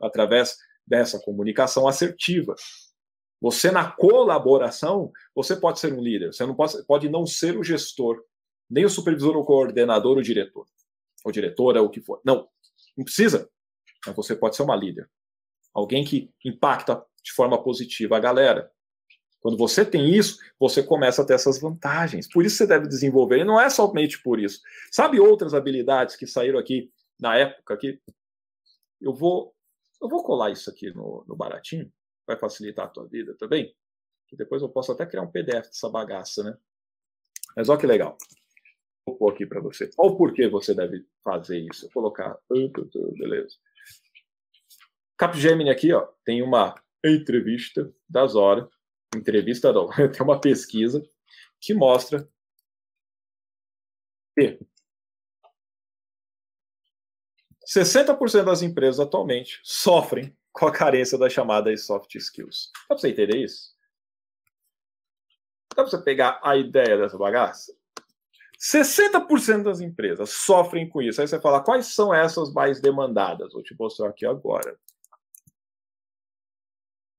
através 0.02 0.58
dessa 0.86 1.20
comunicação 1.20 1.88
assertiva. 1.88 2.56
Você, 3.42 3.72
na 3.72 3.90
colaboração, 3.92 5.12
você 5.34 5.56
pode 5.56 5.80
ser 5.80 5.94
um 5.94 6.02
líder, 6.02 6.34
você 6.34 6.46
não 6.46 6.56
pode, 6.56 6.84
pode 6.86 7.10
não 7.10 7.26
ser 7.26 7.58
o 7.58 7.64
gestor, 7.64 8.22
nem 8.70 8.86
o 8.86 8.90
supervisor, 8.90 9.36
o 9.38 9.46
coordenador, 9.46 10.18
o 10.18 10.24
diretor, 10.24 10.66
ou 11.24 11.32
diretora, 11.32 11.82
o 11.82 11.90
que 11.90 12.02
for. 12.02 12.22
Não, 12.26 12.48
não 12.98 13.06
precisa. 13.06 13.50
Mas 14.06 14.16
você 14.16 14.36
pode 14.36 14.56
ser 14.56 14.64
uma 14.64 14.76
líder. 14.76 15.10
Alguém 15.74 16.04
que 16.04 16.32
impacta 16.44 17.04
de 17.24 17.32
forma 17.32 17.62
positiva 17.62 18.18
a 18.18 18.20
galera. 18.20 18.72
Quando 19.42 19.58
você 19.58 19.86
tem 19.86 20.10
isso, 20.10 20.38
você 20.60 20.84
começa 20.84 21.22
a 21.22 21.26
ter 21.26 21.34
essas 21.34 21.60
vantagens. 21.60 22.28
Por 22.28 22.46
isso 22.46 22.58
você 22.58 22.68
deve 22.68 22.88
desenvolver. 22.88 23.40
E 23.40 23.44
não 23.46 23.60
é 23.60 23.70
somente 23.70 24.22
por 24.22 24.40
isso. 24.40 24.60
Sabe 24.92 25.20
outras 25.20 25.54
habilidades 25.54 26.16
que 26.16 26.28
saíram 26.28 26.60
aqui 26.60 26.92
na 27.20 27.38
época 27.38 27.74
aqui? 27.74 28.02
Eu 29.02 29.14
vou, 29.14 29.56
eu 30.02 30.08
vou 30.08 30.24
colar 30.24 30.52
isso 30.52 30.70
aqui 30.70 30.92
no, 30.92 31.24
no 31.28 31.36
baratinho. 31.36 31.92
Vai 32.28 32.38
facilitar 32.38 32.86
a 32.86 32.90
tua 32.90 33.08
vida 33.08 33.36
também. 33.38 33.76
Que 34.28 34.36
depois 34.36 34.62
eu 34.62 34.70
posso 34.70 34.92
até 34.92 35.06
criar 35.06 35.24
um 35.24 35.32
PDF 35.32 35.68
dessa 35.68 35.90
bagaça, 35.90 36.44
né? 36.44 36.58
Mas 37.56 37.70
olha 37.70 37.80
que 37.80 37.88
legal. 37.88 38.18
Vou 39.06 39.18
pôr 39.18 39.34
aqui 39.34 39.46
para 39.46 39.60
você. 39.60 39.90
Olha 39.98 40.12
o 40.12 40.18
porquê 40.18 40.48
você 40.48 40.76
deve 40.76 41.06
fazer 41.24 41.60
isso. 41.60 41.90
Vou 41.94 42.04
colocar. 42.04 42.38
Beleza. 42.50 43.58
Capgemini 45.18 45.70
aqui, 45.70 45.92
ó, 45.92 46.08
tem 46.24 46.42
uma 46.42 46.76
entrevista 47.04 47.92
das 48.08 48.36
horas 48.36 48.70
entrevista 49.18 49.74
não, 49.74 49.88
tem 50.12 50.22
uma 50.22 50.40
pesquisa 50.40 51.04
que 51.60 51.74
mostra 51.74 52.28
60% 57.70 58.46
das 58.46 58.64
empresas 58.64 59.00
atualmente 59.00 59.60
sofrem 59.64 60.36
com 60.52 60.66
a 60.66 60.72
carência 60.72 61.20
das 61.20 61.32
chamadas 61.32 61.86
soft 61.86 62.16
skills. 62.16 62.72
Dá 62.74 62.96
para 62.96 62.98
você 62.98 63.10
entender 63.10 63.38
isso? 63.38 63.76
Dá 65.70 65.84
para 65.84 65.86
você 65.86 66.02
pegar 66.02 66.40
a 66.44 66.58
ideia 66.58 66.98
dessa 66.98 67.16
bagaça? 67.16 67.78
60% 68.60 69.64
das 69.64 69.80
empresas 69.80 70.32
sofrem 70.32 70.90
com 70.90 71.00
isso. 71.02 71.22
Aí 71.22 71.28
você 71.28 71.40
fala, 71.40 71.64
quais 71.64 71.94
são 71.94 72.14
essas 72.14 72.52
mais 72.52 72.82
demandadas? 72.82 73.54
Vou 73.54 73.62
te 73.62 73.76
mostrar 73.78 74.10
aqui 74.10 74.26
agora. 74.26 74.78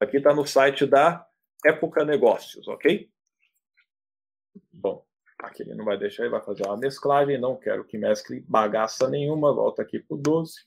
Aqui 0.01 0.17
está 0.17 0.35
no 0.35 0.45
site 0.45 0.85
da 0.85 1.27
época 1.65 2.05
negócios, 2.05 2.67
ok? 2.67 3.09
Bom, 4.73 5.07
aqui 5.47 5.63
ele 5.63 5.75
não 5.75 5.85
vai 5.85 5.99
deixar, 5.99 6.23
ele 6.23 6.31
vai 6.31 6.43
fazer 6.43 6.65
uma 6.65 6.77
mesclagem, 6.77 7.39
não 7.39 7.57
quero 7.57 7.85
que 7.85 7.99
mescle 7.99 8.41
bagaça 8.41 9.09
nenhuma, 9.09 9.53
volta 9.53 9.83
aqui 9.83 9.99
para 9.99 10.15
o 10.15 10.19
12, 10.19 10.65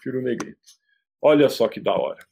tiro 0.00 0.20
o 0.20 0.22
negrito. 0.22 0.60
Olha 1.20 1.48
só 1.48 1.68
que 1.68 1.80
da 1.80 1.94
hora. 1.94 2.26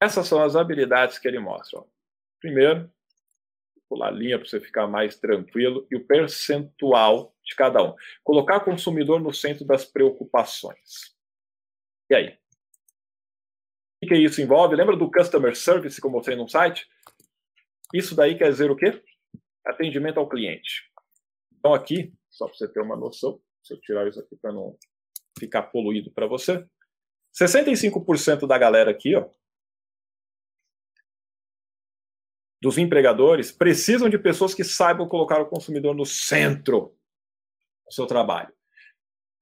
Essas 0.00 0.26
são 0.26 0.42
as 0.42 0.56
habilidades 0.56 1.18
que 1.18 1.28
ele 1.28 1.38
mostra. 1.38 1.82
Primeiro, 2.40 2.90
pular 3.88 4.08
a 4.08 4.10
linha 4.10 4.38
para 4.38 4.48
você 4.48 4.58
ficar 4.58 4.86
mais 4.86 5.16
tranquilo, 5.16 5.86
e 5.90 5.96
o 5.96 6.04
percentual 6.04 7.34
de 7.44 7.54
cada 7.54 7.82
um. 7.82 7.94
Colocar 8.24 8.56
o 8.56 8.64
consumidor 8.64 9.20
no 9.20 9.32
centro 9.32 9.64
das 9.64 9.84
preocupações. 9.84 11.14
E 12.08 12.14
aí? 12.14 12.38
O 14.02 14.06
que 14.06 14.14
isso 14.16 14.40
envolve? 14.40 14.74
Lembra 14.74 14.96
do 14.96 15.10
Customer 15.10 15.54
Service 15.54 16.00
que 16.00 16.06
eu 16.06 16.10
mostrei 16.10 16.36
no 16.36 16.48
site? 16.48 16.88
Isso 17.92 18.14
daí 18.14 18.36
quer 18.36 18.50
dizer 18.50 18.70
o 18.70 18.76
quê? 18.76 19.02
Atendimento 19.66 20.18
ao 20.18 20.28
cliente. 20.28 20.90
Então 21.58 21.74
aqui, 21.74 22.12
só 22.30 22.46
para 22.46 22.56
você 22.56 22.68
ter 22.68 22.80
uma 22.80 22.96
noção, 22.96 23.40
se 23.62 23.74
eu 23.74 23.80
tirar 23.80 24.08
isso 24.08 24.18
aqui 24.18 24.36
para 24.36 24.52
não 24.52 24.76
ficar 25.38 25.62
poluído 25.62 26.10
para 26.10 26.26
você, 26.26 26.66
65% 27.32 28.46
da 28.46 28.58
galera 28.58 28.90
aqui, 28.90 29.14
ó, 29.14 29.28
dos 32.60 32.78
empregadores 32.78 33.50
precisam 33.50 34.08
de 34.08 34.18
pessoas 34.18 34.54
que 34.54 34.62
saibam 34.62 35.08
colocar 35.08 35.40
o 35.40 35.48
consumidor 35.48 35.94
no 35.94 36.06
centro 36.06 36.96
do 37.84 37.92
seu 37.92 38.06
trabalho. 38.06 38.54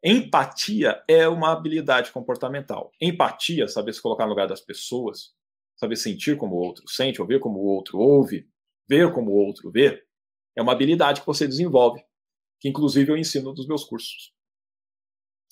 Empatia 0.03 1.05
é 1.07 1.29
uma 1.29 1.53
habilidade 1.53 2.11
comportamental. 2.11 2.91
Empatia, 2.99 3.69
saber 3.69 3.93
se 3.93 4.01
colocar 4.01 4.25
no 4.25 4.31
lugar 4.31 4.49
das 4.49 4.63
pessoas, 4.63 5.35
saber 5.81 5.97
sentir 5.97 6.37
como 6.37 6.57
o 6.57 6.59
outro 6.59 6.85
sente, 6.87 7.23
ouvir 7.23 7.41
como 7.41 7.59
o 7.59 7.65
outro 7.65 7.99
ouve, 7.99 8.47
ver 8.87 9.11
como 9.15 9.31
o 9.31 9.35
outro 9.35 9.71
vê, 9.71 10.05
é 10.55 10.61
uma 10.61 10.73
habilidade 10.73 11.23
que 11.23 11.27
você 11.27 11.49
desenvolve, 11.49 12.05
que 12.61 12.69
inclusive 12.69 13.11
eu 13.11 13.17
ensino 13.17 13.55
nos 13.55 13.67
meus 13.67 13.83
cursos. 13.83 14.35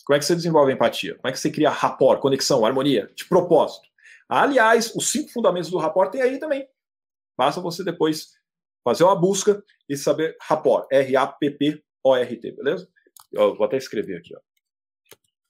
Como 0.05 0.15
é 0.15 0.19
que 0.19 0.27
você 0.27 0.37
desenvolve 0.37 0.71
empatia? 0.71 1.15
Como 1.15 1.29
é 1.29 1.33
que 1.33 1.39
você 1.39 1.51
cria 1.51 1.71
rapport, 1.71 2.21
conexão, 2.21 2.67
harmonia, 2.67 3.11
de 3.17 3.25
propósito? 3.25 3.89
Aliás, 4.29 4.95
os 4.95 5.11
cinco 5.11 5.31
fundamentos 5.31 5.71
do 5.71 5.79
rapport 5.79 6.11
tem 6.11 6.21
aí 6.21 6.39
também. 6.39 6.69
Basta 7.37 7.63
você 7.63 7.83
depois 7.83 8.33
fazer 8.85 9.05
uma 9.05 9.17
busca 9.17 9.65
e 9.89 9.97
saber 9.97 10.37
rapport, 10.43 10.87
R-A-P-P-O-R-T, 10.91 12.53
beleza? 12.53 12.87
Eu 13.33 13.57
vou 13.57 13.65
até 13.65 13.79
escrever 13.79 14.19
aqui. 14.19 14.37
Ó. 14.37 14.41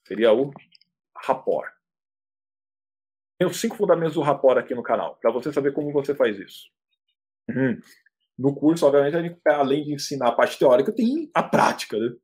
Seria 0.07 0.33
o 0.33 0.53
rapport. 1.17 1.78
Os 3.47 3.61
cinco 3.61 3.77
fundamentos 3.77 4.15
do 4.15 4.21
rapport 4.21 4.59
aqui 4.59 4.75
no 4.75 4.83
canal, 4.83 5.17
para 5.21 5.31
você 5.31 5.53
saber 5.53 5.73
como 5.73 5.93
você 5.93 6.15
faz 6.15 6.39
isso. 6.39 6.71
Uhum. 7.49 7.81
No 8.39 8.55
curso, 8.55 8.87
obviamente, 8.87 9.17
a 9.17 9.23
gente, 9.23 9.41
além 9.47 9.85
de 9.85 9.95
ensinar 9.95 10.29
a 10.29 10.33
parte 10.33 10.59
teórica, 10.59 10.93
tem 10.93 11.31
a 11.35 11.43
prática, 11.43 11.99
né? 11.99 12.15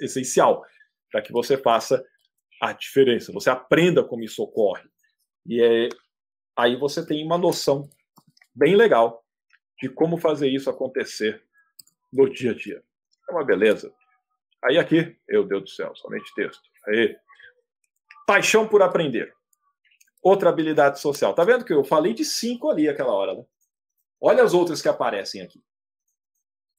essencial, 0.00 0.64
para 1.10 1.22
que 1.22 1.32
você 1.32 1.56
faça 1.56 2.04
a 2.60 2.72
diferença, 2.72 3.32
você 3.32 3.48
aprenda 3.48 4.04
como 4.04 4.22
isso 4.22 4.42
ocorre. 4.42 4.84
E 5.46 5.62
é, 5.62 5.88
aí 6.56 6.76
você 6.76 7.04
tem 7.04 7.24
uma 7.24 7.38
noção 7.38 7.88
bem 8.54 8.76
legal 8.76 9.24
de 9.80 9.88
como 9.88 10.18
fazer 10.18 10.48
isso 10.48 10.68
acontecer 10.68 11.42
no 12.12 12.28
dia 12.28 12.50
a 12.50 12.54
dia. 12.54 12.82
É 13.28 13.32
uma 13.32 13.44
beleza. 13.44 13.92
Aí 14.62 14.78
aqui, 14.78 15.16
meu 15.28 15.46
Deus 15.46 15.62
do 15.62 15.70
céu, 15.70 15.94
somente 15.96 16.32
texto. 16.34 16.62
Aí. 16.88 17.16
Paixão 18.26 18.68
por 18.68 18.82
aprender. 18.82 19.34
Outra 20.22 20.50
habilidade 20.50 21.00
social. 21.00 21.34
Tá 21.34 21.44
vendo 21.44 21.64
que 21.64 21.72
eu 21.72 21.84
falei 21.84 22.12
de 22.12 22.24
cinco 22.24 22.68
ali 22.68 22.88
aquela 22.88 23.12
hora, 23.12 23.34
né? 23.34 23.44
Olha 24.20 24.42
as 24.42 24.52
outras 24.52 24.82
que 24.82 24.88
aparecem 24.88 25.40
aqui. 25.40 25.62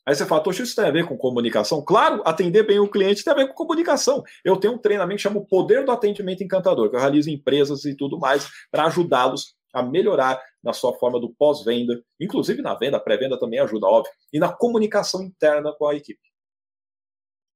Aí 0.06 0.16
você 0.16 0.26
fala, 0.26 0.42
Tocho, 0.42 0.64
isso 0.64 0.76
tem 0.76 0.86
a 0.86 0.92
ver 0.92 1.08
com 1.08 1.16
comunicação? 1.16 1.84
Claro, 1.84 2.24
atender 2.26 2.64
bem 2.64 2.80
o 2.80 2.90
cliente 2.90 3.24
tem 3.24 3.34
a 3.34 3.36
ver 3.36 3.48
com 3.48 3.54
comunicação. 3.54 4.24
Eu 4.44 4.58
tenho 4.58 4.74
um 4.74 4.78
treinamento 4.78 5.18
que 5.18 5.24
chama 5.24 5.40
o 5.40 5.46
Poder 5.46 5.86
do 5.86 5.92
Atendimento 5.92 6.44
Encantador, 6.44 6.90
que 6.90 6.96
eu 6.96 7.00
realizo 7.00 7.30
em 7.30 7.34
empresas 7.34 7.86
e 7.86 7.96
tudo 7.96 8.18
mais 8.18 8.50
para 8.72 8.86
ajudá-los 8.86 9.56
a 9.74 9.84
melhorar 9.84 10.42
na 10.64 10.74
sua 10.74 10.94
forma 10.94 11.20
do 11.20 11.34
pós-venda, 11.34 12.04
inclusive 12.20 12.62
na 12.62 12.76
venda, 12.76 13.00
pré-venda 13.00 13.40
também 13.40 13.60
ajuda, 13.60 13.88
óbvio, 13.88 14.12
e 14.34 14.40
na 14.40 14.52
comunicação 14.52 15.24
interna 15.24 15.74
com 15.78 15.88
a 15.88 15.96
equipe. 15.96 16.20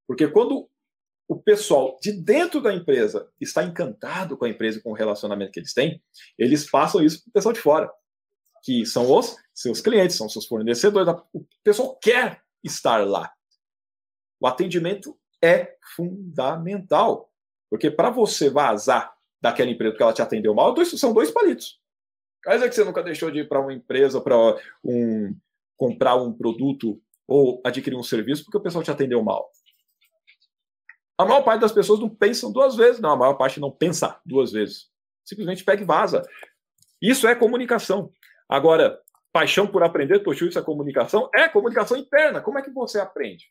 Porque 0.06 0.28
quando 0.28 0.68
o 1.28 1.36
pessoal 1.36 1.98
de 2.00 2.12
dentro 2.12 2.60
da 2.60 2.72
empresa 2.72 3.28
está 3.40 3.64
encantado 3.64 4.36
com 4.36 4.44
a 4.44 4.48
empresa 4.48 4.78
e 4.78 4.82
com 4.82 4.90
o 4.90 4.94
relacionamento 4.94 5.52
que 5.52 5.60
eles 5.60 5.74
têm, 5.74 6.02
eles 6.38 6.68
passam 6.70 7.02
isso 7.02 7.22
para 7.22 7.30
o 7.30 7.32
pessoal 7.32 7.52
de 7.52 7.60
fora, 7.60 7.90
que 8.62 8.86
são 8.86 9.10
os 9.12 9.36
seus 9.52 9.80
clientes, 9.80 10.16
são 10.16 10.28
seus 10.28 10.46
fornecedores. 10.46 11.12
O 11.32 11.44
pessoal 11.64 11.96
quer 11.96 12.42
estar 12.62 13.06
lá. 13.06 13.32
O 14.40 14.46
atendimento 14.46 15.18
é 15.42 15.76
fundamental, 15.94 17.30
porque 17.68 17.90
para 17.90 18.10
você 18.10 18.48
vazar 18.50 19.14
daquela 19.40 19.70
empresa 19.70 19.92
porque 19.92 20.02
ela 20.02 20.12
te 20.12 20.22
atendeu 20.22 20.54
mal, 20.54 20.74
são 20.84 21.12
dois 21.12 21.30
palitos. 21.30 21.80
Quer 22.42 22.54
dizer 22.54 22.68
que 22.68 22.74
você 22.76 22.84
nunca 22.84 23.02
deixou 23.02 23.30
de 23.30 23.40
ir 23.40 23.48
para 23.48 23.60
uma 23.60 23.72
empresa 23.72 24.20
para 24.20 24.36
um, 24.84 25.34
comprar 25.76 26.14
um 26.14 26.32
produto 26.32 27.00
ou 27.26 27.60
adquirir 27.64 27.96
um 27.96 28.02
serviço 28.02 28.44
porque 28.44 28.58
o 28.58 28.62
pessoal 28.62 28.84
te 28.84 28.90
atendeu 28.90 29.22
mal. 29.22 29.50
A 31.18 31.24
maior 31.24 31.42
parte 31.42 31.60
das 31.60 31.72
pessoas 31.72 32.00
não 32.00 32.08
pensam 32.08 32.52
duas 32.52 32.76
vezes, 32.76 33.00
não. 33.00 33.10
A 33.10 33.16
maior 33.16 33.34
parte 33.34 33.58
não 33.58 33.70
pensa 33.70 34.20
duas 34.24 34.52
vezes. 34.52 34.88
Simplesmente 35.24 35.64
pega 35.64 35.82
e 35.82 35.86
vaza. 35.86 36.22
Isso 37.00 37.26
é 37.26 37.34
comunicação. 37.34 38.12
Agora, 38.48 39.00
paixão 39.32 39.66
por 39.66 39.82
aprender, 39.82 40.20
Toshio, 40.20 40.48
isso 40.48 40.58
é 40.58 40.62
comunicação? 40.62 41.28
É 41.34 41.48
comunicação 41.48 41.96
interna. 41.96 42.40
Como 42.40 42.58
é 42.58 42.62
que 42.62 42.70
você 42.70 42.98
aprende? 42.98 43.46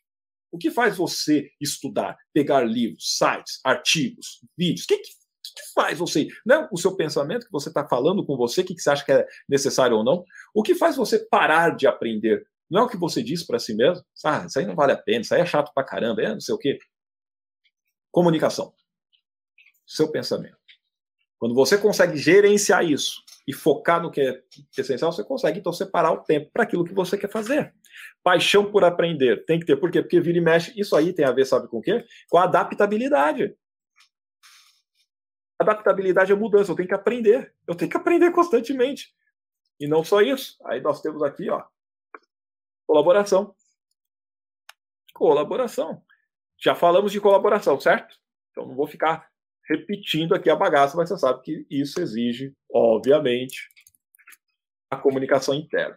O 0.50 0.58
que 0.58 0.70
faz 0.70 0.96
você 0.96 1.50
estudar, 1.60 2.16
pegar 2.32 2.62
livros, 2.62 3.16
sites, 3.18 3.60
artigos, 3.64 4.40
vídeos? 4.56 4.84
O 4.84 4.88
que, 4.88 4.98
que, 4.98 5.10
que 5.10 5.62
faz 5.74 5.98
você? 5.98 6.28
Não 6.44 6.56
é 6.56 6.68
o 6.72 6.76
seu 6.76 6.96
pensamento 6.96 7.46
que 7.46 7.52
você 7.52 7.68
está 7.68 7.86
falando 7.86 8.24
com 8.24 8.36
você, 8.36 8.60
o 8.60 8.64
que, 8.64 8.74
que 8.74 8.80
você 8.80 8.90
acha 8.90 9.04
que 9.04 9.12
é 9.12 9.26
necessário 9.48 9.96
ou 9.96 10.04
não? 10.04 10.24
O 10.54 10.62
que 10.62 10.74
faz 10.74 10.96
você 10.96 11.18
parar 11.18 11.76
de 11.76 11.86
aprender? 11.86 12.46
Não 12.70 12.82
é 12.82 12.84
o 12.84 12.88
que 12.88 12.96
você 12.96 13.22
diz 13.22 13.44
para 13.44 13.58
si 13.58 13.74
mesmo? 13.74 14.04
Ah, 14.24 14.44
isso 14.46 14.58
aí 14.58 14.66
não 14.66 14.74
vale 14.74 14.92
a 14.92 14.96
pena, 14.96 15.20
isso 15.20 15.34
aí 15.34 15.40
é 15.40 15.46
chato 15.46 15.72
pra 15.74 15.84
caramba, 15.84 16.22
é 16.22 16.28
não 16.30 16.40
sei 16.40 16.54
o 16.54 16.58
quê. 16.58 16.78
Comunicação. 18.16 18.72
Seu 19.86 20.10
pensamento. 20.10 20.56
Quando 21.38 21.54
você 21.54 21.76
consegue 21.76 22.16
gerenciar 22.16 22.82
isso 22.82 23.22
e 23.46 23.52
focar 23.52 24.02
no 24.02 24.10
que 24.10 24.22
é 24.22 24.42
essencial, 24.74 25.12
você 25.12 25.22
consegue 25.22 25.58
então 25.58 25.70
separar 25.70 26.12
o 26.12 26.24
tempo 26.24 26.50
para 26.50 26.62
aquilo 26.62 26.82
que 26.82 26.94
você 26.94 27.18
quer 27.18 27.30
fazer. 27.30 27.74
Paixão 28.22 28.72
por 28.72 28.84
aprender 28.84 29.44
tem 29.44 29.60
que 29.60 29.66
ter. 29.66 29.76
Por 29.76 29.90
quê? 29.90 30.00
Porque 30.00 30.18
vira 30.18 30.38
e 30.38 30.40
mexe. 30.40 30.72
Isso 30.80 30.96
aí 30.96 31.12
tem 31.12 31.26
a 31.26 31.30
ver, 31.30 31.44
sabe 31.44 31.68
com 31.68 31.76
o 31.76 31.82
quê? 31.82 32.06
Com 32.30 32.38
a 32.38 32.44
adaptabilidade. 32.44 33.54
Adaptabilidade 35.58 36.32
é 36.32 36.34
mudança. 36.34 36.72
Eu 36.72 36.76
tenho 36.76 36.88
que 36.88 36.94
aprender. 36.94 37.54
Eu 37.66 37.74
tenho 37.74 37.90
que 37.90 37.98
aprender 37.98 38.32
constantemente. 38.32 39.14
E 39.78 39.86
não 39.86 40.02
só 40.02 40.22
isso. 40.22 40.56
Aí 40.64 40.80
nós 40.80 41.02
temos 41.02 41.22
aqui, 41.22 41.50
ó, 41.50 41.62
colaboração. 42.86 43.54
Colaboração. 45.12 46.02
Já 46.58 46.74
falamos 46.74 47.12
de 47.12 47.20
colaboração, 47.20 47.78
certo? 47.80 48.16
Então 48.50 48.66
não 48.66 48.74
vou 48.74 48.86
ficar 48.86 49.28
repetindo 49.68 50.34
aqui 50.34 50.48
a 50.48 50.56
bagaça, 50.56 50.96
mas 50.96 51.08
você 51.08 51.18
sabe 51.18 51.42
que 51.42 51.66
isso 51.68 52.00
exige, 52.00 52.54
obviamente, 52.72 53.68
a 54.90 54.96
comunicação 54.96 55.54
interna. 55.54 55.96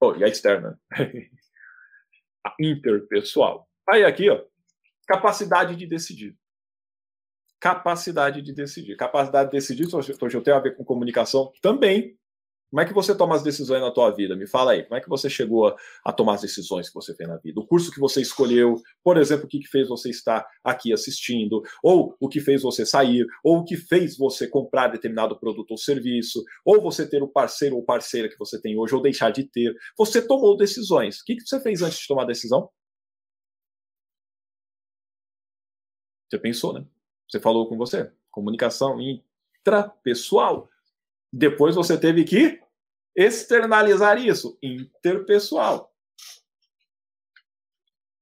Oh, 0.00 0.14
e 0.14 0.24
a 0.24 0.28
externa. 0.28 0.80
a 2.44 2.54
interpessoal. 2.60 3.68
Aí 3.88 4.04
aqui, 4.04 4.30
ó, 4.30 4.44
capacidade 5.06 5.76
de 5.76 5.86
decidir. 5.86 6.36
Capacidade 7.60 8.40
de 8.40 8.52
decidir. 8.52 8.96
Capacidade 8.96 9.50
de 9.50 9.56
decidir, 9.56 9.88
hoje 9.94 10.36
eu 10.36 10.42
tenho 10.42 10.56
a 10.56 10.60
ver 10.60 10.76
com 10.76 10.84
comunicação 10.84 11.52
também, 11.60 12.16
como 12.70 12.80
é 12.82 12.84
que 12.84 12.92
você 12.92 13.14
toma 13.14 13.34
as 13.34 13.42
decisões 13.42 13.80
na 13.80 13.90
tua 13.90 14.10
vida? 14.10 14.36
Me 14.36 14.46
fala 14.46 14.72
aí. 14.72 14.82
Como 14.82 14.96
é 14.96 15.00
que 15.00 15.08
você 15.08 15.30
chegou 15.30 15.68
a, 15.68 15.76
a, 16.04 16.12
tomar 16.12 16.34
as 16.34 16.42
decisões 16.42 16.88
que 16.88 16.94
você 16.94 17.14
tem 17.14 17.26
na 17.26 17.38
vida? 17.38 17.58
O 17.58 17.66
curso 17.66 17.90
que 17.90 17.98
você 17.98 18.20
escolheu, 18.20 18.82
por 19.02 19.16
exemplo, 19.16 19.46
o 19.46 19.48
que, 19.48 19.60
que 19.60 19.68
fez 19.68 19.88
você 19.88 20.10
estar 20.10 20.46
aqui 20.62 20.92
assistindo, 20.92 21.62
ou 21.82 22.14
o 22.20 22.28
que 22.28 22.40
fez 22.40 22.62
você 22.62 22.84
sair, 22.84 23.26
ou 23.42 23.58
o 23.58 23.64
que 23.64 23.76
fez 23.76 24.18
você 24.18 24.46
comprar 24.46 24.88
determinado 24.88 25.38
produto 25.38 25.70
ou 25.70 25.78
serviço, 25.78 26.44
ou 26.64 26.80
você 26.80 27.08
ter 27.08 27.22
o 27.22 27.28
parceiro 27.28 27.76
ou 27.76 27.84
parceira 27.84 28.28
que 28.28 28.38
você 28.38 28.60
tem 28.60 28.78
hoje, 28.78 28.94
ou 28.94 29.00
deixar 29.00 29.30
de 29.30 29.44
ter. 29.44 29.74
Você 29.96 30.20
tomou 30.20 30.56
decisões. 30.56 31.20
O 31.20 31.24
que, 31.24 31.36
que 31.36 31.46
você 31.46 31.60
fez 31.60 31.80
antes 31.80 32.00
de 32.00 32.06
tomar 32.06 32.24
a 32.24 32.26
decisão? 32.26 32.68
Você 36.28 36.38
pensou, 36.38 36.74
né? 36.74 36.86
Você 37.28 37.40
falou 37.40 37.66
com 37.66 37.78
você. 37.78 38.12
Comunicação 38.30 39.00
intrapessoal. 39.00 40.68
Depois 41.32 41.74
você 41.74 41.98
teve 41.98 42.24
que 42.24 42.60
externalizar 43.16 44.18
isso, 44.18 44.58
interpessoal. 44.62 45.92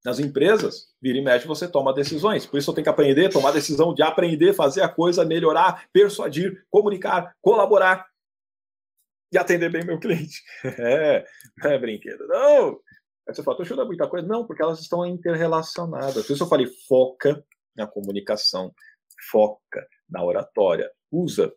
Nas 0.04 0.20
empresas, 0.20 0.94
vira 1.02 1.18
e 1.18 1.20
mexe, 1.22 1.46
você 1.46 1.68
toma 1.68 1.92
decisões. 1.92 2.46
Por 2.46 2.58
isso 2.58 2.72
tenho 2.72 2.84
que 2.84 2.88
aprender, 2.88 3.28
tomar 3.28 3.50
decisão 3.50 3.92
de 3.92 4.02
aprender, 4.02 4.54
fazer 4.54 4.82
a 4.82 4.88
coisa, 4.88 5.24
melhorar, 5.24 5.88
persuadir, 5.92 6.64
comunicar, 6.70 7.36
colaborar 7.42 8.06
e 9.32 9.36
atender 9.36 9.70
bem 9.70 9.84
meu 9.84 9.98
cliente. 9.98 10.42
É, 10.78 11.26
não 11.58 11.70
é 11.72 11.78
brinquedo, 11.78 12.26
não. 12.28 12.80
Aí 13.28 13.34
você 13.34 13.42
fala, 13.42 13.54
estou 13.54 13.64
achando 13.64 13.86
muita 13.86 14.08
coisa. 14.08 14.26
Não, 14.26 14.46
porque 14.46 14.62
elas 14.62 14.80
estão 14.80 15.04
interrelacionadas. 15.04 16.24
Por 16.24 16.32
isso 16.32 16.44
eu 16.44 16.48
falei, 16.48 16.68
foca 16.88 17.44
na 17.76 17.86
comunicação, 17.86 18.72
foca 19.30 19.86
na 20.08 20.24
oratória. 20.24 20.90
Usa 21.10 21.52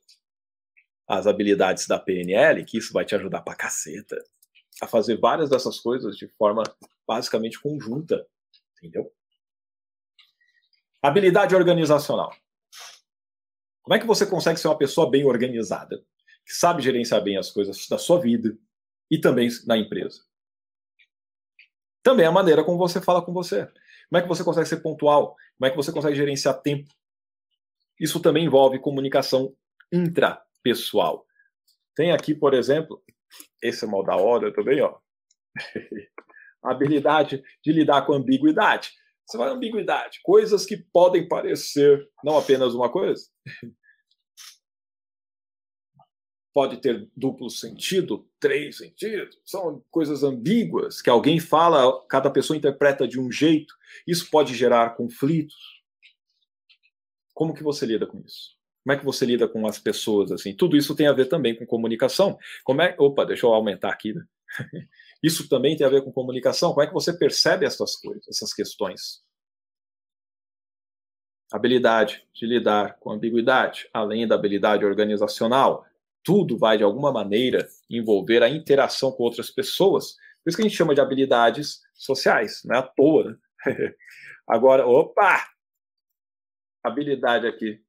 as 1.10 1.26
habilidades 1.26 1.88
da 1.88 1.98
PNL, 1.98 2.64
que 2.64 2.78
isso 2.78 2.94
vai 2.94 3.04
te 3.04 3.16
ajudar 3.16 3.42
pra 3.42 3.56
caceta 3.56 4.16
a 4.80 4.86
fazer 4.86 5.18
várias 5.18 5.50
dessas 5.50 5.80
coisas 5.80 6.16
de 6.16 6.28
forma 6.28 6.62
basicamente 7.08 7.60
conjunta, 7.60 8.28
entendeu? 8.78 9.12
Habilidade 11.02 11.56
organizacional. 11.56 12.32
Como 13.82 13.96
é 13.96 14.00
que 14.00 14.06
você 14.06 14.24
consegue 14.24 14.60
ser 14.60 14.68
uma 14.68 14.78
pessoa 14.78 15.10
bem 15.10 15.26
organizada, 15.26 15.98
que 16.46 16.54
sabe 16.54 16.84
gerenciar 16.84 17.24
bem 17.24 17.38
as 17.38 17.50
coisas 17.50 17.88
da 17.88 17.98
sua 17.98 18.22
vida 18.22 18.56
e 19.10 19.20
também 19.20 19.50
na 19.66 19.76
empresa? 19.76 20.22
Também 22.04 22.28
a 22.28 22.32
maneira 22.32 22.64
como 22.64 22.78
você 22.78 23.02
fala 23.02 23.24
com 23.24 23.34
você. 23.34 23.66
Como 24.10 24.20
é 24.20 24.22
que 24.22 24.28
você 24.28 24.44
consegue 24.44 24.70
ser 24.70 24.78
pontual? 24.78 25.36
Como 25.58 25.68
é 25.68 25.72
que 25.72 25.76
você 25.76 25.92
consegue 25.92 26.16
gerenciar 26.16 26.62
tempo? 26.62 26.88
Isso 28.00 28.20
também 28.20 28.46
envolve 28.46 28.78
comunicação 28.78 29.56
intra 29.92 30.40
pessoal. 30.64 31.26
Tem 31.96 32.12
aqui, 32.12 32.34
por 32.34 32.54
exemplo, 32.54 33.04
esse 33.62 33.86
é 33.86 33.88
mal 33.88 34.04
da 34.04 34.16
hora 34.16 34.54
também, 34.54 34.82
ó. 34.82 34.98
A 36.62 36.72
habilidade 36.72 37.42
de 37.64 37.72
lidar 37.72 38.06
com 38.06 38.14
ambiguidade. 38.14 38.92
Você 39.26 39.38
vai 39.38 39.50
ambiguidade, 39.50 40.20
coisas 40.24 40.66
que 40.66 40.76
podem 40.76 41.28
parecer 41.28 42.10
não 42.24 42.38
apenas 42.38 42.74
uma 42.74 42.92
coisa. 42.92 43.24
Pode 46.52 46.82
ter 46.82 47.08
duplo 47.16 47.50
sentido, 47.50 48.28
três 48.40 48.80
sentidos, 48.80 49.40
são 49.46 49.86
coisas 49.92 50.24
ambíguas 50.24 51.00
que 51.02 51.10
alguém 51.10 51.40
fala, 51.40 52.04
cada 52.08 52.30
pessoa 52.30 52.58
interpreta 52.58 53.08
de 53.08 53.20
um 53.20 53.32
jeito. 53.32 53.74
Isso 54.06 54.30
pode 54.32 54.56
gerar 54.56 54.96
conflitos. 54.96 55.56
Como 57.34 57.54
que 57.54 57.64
você 57.64 57.86
lida 57.86 58.08
com 58.08 58.20
isso? 58.20 58.59
Como 58.84 58.94
é 58.94 58.98
que 58.98 59.06
você 59.06 59.26
lida 59.26 59.48
com 59.48 59.68
as 59.68 59.78
pessoas 59.78 60.32
assim? 60.32 60.56
Tudo 60.56 60.78
isso 60.78 60.96
tem 60.96 61.08
a 61.08 61.14
ver 61.14 61.26
também 61.26 61.56
com 61.56 61.66
comunicação. 61.66 62.38
Como 62.64 62.82
é? 62.82 62.96
Opa, 62.98 63.26
deixa 63.26 63.46
eu 63.46 63.54
aumentar 63.54 63.90
aqui. 63.90 64.14
Né? 64.14 64.24
Isso 65.22 65.50
também 65.50 65.76
tem 65.76 65.86
a 65.86 65.90
ver 65.90 66.04
com 66.04 66.12
comunicação. 66.12 66.70
Como 66.70 66.82
é 66.82 66.88
que 66.88 66.94
você 66.94 67.12
percebe 67.12 67.66
essas 67.66 67.96
coisas, 67.98 68.26
essas 68.28 68.54
questões? 68.54 69.22
Habilidade 71.52 72.26
de 72.34 72.46
lidar 72.46 72.98
com 73.00 73.12
ambiguidade, 73.12 73.90
além 73.94 74.28
da 74.28 74.36
habilidade 74.36 74.86
organizacional, 74.86 75.86
tudo 76.24 76.58
vai 76.58 76.78
de 76.78 76.84
alguma 76.84 77.12
maneira 77.12 77.68
envolver 77.90 78.44
a 78.44 78.50
interação 78.50 79.12
com 79.12 79.24
outras 79.24 79.50
pessoas. 79.50 80.14
Por 80.44 80.50
isso 80.50 80.58
que 80.58 80.62
a 80.62 80.68
gente 80.68 80.78
chama 80.78 80.96
de 80.96 81.02
habilidades 81.02 81.82
sociais, 81.94 82.62
não 82.64 82.76
é 82.76 82.80
à 82.80 82.84
toa. 82.84 83.38
Né? 83.66 83.94
Agora, 84.48 84.88
opa! 84.88 85.50
Habilidade 86.84 87.46
aqui 87.46 87.84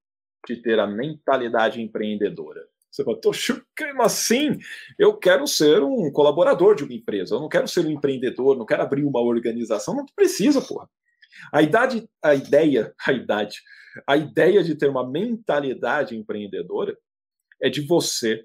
de 0.47 0.57
ter 0.57 0.79
a 0.79 0.87
mentalidade 0.87 1.81
empreendedora. 1.81 2.67
Você 2.91 3.05
fala, 3.05 3.21
Toshio, 3.21 3.65
como 3.79 4.03
assim? 4.03 4.59
Eu 4.99 5.17
quero 5.17 5.47
ser 5.47 5.83
um 5.83 6.11
colaborador 6.11 6.75
de 6.75 6.83
uma 6.83 6.93
empresa, 6.93 7.37
eu 7.37 7.41
não 7.41 7.49
quero 7.49 7.69
ser 7.69 7.87
um 7.87 7.91
empreendedor, 7.91 8.57
não 8.57 8.67
quero 8.67 8.83
abrir 8.83 9.05
uma 9.05 9.21
organização, 9.21 9.95
não 9.95 10.05
precisa, 10.17 10.61
porra. 10.61 10.91
A 11.53 11.63
idade, 11.63 12.09
a 12.23 12.35
ideia, 12.35 12.93
a 13.07 13.13
idade, 13.13 13.63
a 14.07 14.17
ideia 14.17 14.63
de 14.65 14.75
ter 14.75 14.89
uma 14.89 15.09
mentalidade 15.09 16.17
empreendedora 16.17 16.97
é 17.63 17.69
de 17.69 17.81
você 17.81 18.45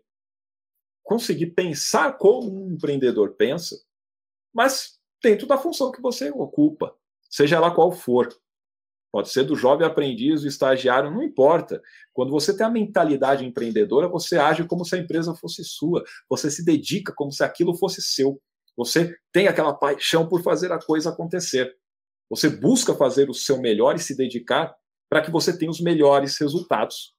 conseguir 1.04 1.48
pensar 1.48 2.18
como 2.18 2.66
um 2.66 2.74
empreendedor 2.74 3.36
pensa, 3.36 3.80
mas 4.54 5.00
dentro 5.22 5.48
da 5.48 5.58
função 5.58 5.92
que 5.92 6.02
você 6.02 6.30
ocupa, 6.32 6.96
seja 7.30 7.56
ela 7.56 7.74
qual 7.74 7.92
for. 7.92 8.30
Pode 9.16 9.30
ser 9.30 9.46
do 9.46 9.56
jovem 9.56 9.88
aprendiz, 9.88 10.42
do 10.42 10.48
estagiário, 10.50 11.10
não 11.10 11.24
importa. 11.24 11.82
Quando 12.12 12.32
você 12.32 12.54
tem 12.54 12.66
a 12.66 12.70
mentalidade 12.70 13.46
empreendedora, 13.46 14.10
você 14.10 14.38
age 14.38 14.66
como 14.66 14.84
se 14.84 14.94
a 14.94 14.98
empresa 14.98 15.34
fosse 15.34 15.64
sua. 15.64 16.04
Você 16.30 16.52
se 16.52 16.66
dedica 16.66 17.14
como 17.16 17.32
se 17.32 17.42
aquilo 17.42 17.78
fosse 17.78 18.02
seu. 18.02 18.42
Você 18.76 19.16
tem 19.32 19.48
aquela 19.48 19.74
paixão 19.74 20.28
por 20.28 20.44
fazer 20.44 20.70
a 20.74 20.78
coisa 20.78 21.12
acontecer. 21.12 21.74
Você 22.30 22.50
busca 22.50 22.94
fazer 22.94 23.30
o 23.30 23.34
seu 23.34 23.58
melhor 23.58 23.96
e 23.96 24.00
se 24.00 24.18
dedicar 24.18 24.76
para 25.10 25.22
que 25.22 25.32
você 25.32 25.58
tenha 25.58 25.72
os 25.72 25.80
melhores 25.80 26.38
resultados. 26.38 27.16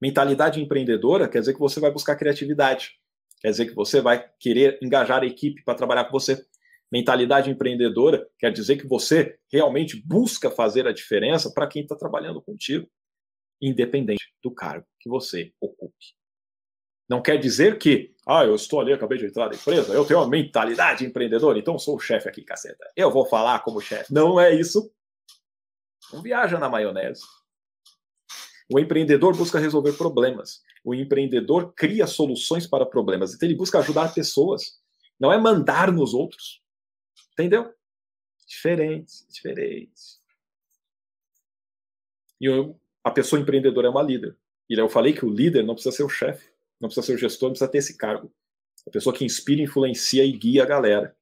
Mentalidade 0.00 0.62
empreendedora 0.62 1.28
quer 1.28 1.40
dizer 1.40 1.54
que 1.54 1.58
você 1.58 1.80
vai 1.80 1.90
buscar 1.90 2.14
criatividade. 2.14 2.92
Quer 3.40 3.50
dizer 3.50 3.66
que 3.66 3.74
você 3.74 4.00
vai 4.00 4.24
querer 4.38 4.78
engajar 4.80 5.20
a 5.20 5.26
equipe 5.26 5.64
para 5.64 5.74
trabalhar 5.74 6.04
com 6.04 6.12
você. 6.12 6.46
Mentalidade 6.90 7.50
empreendedora 7.50 8.26
quer 8.38 8.50
dizer 8.52 8.76
que 8.76 8.86
você 8.86 9.38
realmente 9.52 10.00
busca 10.04 10.50
fazer 10.50 10.86
a 10.86 10.92
diferença 10.92 11.52
para 11.52 11.66
quem 11.66 11.82
está 11.82 11.94
trabalhando 11.94 12.40
contigo, 12.40 12.88
independente 13.60 14.32
do 14.42 14.50
cargo 14.50 14.86
que 14.98 15.08
você 15.08 15.52
ocupe. 15.60 16.16
Não 17.08 17.22
quer 17.22 17.38
dizer 17.38 17.78
que, 17.78 18.14
ah, 18.26 18.44
eu 18.44 18.54
estou 18.54 18.80
ali, 18.80 18.92
acabei 18.92 19.18
de 19.18 19.26
entrar 19.26 19.48
na 19.48 19.54
empresa, 19.54 19.94
eu 19.94 20.04
tenho 20.04 20.20
uma 20.20 20.28
mentalidade 20.28 21.06
empreendedora, 21.06 21.58
então 21.58 21.78
sou 21.78 21.96
o 21.96 22.00
chefe 22.00 22.28
aqui, 22.28 22.42
caceta. 22.42 22.86
Eu 22.94 23.10
vou 23.10 23.26
falar 23.26 23.60
como 23.60 23.80
chefe. 23.80 24.12
Não 24.12 24.38
é 24.38 24.54
isso. 24.54 24.90
Não 26.12 26.22
viaja 26.22 26.58
na 26.58 26.68
maionese. 26.68 27.22
O 28.70 28.78
empreendedor 28.78 29.34
busca 29.34 29.58
resolver 29.58 29.94
problemas. 29.94 30.60
O 30.84 30.94
empreendedor 30.94 31.72
cria 31.74 32.06
soluções 32.06 32.66
para 32.66 32.84
problemas. 32.84 33.34
Então 33.34 33.48
ele 33.48 33.56
busca 33.56 33.78
ajudar 33.78 34.12
pessoas. 34.12 34.78
Não 35.18 35.32
é 35.32 35.38
mandar 35.38 35.90
nos 35.90 36.12
outros. 36.12 36.62
Entendeu? 37.38 37.72
Diferente, 38.48 39.24
diferente. 39.28 40.18
E 42.40 42.46
eu, 42.46 42.80
a 43.04 43.12
pessoa 43.12 43.40
empreendedora 43.40 43.86
é 43.86 43.90
uma 43.90 44.02
líder. 44.02 44.36
E 44.68 44.74
eu 44.74 44.88
falei 44.88 45.12
que 45.12 45.24
o 45.24 45.30
líder 45.30 45.62
não 45.62 45.74
precisa 45.74 45.94
ser 45.94 46.02
o 46.02 46.08
chefe, 46.08 46.50
não 46.80 46.88
precisa 46.88 47.06
ser 47.06 47.14
o 47.14 47.18
gestor, 47.18 47.48
não 47.48 47.52
precisa 47.52 47.70
ter 47.70 47.78
esse 47.78 47.96
cargo. 47.96 48.34
A 48.84 48.90
pessoa 48.90 49.14
que 49.14 49.24
inspira, 49.24 49.62
influencia 49.62 50.24
e 50.24 50.32
guia 50.32 50.64
a 50.64 50.66
galera. 50.66 51.16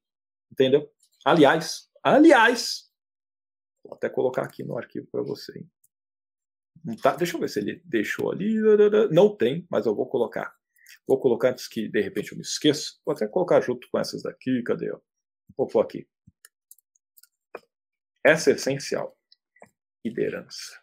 Entendeu? 0.51 0.91
Aliás, 1.23 1.87
aliás, 2.01 2.89
vou 3.83 3.93
até 3.93 4.09
colocar 4.09 4.41
aqui 4.41 4.63
no 4.63 4.75
arquivo 4.75 5.05
para 5.11 5.21
você. 5.21 5.59
Hein? 5.59 6.97
Tá, 6.99 7.15
deixa 7.15 7.35
eu 7.35 7.39
ver 7.39 7.49
se 7.49 7.59
ele 7.59 7.79
deixou 7.85 8.31
ali. 8.31 8.55
Não 9.11 9.35
tem, 9.35 9.67
mas 9.69 9.85
eu 9.85 9.93
vou 9.93 10.07
colocar. 10.07 10.55
Vou 11.05 11.19
colocar 11.19 11.51
antes 11.51 11.67
que 11.67 11.87
de 11.87 12.01
repente 12.01 12.31
eu 12.31 12.37
me 12.37 12.43
esqueça. 12.43 12.93
Vou 13.05 13.13
até 13.13 13.27
colocar 13.27 13.61
junto 13.61 13.87
com 13.91 13.99
essas 13.99 14.23
daqui. 14.23 14.63
Cadê? 14.63 14.91
Vou 15.55 15.67
pôr 15.67 15.81
aqui. 15.81 16.07
Essa 18.25 18.51
é 18.51 18.53
essencial. 18.53 19.17
Liderança. 20.03 20.81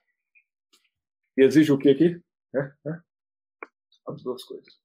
E 1.36 1.42
exige 1.42 1.72
o 1.72 1.78
que 1.78 1.90
aqui? 1.90 2.22
É, 2.54 2.90
é. 2.90 3.00
As 4.06 4.22
duas 4.22 4.44
coisas. 4.44 4.80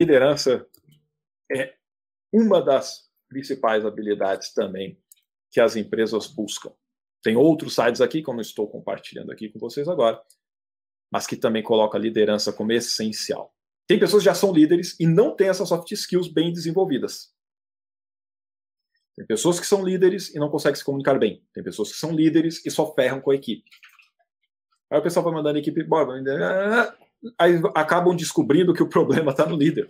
Liderança 0.00 0.68
é 1.54 1.76
uma 2.32 2.60
das 2.60 3.10
principais 3.28 3.84
habilidades 3.84 4.52
também 4.52 5.00
que 5.50 5.60
as 5.60 5.76
empresas 5.76 6.26
buscam. 6.26 6.74
Tem 7.22 7.36
outros 7.36 7.74
sites 7.74 8.00
aqui, 8.00 8.22
como 8.22 8.40
eu 8.40 8.42
estou 8.42 8.68
compartilhando 8.68 9.30
aqui 9.30 9.48
com 9.48 9.58
vocês 9.58 9.86
agora, 9.88 10.20
mas 11.10 11.26
que 11.26 11.36
também 11.36 11.62
coloca 11.62 11.98
liderança 11.98 12.52
como 12.52 12.72
essencial. 12.72 13.54
Tem 13.86 13.98
pessoas 13.98 14.22
que 14.22 14.26
já 14.26 14.34
são 14.34 14.52
líderes 14.52 14.98
e 14.98 15.06
não 15.06 15.34
têm 15.34 15.48
essas 15.48 15.68
soft 15.68 15.90
skills 15.90 16.28
bem 16.28 16.52
desenvolvidas. 16.52 17.32
Tem 19.16 19.26
pessoas 19.26 19.60
que 19.60 19.66
são 19.66 19.84
líderes 19.84 20.34
e 20.34 20.38
não 20.38 20.48
conseguem 20.48 20.76
se 20.76 20.84
comunicar 20.84 21.18
bem. 21.18 21.44
Tem 21.52 21.62
pessoas 21.62 21.92
que 21.92 21.98
são 21.98 22.12
líderes 22.12 22.64
e 22.64 22.70
só 22.70 22.94
ferram 22.94 23.20
com 23.20 23.30
a 23.30 23.34
equipe. 23.34 23.68
Aí 24.90 24.98
o 24.98 25.02
pessoal 25.02 25.24
vai 25.24 25.34
mandando 25.34 25.56
a 25.56 25.60
equipe 25.60 25.82
embora. 25.82 26.12
Aí 27.38 27.54
acabam 27.74 28.16
descobrindo 28.16 28.74
que 28.74 28.82
o 28.82 28.88
problema 28.88 29.30
está 29.30 29.46
no 29.46 29.56
líder. 29.56 29.86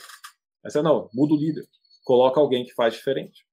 Aí 0.65 0.71
você, 0.71 0.83
não, 0.83 1.09
muda 1.13 1.35
o 1.35 1.37
líder. 1.37 1.65
Coloca 2.05 2.41
alguém 2.41 2.65
que 2.65 2.75
faz 2.75 2.95
diferente. 2.95 3.47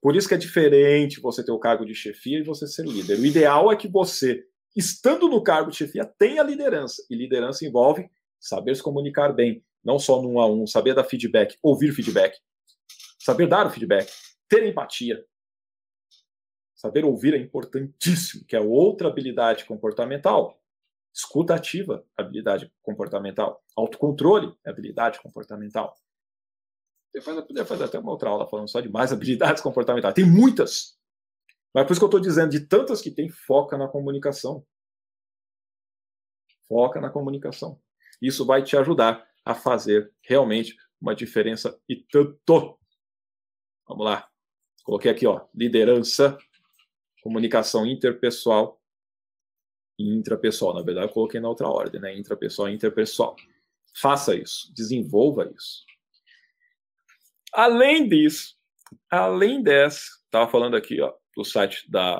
Por 0.00 0.14
isso 0.14 0.28
que 0.28 0.34
é 0.34 0.38
diferente 0.38 1.20
você 1.20 1.44
ter 1.44 1.52
o 1.52 1.58
cargo 1.58 1.84
de 1.84 1.94
chefia 1.94 2.38
e 2.38 2.44
você 2.44 2.66
ser 2.66 2.86
líder. 2.86 3.18
O 3.18 3.26
ideal 3.26 3.72
é 3.72 3.76
que 3.76 3.88
você, 3.88 4.44
estando 4.76 5.28
no 5.28 5.42
cargo 5.42 5.70
de 5.70 5.78
chefia, 5.78 6.04
tenha 6.04 6.42
liderança. 6.42 7.02
E 7.10 7.16
liderança 7.16 7.64
envolve 7.64 8.08
saber 8.46 8.74
se 8.74 8.82
comunicar 8.82 9.32
bem, 9.32 9.64
não 9.84 9.98
só 9.98 10.20
no 10.20 10.30
um 10.30 10.40
a 10.40 10.46
um, 10.46 10.66
saber 10.66 10.94
dar 10.94 11.04
feedback, 11.04 11.56
ouvir 11.62 11.92
feedback, 11.92 12.38
saber 13.18 13.46
dar 13.46 13.66
o 13.66 13.70
feedback, 13.70 14.10
ter 14.48 14.66
empatia. 14.66 15.24
Saber 16.74 17.04
ouvir 17.04 17.34
é 17.34 17.38
importantíssimo, 17.38 18.44
que 18.44 18.54
é 18.54 18.60
outra 18.60 19.08
habilidade 19.08 19.64
comportamental. 19.64 20.60
Escuta 21.12 21.54
ativa, 21.54 22.04
habilidade 22.16 22.70
comportamental. 22.82 23.64
Autocontrole, 23.74 24.54
habilidade 24.64 25.18
comportamental. 25.20 25.96
Depois 27.14 27.34
eu 27.34 27.42
poderia 27.42 27.64
fazer 27.64 27.84
até 27.84 27.98
uma 27.98 28.12
outra 28.12 28.28
aula 28.28 28.46
falando 28.46 28.68
só 28.68 28.80
de 28.80 28.90
mais 28.90 29.10
habilidades 29.14 29.62
comportamentais. 29.62 30.14
Tem 30.14 30.26
muitas. 30.26 30.98
Mas 31.74 31.86
por 31.86 31.92
isso 31.92 32.00
que 32.00 32.04
eu 32.04 32.08
estou 32.08 32.20
dizendo, 32.20 32.50
de 32.50 32.60
tantas 32.60 33.00
que 33.00 33.10
tem, 33.10 33.30
foca 33.30 33.78
na 33.78 33.88
comunicação. 33.88 34.64
Foca 36.68 37.00
na 37.00 37.08
comunicação. 37.08 37.80
Isso 38.20 38.44
vai 38.44 38.62
te 38.62 38.76
ajudar 38.76 39.26
a 39.44 39.54
fazer 39.54 40.12
realmente 40.22 40.76
uma 41.00 41.14
diferença 41.14 41.78
e 41.88 41.96
tanto. 41.96 42.78
Vamos 43.86 44.04
lá. 44.04 44.28
Coloquei 44.84 45.10
aqui, 45.10 45.26
ó, 45.26 45.46
liderança, 45.54 46.38
comunicação 47.22 47.86
interpessoal 47.86 48.80
e 49.98 50.08
intrapessoal. 50.08 50.74
Na 50.74 50.82
verdade, 50.82 51.08
eu 51.08 51.12
coloquei 51.12 51.40
na 51.40 51.48
outra 51.48 51.68
ordem, 51.68 52.00
né? 52.00 52.16
Intrapessoal 52.16 52.68
e 52.68 52.74
interpessoal. 52.74 53.36
Faça 53.94 54.34
isso, 54.34 54.72
desenvolva 54.74 55.50
isso. 55.56 55.84
Além 57.52 58.08
disso, 58.08 58.56
além 59.10 59.62
dessa, 59.62 60.02
estava 60.24 60.50
falando 60.50 60.76
aqui 60.76 61.00
ó, 61.00 61.14
do 61.34 61.44
site 61.44 61.90
da, 61.90 62.18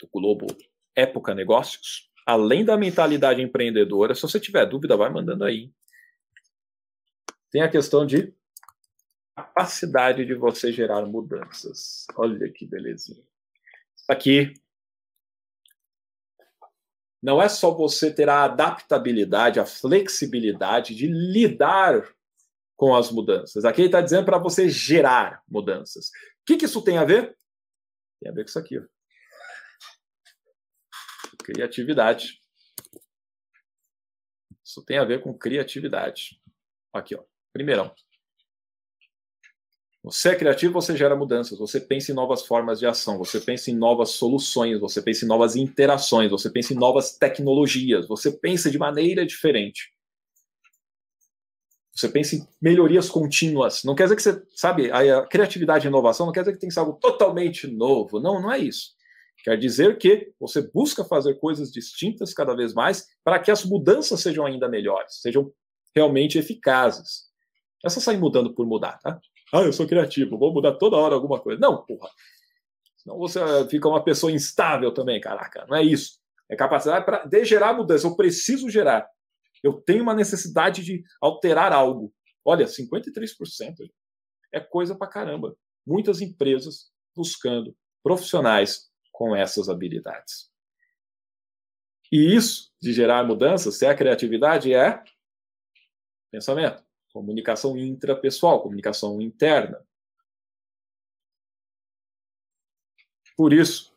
do 0.00 0.08
Globo 0.12 0.46
Época 0.96 1.34
Negócios, 1.34 2.10
além 2.26 2.64
da 2.64 2.76
mentalidade 2.76 3.42
empreendedora, 3.42 4.14
se 4.14 4.22
você 4.22 4.38
tiver 4.38 4.66
dúvida, 4.66 4.96
vai 4.96 5.10
mandando 5.10 5.44
aí. 5.44 5.70
Tem 7.50 7.62
a 7.62 7.70
questão 7.70 8.06
de 8.06 8.34
capacidade 9.34 10.24
de 10.24 10.34
você 10.34 10.72
gerar 10.72 11.04
mudanças. 11.06 12.06
Olha 12.16 12.50
que 12.50 12.66
belezinha. 12.66 13.22
Aqui 14.08 14.54
não 17.22 17.40
é 17.40 17.48
só 17.48 17.70
você 17.70 18.12
ter 18.12 18.28
a 18.28 18.44
adaptabilidade, 18.44 19.60
a 19.60 19.64
flexibilidade 19.64 20.94
de 20.94 21.06
lidar 21.06 22.02
com 22.76 22.96
as 22.96 23.12
mudanças. 23.12 23.64
Aqui 23.64 23.82
ele 23.82 23.88
está 23.88 24.00
dizendo 24.00 24.24
para 24.24 24.38
você 24.38 24.68
gerar 24.68 25.40
mudanças. 25.48 26.08
O 26.08 26.44
que, 26.46 26.56
que, 26.56 26.64
isso 26.64 26.82
tem 26.82 26.98
a 26.98 27.04
ver? 27.04 27.36
Tem 28.20 28.30
a 28.30 28.34
ver 28.34 28.42
com 28.42 28.48
isso 28.48 28.58
aqui. 28.58 28.76
Ó. 28.76 28.82
Criatividade. 31.42 32.40
Isso 34.64 34.82
tem 34.84 34.98
a 34.98 35.04
ver 35.04 35.22
com 35.22 35.36
criatividade. 35.36 36.40
Aqui, 36.92 37.14
ó. 37.14 37.22
Primeirão. 37.52 37.92
Você 40.04 40.30
é 40.30 40.34
criativo, 40.34 40.72
você 40.72 40.96
gera 40.96 41.14
mudanças, 41.14 41.56
você 41.58 41.80
pensa 41.80 42.10
em 42.10 42.14
novas 42.14 42.44
formas 42.44 42.80
de 42.80 42.86
ação, 42.86 43.18
você 43.18 43.40
pensa 43.40 43.70
em 43.70 43.74
novas 43.74 44.10
soluções, 44.10 44.80
você 44.80 45.00
pensa 45.00 45.24
em 45.24 45.28
novas 45.28 45.54
interações, 45.54 46.28
você 46.28 46.50
pensa 46.50 46.74
em 46.74 46.76
novas 46.76 47.16
tecnologias, 47.16 48.08
você 48.08 48.32
pensa 48.32 48.68
de 48.68 48.78
maneira 48.78 49.24
diferente. 49.24 49.92
Você 51.94 52.08
pensa 52.08 52.34
em 52.34 52.48
melhorias 52.60 53.08
contínuas. 53.08 53.84
Não 53.84 53.94
quer 53.94 54.04
dizer 54.04 54.16
que 54.16 54.22
você, 54.22 54.42
sabe, 54.56 54.90
a 54.90 55.24
criatividade 55.26 55.86
e 55.86 55.88
inovação 55.88 56.26
não 56.26 56.32
quer 56.32 56.40
dizer 56.40 56.54
que 56.54 56.58
tem 56.58 56.68
que 56.68 56.74
ser 56.74 56.80
algo 56.80 56.94
totalmente 56.94 57.68
novo. 57.68 58.18
Não, 58.18 58.40
não 58.40 58.50
é 58.50 58.58
isso. 58.58 58.94
Quer 59.42 59.58
dizer 59.58 59.98
que 59.98 60.32
você 60.38 60.62
busca 60.62 61.04
fazer 61.04 61.34
coisas 61.34 61.72
distintas 61.72 62.32
cada 62.32 62.54
vez 62.54 62.72
mais 62.72 63.08
para 63.24 63.38
que 63.40 63.50
as 63.50 63.64
mudanças 63.64 64.20
sejam 64.20 64.46
ainda 64.46 64.68
melhores, 64.68 65.20
sejam 65.20 65.52
realmente 65.94 66.38
eficazes. 66.38 67.30
Essa 67.84 68.00
sai 68.00 68.16
mudando 68.16 68.54
por 68.54 68.64
mudar, 68.66 68.98
tá? 68.98 69.20
Ah, 69.52 69.62
eu 69.62 69.72
sou 69.72 69.86
criativo, 69.86 70.38
vou 70.38 70.52
mudar 70.52 70.72
toda 70.74 70.96
hora 70.96 71.14
alguma 71.14 71.40
coisa. 71.40 71.60
Não, 71.60 71.84
porra. 71.84 72.08
Senão 72.96 73.18
você 73.18 73.40
fica 73.68 73.88
uma 73.88 74.02
pessoa 74.02 74.30
instável 74.30 74.94
também, 74.94 75.20
caraca. 75.20 75.66
Não 75.68 75.76
é 75.76 75.82
isso. 75.82 76.20
É 76.48 76.54
capacidade 76.54 77.04
para 77.04 77.24
de 77.24 77.44
gerar 77.44 77.74
mudança. 77.74 78.06
Eu 78.06 78.14
preciso 78.14 78.70
gerar. 78.70 79.08
Eu 79.62 79.74
tenho 79.74 80.02
uma 80.02 80.14
necessidade 80.14 80.84
de 80.84 81.02
alterar 81.20 81.72
algo. 81.72 82.12
Olha, 82.44 82.66
53% 82.66 83.90
é 84.52 84.60
coisa 84.60 84.94
pra 84.94 85.08
caramba. 85.08 85.56
Muitas 85.84 86.20
empresas 86.20 86.92
buscando 87.14 87.74
profissionais 88.02 88.91
com 89.12 89.36
essas 89.36 89.68
habilidades. 89.68 90.50
E 92.10 92.34
isso 92.34 92.72
de 92.80 92.92
gerar 92.92 93.24
mudanças, 93.24 93.78
se 93.78 93.86
é 93.86 93.94
criatividade, 93.94 94.74
é 94.74 95.02
pensamento, 96.30 96.84
comunicação 97.12 97.76
intrapessoal, 97.78 98.62
comunicação 98.62 99.20
interna. 99.20 99.86
Por 103.36 103.52
isso, 103.52 103.94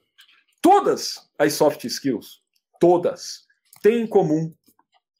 todas 0.61 1.29
as 1.37 1.53
soft 1.53 1.83
skills, 1.83 2.41
todas, 2.79 3.45
têm 3.81 4.01
em 4.01 4.07
comum 4.07 4.53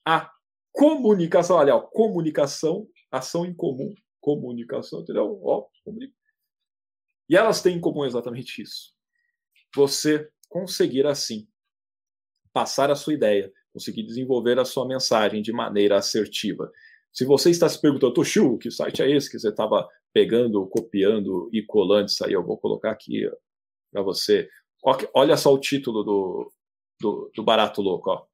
a 0.06 0.32
comunicação, 0.72 1.58
olha, 1.58 1.80
comunicação, 1.80 2.88
ação 3.12 3.46
em 3.46 3.54
comum, 3.54 3.94
comunicação, 4.22 5.02
entendeu? 5.02 5.40
Ó, 5.44 5.68
e 7.30 7.36
elas 7.36 7.62
têm 7.62 7.78
em 7.78 7.82
comum 7.82 8.06
exatamente 8.06 8.62
isso. 8.62 8.95
Você 9.76 10.30
conseguir 10.48 11.06
assim 11.06 11.48
passar 12.54 12.90
a 12.90 12.96
sua 12.96 13.14
ideia, 13.14 13.52
conseguir 13.74 14.04
desenvolver 14.04 14.58
a 14.58 14.64
sua 14.64 14.88
mensagem 14.88 15.42
de 15.42 15.52
maneira 15.52 15.98
assertiva. 15.98 16.72
Se 17.12 17.26
você 17.26 17.50
está 17.50 17.68
se 17.68 17.80
perguntando, 17.80 18.14
Toshu, 18.14 18.58
que 18.58 18.72
site 18.72 19.02
é 19.02 19.12
esse 19.12 19.30
que 19.30 19.38
você 19.38 19.50
estava 19.50 19.88
pegando, 20.14 20.66
copiando 20.68 21.50
e 21.52 21.62
colando 21.62 22.08
isso 22.08 22.26
aí? 22.26 22.32
Eu 22.32 22.46
vou 22.46 22.58
colocar 22.58 22.92
aqui 22.92 23.30
para 23.92 24.02
você. 24.02 24.50
Olha 25.14 25.36
só 25.36 25.54
o 25.54 25.60
título 25.60 26.04
do, 26.04 26.52
do, 27.02 27.32
do 27.36 27.44
Barato 27.44 27.82
Louco. 27.82 28.10
Ó. 28.10 28.26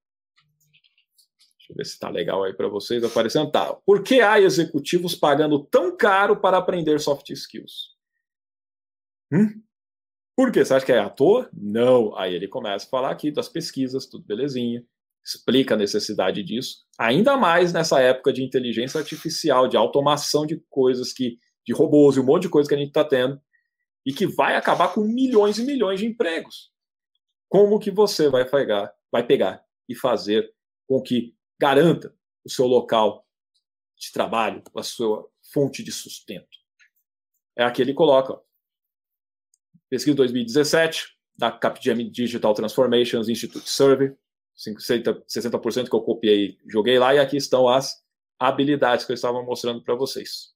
Deixa 1.57 1.71
eu 1.71 1.75
ver 1.75 1.85
se 1.85 1.93
está 1.93 2.09
legal 2.09 2.43
aí 2.43 2.53
para 2.53 2.67
vocês 2.67 3.03
aparecendo. 3.03 3.49
Tá. 3.49 3.73
Por 3.73 4.03
que 4.03 4.21
há 4.21 4.39
executivos 4.39 5.15
pagando 5.15 5.63
tão 5.63 5.95
caro 5.97 6.39
para 6.39 6.57
aprender 6.57 6.99
soft 6.99 7.29
skills? 7.31 7.95
Hum? 9.31 9.61
Por 10.41 10.51
quê? 10.51 10.65
Você 10.65 10.73
acha 10.73 10.83
que 10.83 10.91
é 10.91 10.97
à 10.97 11.07
toa? 11.07 11.47
Não. 11.53 12.17
Aí 12.17 12.33
ele 12.33 12.47
começa 12.47 12.87
a 12.87 12.89
falar 12.89 13.11
aqui 13.11 13.29
das 13.29 13.47
pesquisas, 13.47 14.07
tudo 14.07 14.25
belezinha, 14.25 14.83
explica 15.23 15.75
a 15.75 15.77
necessidade 15.77 16.41
disso, 16.41 16.77
ainda 16.97 17.37
mais 17.37 17.71
nessa 17.71 18.01
época 18.01 18.33
de 18.33 18.43
inteligência 18.43 18.99
artificial, 18.99 19.67
de 19.67 19.77
automação 19.77 20.43
de 20.43 20.59
coisas 20.67 21.13
que, 21.13 21.37
de 21.63 21.73
robôs 21.73 22.17
e 22.17 22.19
um 22.19 22.23
monte 22.23 22.41
de 22.41 22.49
coisa 22.49 22.67
que 22.67 22.73
a 22.73 22.77
gente 22.79 22.87
está 22.87 23.05
tendo, 23.05 23.39
e 24.03 24.11
que 24.11 24.25
vai 24.25 24.55
acabar 24.55 24.91
com 24.91 25.01
milhões 25.01 25.59
e 25.59 25.63
milhões 25.63 25.99
de 25.99 26.07
empregos. 26.07 26.71
Como 27.47 27.77
que 27.77 27.91
você 27.91 28.27
vai 28.27 28.43
pegar, 28.43 28.91
vai 29.11 29.23
pegar 29.23 29.63
e 29.87 29.93
fazer 29.93 30.51
com 30.87 31.03
que 31.03 31.35
garanta 31.59 32.15
o 32.43 32.49
seu 32.49 32.65
local 32.65 33.27
de 33.95 34.11
trabalho, 34.11 34.63
a 34.75 34.81
sua 34.81 35.23
fonte 35.53 35.83
de 35.83 35.91
sustento? 35.91 36.57
É 37.55 37.63
aqui 37.63 37.83
ele 37.83 37.93
coloca. 37.93 38.41
Pesquisa 39.91 40.15
2017, 40.15 41.17
da 41.37 41.51
Capgemini 41.51 42.09
Digital 42.09 42.53
Transformations 42.53 43.27
Institute 43.27 43.69
Survey, 43.69 44.15
50, 44.55 45.25
60% 45.27 45.89
que 45.89 45.95
eu 45.95 46.01
copiei 46.01 46.57
joguei 46.65 46.97
lá, 46.97 47.13
e 47.13 47.19
aqui 47.19 47.35
estão 47.35 47.67
as 47.67 48.01
habilidades 48.39 49.03
que 49.03 49.11
eu 49.11 49.15
estava 49.15 49.43
mostrando 49.43 49.83
para 49.83 49.93
vocês. 49.93 50.55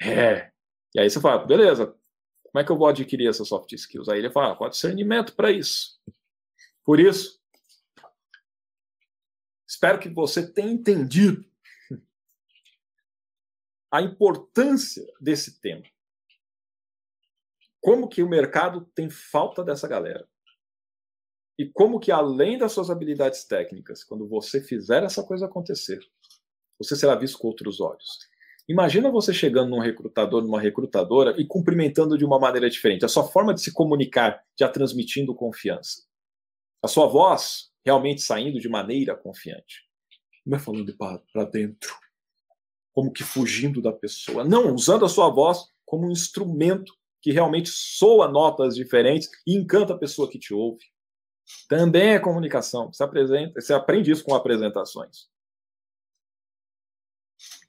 É. 0.00 0.52
E 0.94 1.00
aí 1.00 1.10
você 1.10 1.20
fala, 1.20 1.44
beleza, 1.44 1.96
como 2.44 2.62
é 2.62 2.64
que 2.64 2.70
eu 2.70 2.78
vou 2.78 2.86
adquirir 2.86 3.28
essas 3.28 3.48
soft 3.48 3.72
skills? 3.72 4.08
Aí 4.08 4.20
ele 4.20 4.30
fala, 4.30 4.52
ah, 4.52 4.56
qual 4.56 4.70
discernimento 4.70 5.34
para 5.34 5.50
isso? 5.50 6.00
Por 6.84 7.00
isso, 7.00 7.40
espero 9.66 9.98
que 9.98 10.08
você 10.08 10.46
tenha 10.46 10.70
entendido 10.70 11.44
a 13.90 14.00
importância 14.00 15.04
desse 15.20 15.60
tema. 15.60 15.82
Como 17.86 18.08
que 18.08 18.20
o 18.20 18.28
mercado 18.28 18.80
tem 18.96 19.08
falta 19.08 19.62
dessa 19.62 19.86
galera? 19.86 20.26
E 21.56 21.70
como 21.70 22.00
que 22.00 22.10
além 22.10 22.58
das 22.58 22.72
suas 22.72 22.90
habilidades 22.90 23.44
técnicas, 23.44 24.02
quando 24.02 24.26
você 24.26 24.60
fizer 24.60 25.04
essa 25.04 25.22
coisa 25.22 25.46
acontecer, 25.46 26.00
você 26.76 26.96
será 26.96 27.14
visto 27.14 27.38
com 27.38 27.46
outros 27.46 27.80
olhos. 27.80 28.18
Imagina 28.68 29.08
você 29.08 29.32
chegando 29.32 29.70
num 29.70 29.78
recrutador, 29.78 30.42
numa 30.42 30.60
recrutadora 30.60 31.40
e 31.40 31.46
cumprimentando 31.46 32.18
de 32.18 32.24
uma 32.24 32.40
maneira 32.40 32.68
diferente. 32.68 33.04
A 33.04 33.08
sua 33.08 33.22
forma 33.22 33.54
de 33.54 33.60
se 33.60 33.72
comunicar 33.72 34.44
já 34.58 34.68
transmitindo 34.68 35.32
confiança. 35.32 36.02
A 36.82 36.88
sua 36.88 37.06
voz 37.06 37.70
realmente 37.84 38.20
saindo 38.20 38.58
de 38.58 38.68
maneira 38.68 39.14
confiante. 39.14 39.88
Não 40.44 40.56
é 40.56 40.60
falando 40.60 40.92
para 40.96 41.44
dentro, 41.44 41.94
como 42.92 43.12
que 43.12 43.22
fugindo 43.22 43.80
da 43.80 43.92
pessoa. 43.92 44.42
Não, 44.42 44.74
usando 44.74 45.04
a 45.04 45.08
sua 45.08 45.30
voz 45.30 45.72
como 45.84 46.08
um 46.08 46.10
instrumento 46.10 46.92
que 47.26 47.32
realmente 47.32 47.70
soa 47.70 48.28
notas 48.28 48.76
diferentes 48.76 49.28
e 49.44 49.56
encanta 49.56 49.92
a 49.92 49.98
pessoa 49.98 50.30
que 50.30 50.38
te 50.38 50.54
ouve. 50.54 50.84
Também 51.68 52.10
é 52.10 52.20
comunicação. 52.20 52.92
Você, 52.92 53.02
apresenta, 53.02 53.60
você 53.60 53.74
aprende 53.74 54.12
isso 54.12 54.22
com 54.22 54.32
apresentações. 54.32 55.28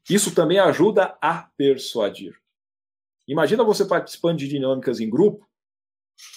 Isso 0.08 0.36
também 0.36 0.60
ajuda 0.60 1.18
a 1.20 1.50
persuadir. 1.58 2.40
Imagina 3.28 3.64
você 3.64 3.84
participando 3.84 4.38
de 4.38 4.48
dinâmicas 4.48 5.00
em 5.00 5.10
grupo 5.10 5.50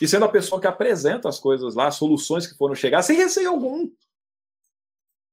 e 0.00 0.08
sendo 0.08 0.24
a 0.24 0.30
pessoa 0.30 0.58
que 0.58 0.66
apresenta 0.66 1.28
as 1.28 1.38
coisas 1.38 1.74
lá, 1.74 1.90
soluções 1.90 2.46
que 2.46 2.56
foram 2.56 2.74
chegar, 2.74 3.02
sem 3.02 3.18
receio 3.18 3.50
algum. 3.50 3.86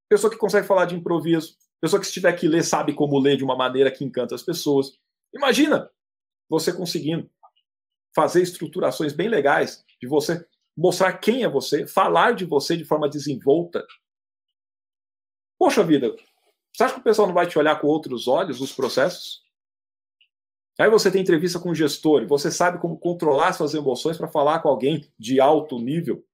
Pessoa 0.09 0.30
que 0.30 0.38
consegue 0.38 0.68
falar 0.68 0.88
de 0.88 0.95
improviso. 0.95 1.55
Pessoa 1.80 2.01
que 2.01 2.07
se 2.07 2.11
tiver 2.11 2.34
que 2.34 2.49
ler, 2.49 2.65
sabe 2.65 2.93
como 2.93 3.18
ler 3.18 3.38
de 3.38 3.45
uma 3.45 3.55
maneira 3.55 3.89
que 3.89 4.03
encanta 4.03 4.35
as 4.35 4.43
pessoas. 4.43 4.99
Imagina 5.34 5.89
você 6.49 6.72
conseguindo 6.73 7.30
fazer 8.18 8.41
estruturações 8.41 9.14
bem 9.14 9.30
legais 9.30 9.85
de 10.02 10.07
você 10.07 10.44
mostrar 10.76 11.14
quem 11.19 11.44
é 11.44 11.48
você, 11.48 11.85
falar 11.85 12.34
de 12.34 12.45
você 12.45 12.76
de 12.76 12.84
forma 12.84 13.07
desenvolta. 13.07 13.85
Poxa 15.56 15.84
vida, 15.84 16.15
você 16.73 16.84
acha 16.84 16.95
que 16.95 16.99
o 16.99 17.03
pessoal 17.03 17.27
não 17.27 17.35
vai 17.35 17.45
te 17.45 17.60
olhar 17.60 17.80
com 17.80 17.85
outros 17.85 18.27
olhos 18.27 18.60
nos 18.60 18.73
processos? 18.73 19.44
Aí 20.80 20.89
você 20.89 21.11
tem 21.11 21.22
entrevista 21.22 21.60
com 21.60 21.69
o 21.69 21.76
gestor 21.76 22.26
você 22.26 22.49
sabe 22.49 22.80
como 22.80 22.98
controlar 22.98 23.53
suas 23.53 23.76
emoções 23.76 24.18
para 24.18 24.27
falar 24.27 24.61
com 24.61 24.69
alguém 24.69 25.07
de 25.18 25.39
alto 25.39 25.77
nível. 25.77 26.26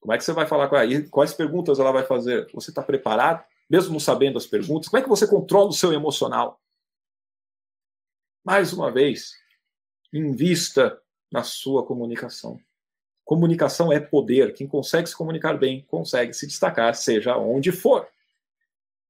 Como 0.00 0.14
é 0.14 0.16
que 0.16 0.24
você 0.24 0.32
vai 0.32 0.46
falar 0.46 0.66
com 0.68 0.76
ela? 0.76 1.08
Quais 1.10 1.34
perguntas 1.34 1.78
ela 1.78 1.92
vai 1.92 2.06
fazer? 2.06 2.50
Você 2.54 2.70
está 2.70 2.82
preparado? 2.82 3.44
Mesmo 3.68 3.92
não 3.92 4.00
sabendo 4.00 4.38
as 4.38 4.46
perguntas? 4.46 4.88
Como 4.88 4.98
é 4.98 5.02
que 5.02 5.10
você 5.10 5.26
controla 5.26 5.68
o 5.68 5.74
seu 5.74 5.92
emocional? 5.92 6.58
Mais 8.42 8.72
uma 8.72 8.90
vez, 8.90 9.41
invista 10.12 11.00
na 11.30 11.42
sua 11.42 11.84
comunicação. 11.84 12.60
Comunicação 13.24 13.92
é 13.92 14.00
poder. 14.00 14.52
Quem 14.52 14.66
consegue 14.66 15.08
se 15.08 15.16
comunicar 15.16 15.56
bem, 15.56 15.82
consegue 15.86 16.34
se 16.34 16.46
destacar, 16.46 16.94
seja 16.94 17.36
onde 17.36 17.72
for. 17.72 18.08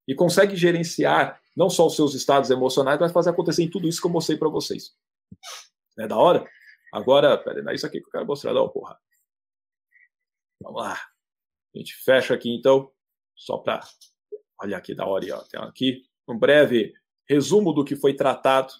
E 0.07 0.15
consegue 0.15 0.55
gerenciar 0.55 1.41
não 1.57 1.69
só 1.69 1.87
os 1.87 1.97
seus 1.97 2.15
estados 2.15 2.51
emocionais, 2.51 3.01
mas 3.01 3.13
fazer 3.13 3.31
acontecer 3.31 3.63
em 3.63 3.71
tudo 3.71 3.89
isso 3.89 4.01
que 4.01 4.07
eu 4.07 4.11
mostrei 4.11 4.39
para 4.39 4.49
vocês. 4.49 4.95
É 5.99 6.07
da 6.07 6.17
hora? 6.17 6.47
Agora, 6.93 7.37
peraí, 7.39 7.65
é 7.67 7.75
isso 7.75 7.87
aqui 7.87 8.01
que 8.01 8.07
eu 8.07 8.11
quero 8.11 8.27
mostrar, 8.27 8.53
não, 8.53 8.69
porra. 8.69 8.99
Vamos 10.61 10.83
lá. 10.83 10.95
A 11.75 11.79
gente 11.79 11.95
fecha 11.95 12.35
aqui, 12.35 12.55
então, 12.55 12.93
só 13.35 13.59
para. 13.59 13.81
Olha 14.61 14.77
aqui 14.77 14.95
da 14.95 15.07
hora, 15.07 15.27
ó. 15.37 15.43
Tem 15.45 15.61
aqui 15.61 16.05
um 16.29 16.39
breve 16.39 16.95
resumo 17.29 17.73
do 17.73 17.85
que 17.85 17.97
foi 17.97 18.15
tratado, 18.15 18.73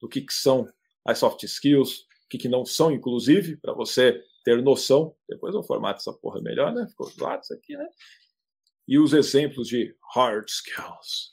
do 0.00 0.08
que, 0.08 0.20
que 0.20 0.32
são 0.32 0.72
as 1.04 1.18
soft 1.18 1.42
skills, 1.44 2.06
que, 2.28 2.38
que 2.38 2.48
não 2.48 2.64
são, 2.64 2.92
inclusive, 2.92 3.56
para 3.56 3.72
você 3.72 4.22
ter 4.44 4.62
noção. 4.62 5.14
Depois 5.28 5.54
eu 5.54 5.62
formato 5.62 6.00
essa 6.00 6.12
porra 6.12 6.40
melhor, 6.40 6.72
né? 6.72 6.86
Ficou 6.88 7.10
do 7.10 7.22
lado 7.22 7.42
isso 7.42 7.54
aqui, 7.54 7.76
né? 7.76 7.88
E 8.86 8.98
os 8.98 9.12
exemplos 9.12 9.68
de 9.68 9.94
hard 10.14 10.48
skills. 10.48 11.32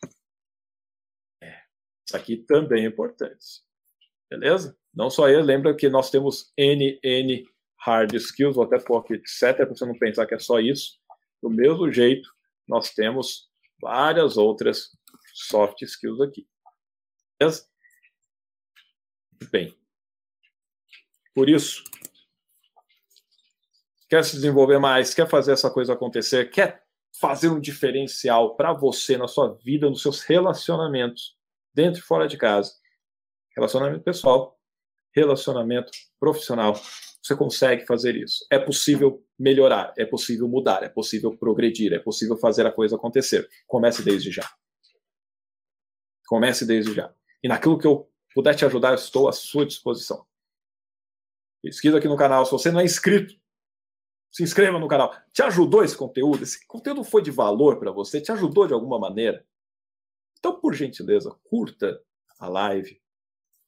É, 1.41 1.55
isso 2.07 2.15
aqui 2.15 2.37
também 2.37 2.85
é 2.85 2.87
importante. 2.87 3.63
Beleza? 4.29 4.77
Não 4.93 5.09
só 5.09 5.29
ele, 5.29 5.41
lembra 5.41 5.75
que 5.75 5.89
nós 5.89 6.09
temos 6.09 6.51
NN 6.57 7.45
hard 7.79 8.13
skills, 8.15 8.55
vou 8.55 8.65
até 8.65 8.79
pôr 8.79 8.97
aqui 8.97 9.13
etc, 9.13 9.55
para 9.55 9.65
você 9.65 9.85
não 9.85 9.97
pensar 9.97 10.25
que 10.25 10.33
é 10.33 10.39
só 10.39 10.59
isso. 10.59 10.99
Do 11.41 11.49
mesmo 11.49 11.91
jeito, 11.91 12.27
nós 12.67 12.93
temos 12.93 13.49
várias 13.79 14.37
outras 14.37 14.89
soft 15.33 15.81
skills 15.83 16.21
aqui. 16.21 16.47
Beleza? 17.39 17.67
Bem, 19.51 19.75
por 21.33 21.49
isso, 21.49 21.83
quer 24.09 24.23
se 24.23 24.35
desenvolver 24.35 24.79
mais, 24.79 25.13
quer 25.13 25.27
fazer 25.27 25.51
essa 25.51 25.69
coisa 25.69 25.93
acontecer, 25.93 26.49
quer 26.49 26.83
fazer 27.19 27.49
um 27.49 27.59
diferencial 27.59 28.55
para 28.55 28.73
você 28.73 29.17
na 29.17 29.27
sua 29.27 29.53
vida, 29.53 29.89
nos 29.89 30.01
seus 30.01 30.21
relacionamentos, 30.21 31.35
dentro 31.73 31.99
e 31.99 32.03
fora 32.03 32.27
de 32.27 32.37
casa. 32.37 32.73
Relacionamento 33.55 34.03
pessoal, 34.03 34.57
relacionamento 35.13 35.91
profissional. 36.19 36.73
Você 37.21 37.35
consegue 37.35 37.85
fazer 37.85 38.15
isso. 38.15 38.45
É 38.51 38.59
possível 38.59 39.25
melhorar, 39.37 39.93
é 39.97 40.05
possível 40.05 40.47
mudar, 40.47 40.83
é 40.83 40.89
possível 40.89 41.35
progredir, 41.35 41.93
é 41.93 41.99
possível 41.99 42.37
fazer 42.37 42.65
a 42.65 42.71
coisa 42.71 42.95
acontecer. 42.95 43.49
Comece 43.65 44.03
desde 44.03 44.31
já. 44.31 44.49
Comece 46.27 46.65
desde 46.65 46.93
já. 46.93 47.13
E 47.43 47.47
naquilo 47.47 47.77
que 47.77 47.87
eu 47.87 48.09
puder 48.35 48.53
te 48.53 48.65
ajudar, 48.65 48.89
eu 48.89 48.95
estou 48.95 49.29
à 49.29 49.31
sua 49.31 49.65
disposição. 49.65 50.27
Pesquisa 51.63 51.97
aqui 51.97 52.07
no 52.07 52.17
canal. 52.17 52.45
Se 52.45 52.51
você 52.51 52.69
não 52.69 52.81
é 52.81 52.83
inscrito, 52.83 53.33
se 54.29 54.43
inscreva 54.43 54.77
no 54.77 54.89
canal. 54.89 55.15
Te 55.31 55.41
ajudou 55.41 55.83
esse 55.83 55.97
conteúdo? 55.97 56.43
Esse 56.43 56.67
conteúdo 56.67 57.03
foi 57.05 57.21
de 57.21 57.31
valor 57.31 57.79
para 57.79 57.91
você? 57.91 58.19
Te 58.19 58.33
ajudou 58.33 58.67
de 58.67 58.73
alguma 58.73 58.99
maneira? 58.99 59.47
Então, 60.37 60.59
por 60.59 60.75
gentileza, 60.75 61.33
curta 61.45 61.99
a 62.37 62.49
live, 62.49 63.01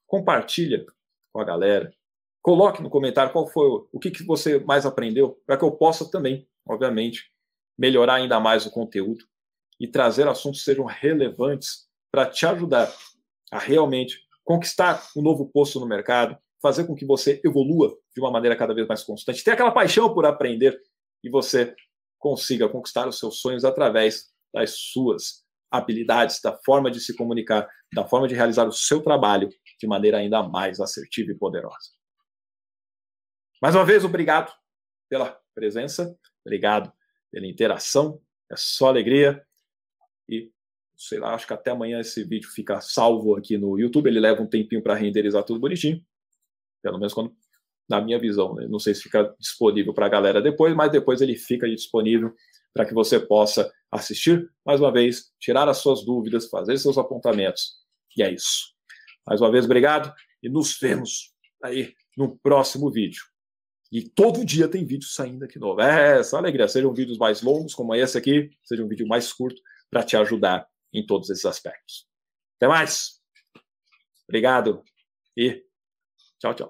compartilha 0.06 0.86
com 1.32 1.40
a 1.40 1.46
galera, 1.46 1.92
coloque 2.42 2.84
no 2.84 2.90
comentário 2.90 3.32
qual 3.32 3.48
foi 3.48 3.68
o 3.92 4.00
que, 4.00 4.12
que 4.12 4.24
você 4.24 4.60
mais 4.60 4.86
aprendeu, 4.86 5.42
para 5.46 5.58
que 5.58 5.64
eu 5.64 5.72
possa 5.72 6.12
também, 6.12 6.48
obviamente, 6.68 7.32
melhorar 7.78 8.16
ainda 8.16 8.40
mais 8.40 8.66
o 8.66 8.72
conteúdo 8.72 9.26
e 9.80 9.88
trazer 9.88 10.28
assuntos 10.28 10.60
que 10.60 10.66
sejam 10.66 10.86
relevantes 10.86 11.88
para 12.12 12.26
te 12.26 12.46
ajudar 12.46 12.94
a 13.50 13.58
realmente 13.58 14.27
conquistar 14.48 15.06
um 15.14 15.22
novo 15.22 15.46
posto 15.52 15.78
no 15.78 15.86
mercado, 15.86 16.38
fazer 16.62 16.88
com 16.88 16.96
que 16.96 17.06
você 17.06 17.42
evolua 17.44 17.94
de 18.16 18.22
uma 18.22 18.32
maneira 18.32 18.56
cada 18.56 18.74
vez 18.74 18.88
mais 18.88 19.04
constante, 19.04 19.44
ter 19.44 19.52
aquela 19.52 19.72
paixão 19.72 20.14
por 20.14 20.26
aprender 20.26 20.80
e 21.22 21.30
você 21.30 21.76
consiga 22.18 22.70
conquistar 22.70 23.10
os 23.10 23.20
seus 23.20 23.42
sonhos 23.42 23.66
através 23.66 24.32
das 24.54 24.72
suas 24.72 25.46
habilidades, 25.70 26.40
da 26.42 26.58
forma 26.66 26.90
de 26.90 27.02
se 27.02 27.14
comunicar, 27.14 27.70
da 27.94 28.08
forma 28.08 28.26
de 28.26 28.36
realizar 28.36 28.66
o 28.66 28.72
seu 28.72 29.04
trabalho 29.04 29.50
de 29.78 29.86
maneira 29.86 30.18
ainda 30.20 30.42
mais 30.42 30.80
assertiva 30.80 31.30
e 31.34 31.36
poderosa. 31.36 31.92
Mais 33.62 33.76
uma 33.76 33.84
vez, 33.84 34.06
obrigado 34.06 34.54
pela 35.10 35.38
presença, 35.54 36.18
obrigado 36.46 36.90
pela 37.30 37.46
interação, 37.46 38.22
é 38.50 38.56
só 38.56 38.88
alegria 38.88 39.46
sei 40.98 41.20
lá, 41.20 41.36
acho 41.36 41.46
que 41.46 41.54
até 41.54 41.70
amanhã 41.70 42.00
esse 42.00 42.24
vídeo 42.24 42.50
fica 42.50 42.82
salvo 42.82 43.36
aqui 43.36 43.58
no 43.58 43.80
YouTube, 43.80 44.08
ele 44.08 44.20
leva 44.20 44.42
um 44.42 44.48
tempinho 44.48 44.82
para 44.82 44.96
renderizar 44.96 45.44
tudo 45.44 45.60
bonitinho, 45.60 46.04
pelo 46.82 46.98
menos 46.98 47.14
quando 47.14 47.34
na 47.88 48.02
minha 48.02 48.20
visão, 48.20 48.54
né? 48.56 48.68
não 48.68 48.80
sei 48.80 48.94
se 48.94 49.04
fica 49.04 49.34
disponível 49.40 49.94
para 49.94 50.08
a 50.08 50.10
galera 50.10 50.42
depois, 50.42 50.76
mas 50.76 50.92
depois 50.92 51.22
ele 51.22 51.38
fica 51.38 51.70
disponível 51.70 52.34
para 52.74 52.86
que 52.86 52.94
você 52.94 53.20
possa 53.20 53.72
assistir 53.92 54.52
mais 54.66 54.82
uma 54.82 54.92
vez, 54.92 55.32
tirar 55.40 55.70
as 55.70 55.78
suas 55.78 56.04
dúvidas, 56.04 56.50
fazer 56.50 56.78
seus 56.78 56.98
apontamentos. 56.98 57.76
E 58.16 58.24
é 58.24 58.34
isso. 58.34 58.74
Mais 59.26 59.40
uma 59.40 59.50
vez, 59.50 59.66
obrigado 59.66 60.14
e 60.44 60.50
nos 60.50 60.78
vemos 60.78 61.34
aí 61.64 61.94
no 62.18 62.38
próximo 62.40 62.92
vídeo. 62.92 63.24
E 63.90 64.02
todo 64.02 64.44
dia 64.44 64.68
tem 64.68 64.86
vídeo 64.86 65.08
saindo 65.08 65.46
aqui 65.46 65.58
novo. 65.58 65.80
É, 65.80 66.20
essa 66.20 66.38
alegria. 66.38 66.68
Sejam 66.68 66.94
vídeos 66.94 67.18
mais 67.18 67.42
longos, 67.42 67.74
como 67.74 67.96
esse 67.96 68.18
aqui, 68.18 68.50
seja 68.64 68.84
um 68.84 68.88
vídeo 68.88 69.08
mais 69.08 69.32
curto, 69.32 69.62
para 69.90 70.04
te 70.04 70.18
ajudar 70.18 70.68
em 70.94 71.06
todos 71.06 71.30
esses 71.30 71.46
aspectos. 71.46 72.08
Até 72.58 72.68
mais. 72.68 73.22
Obrigado 74.28 74.84
e 75.38 75.64
tchau, 76.40 76.54
tchau. 76.54 76.66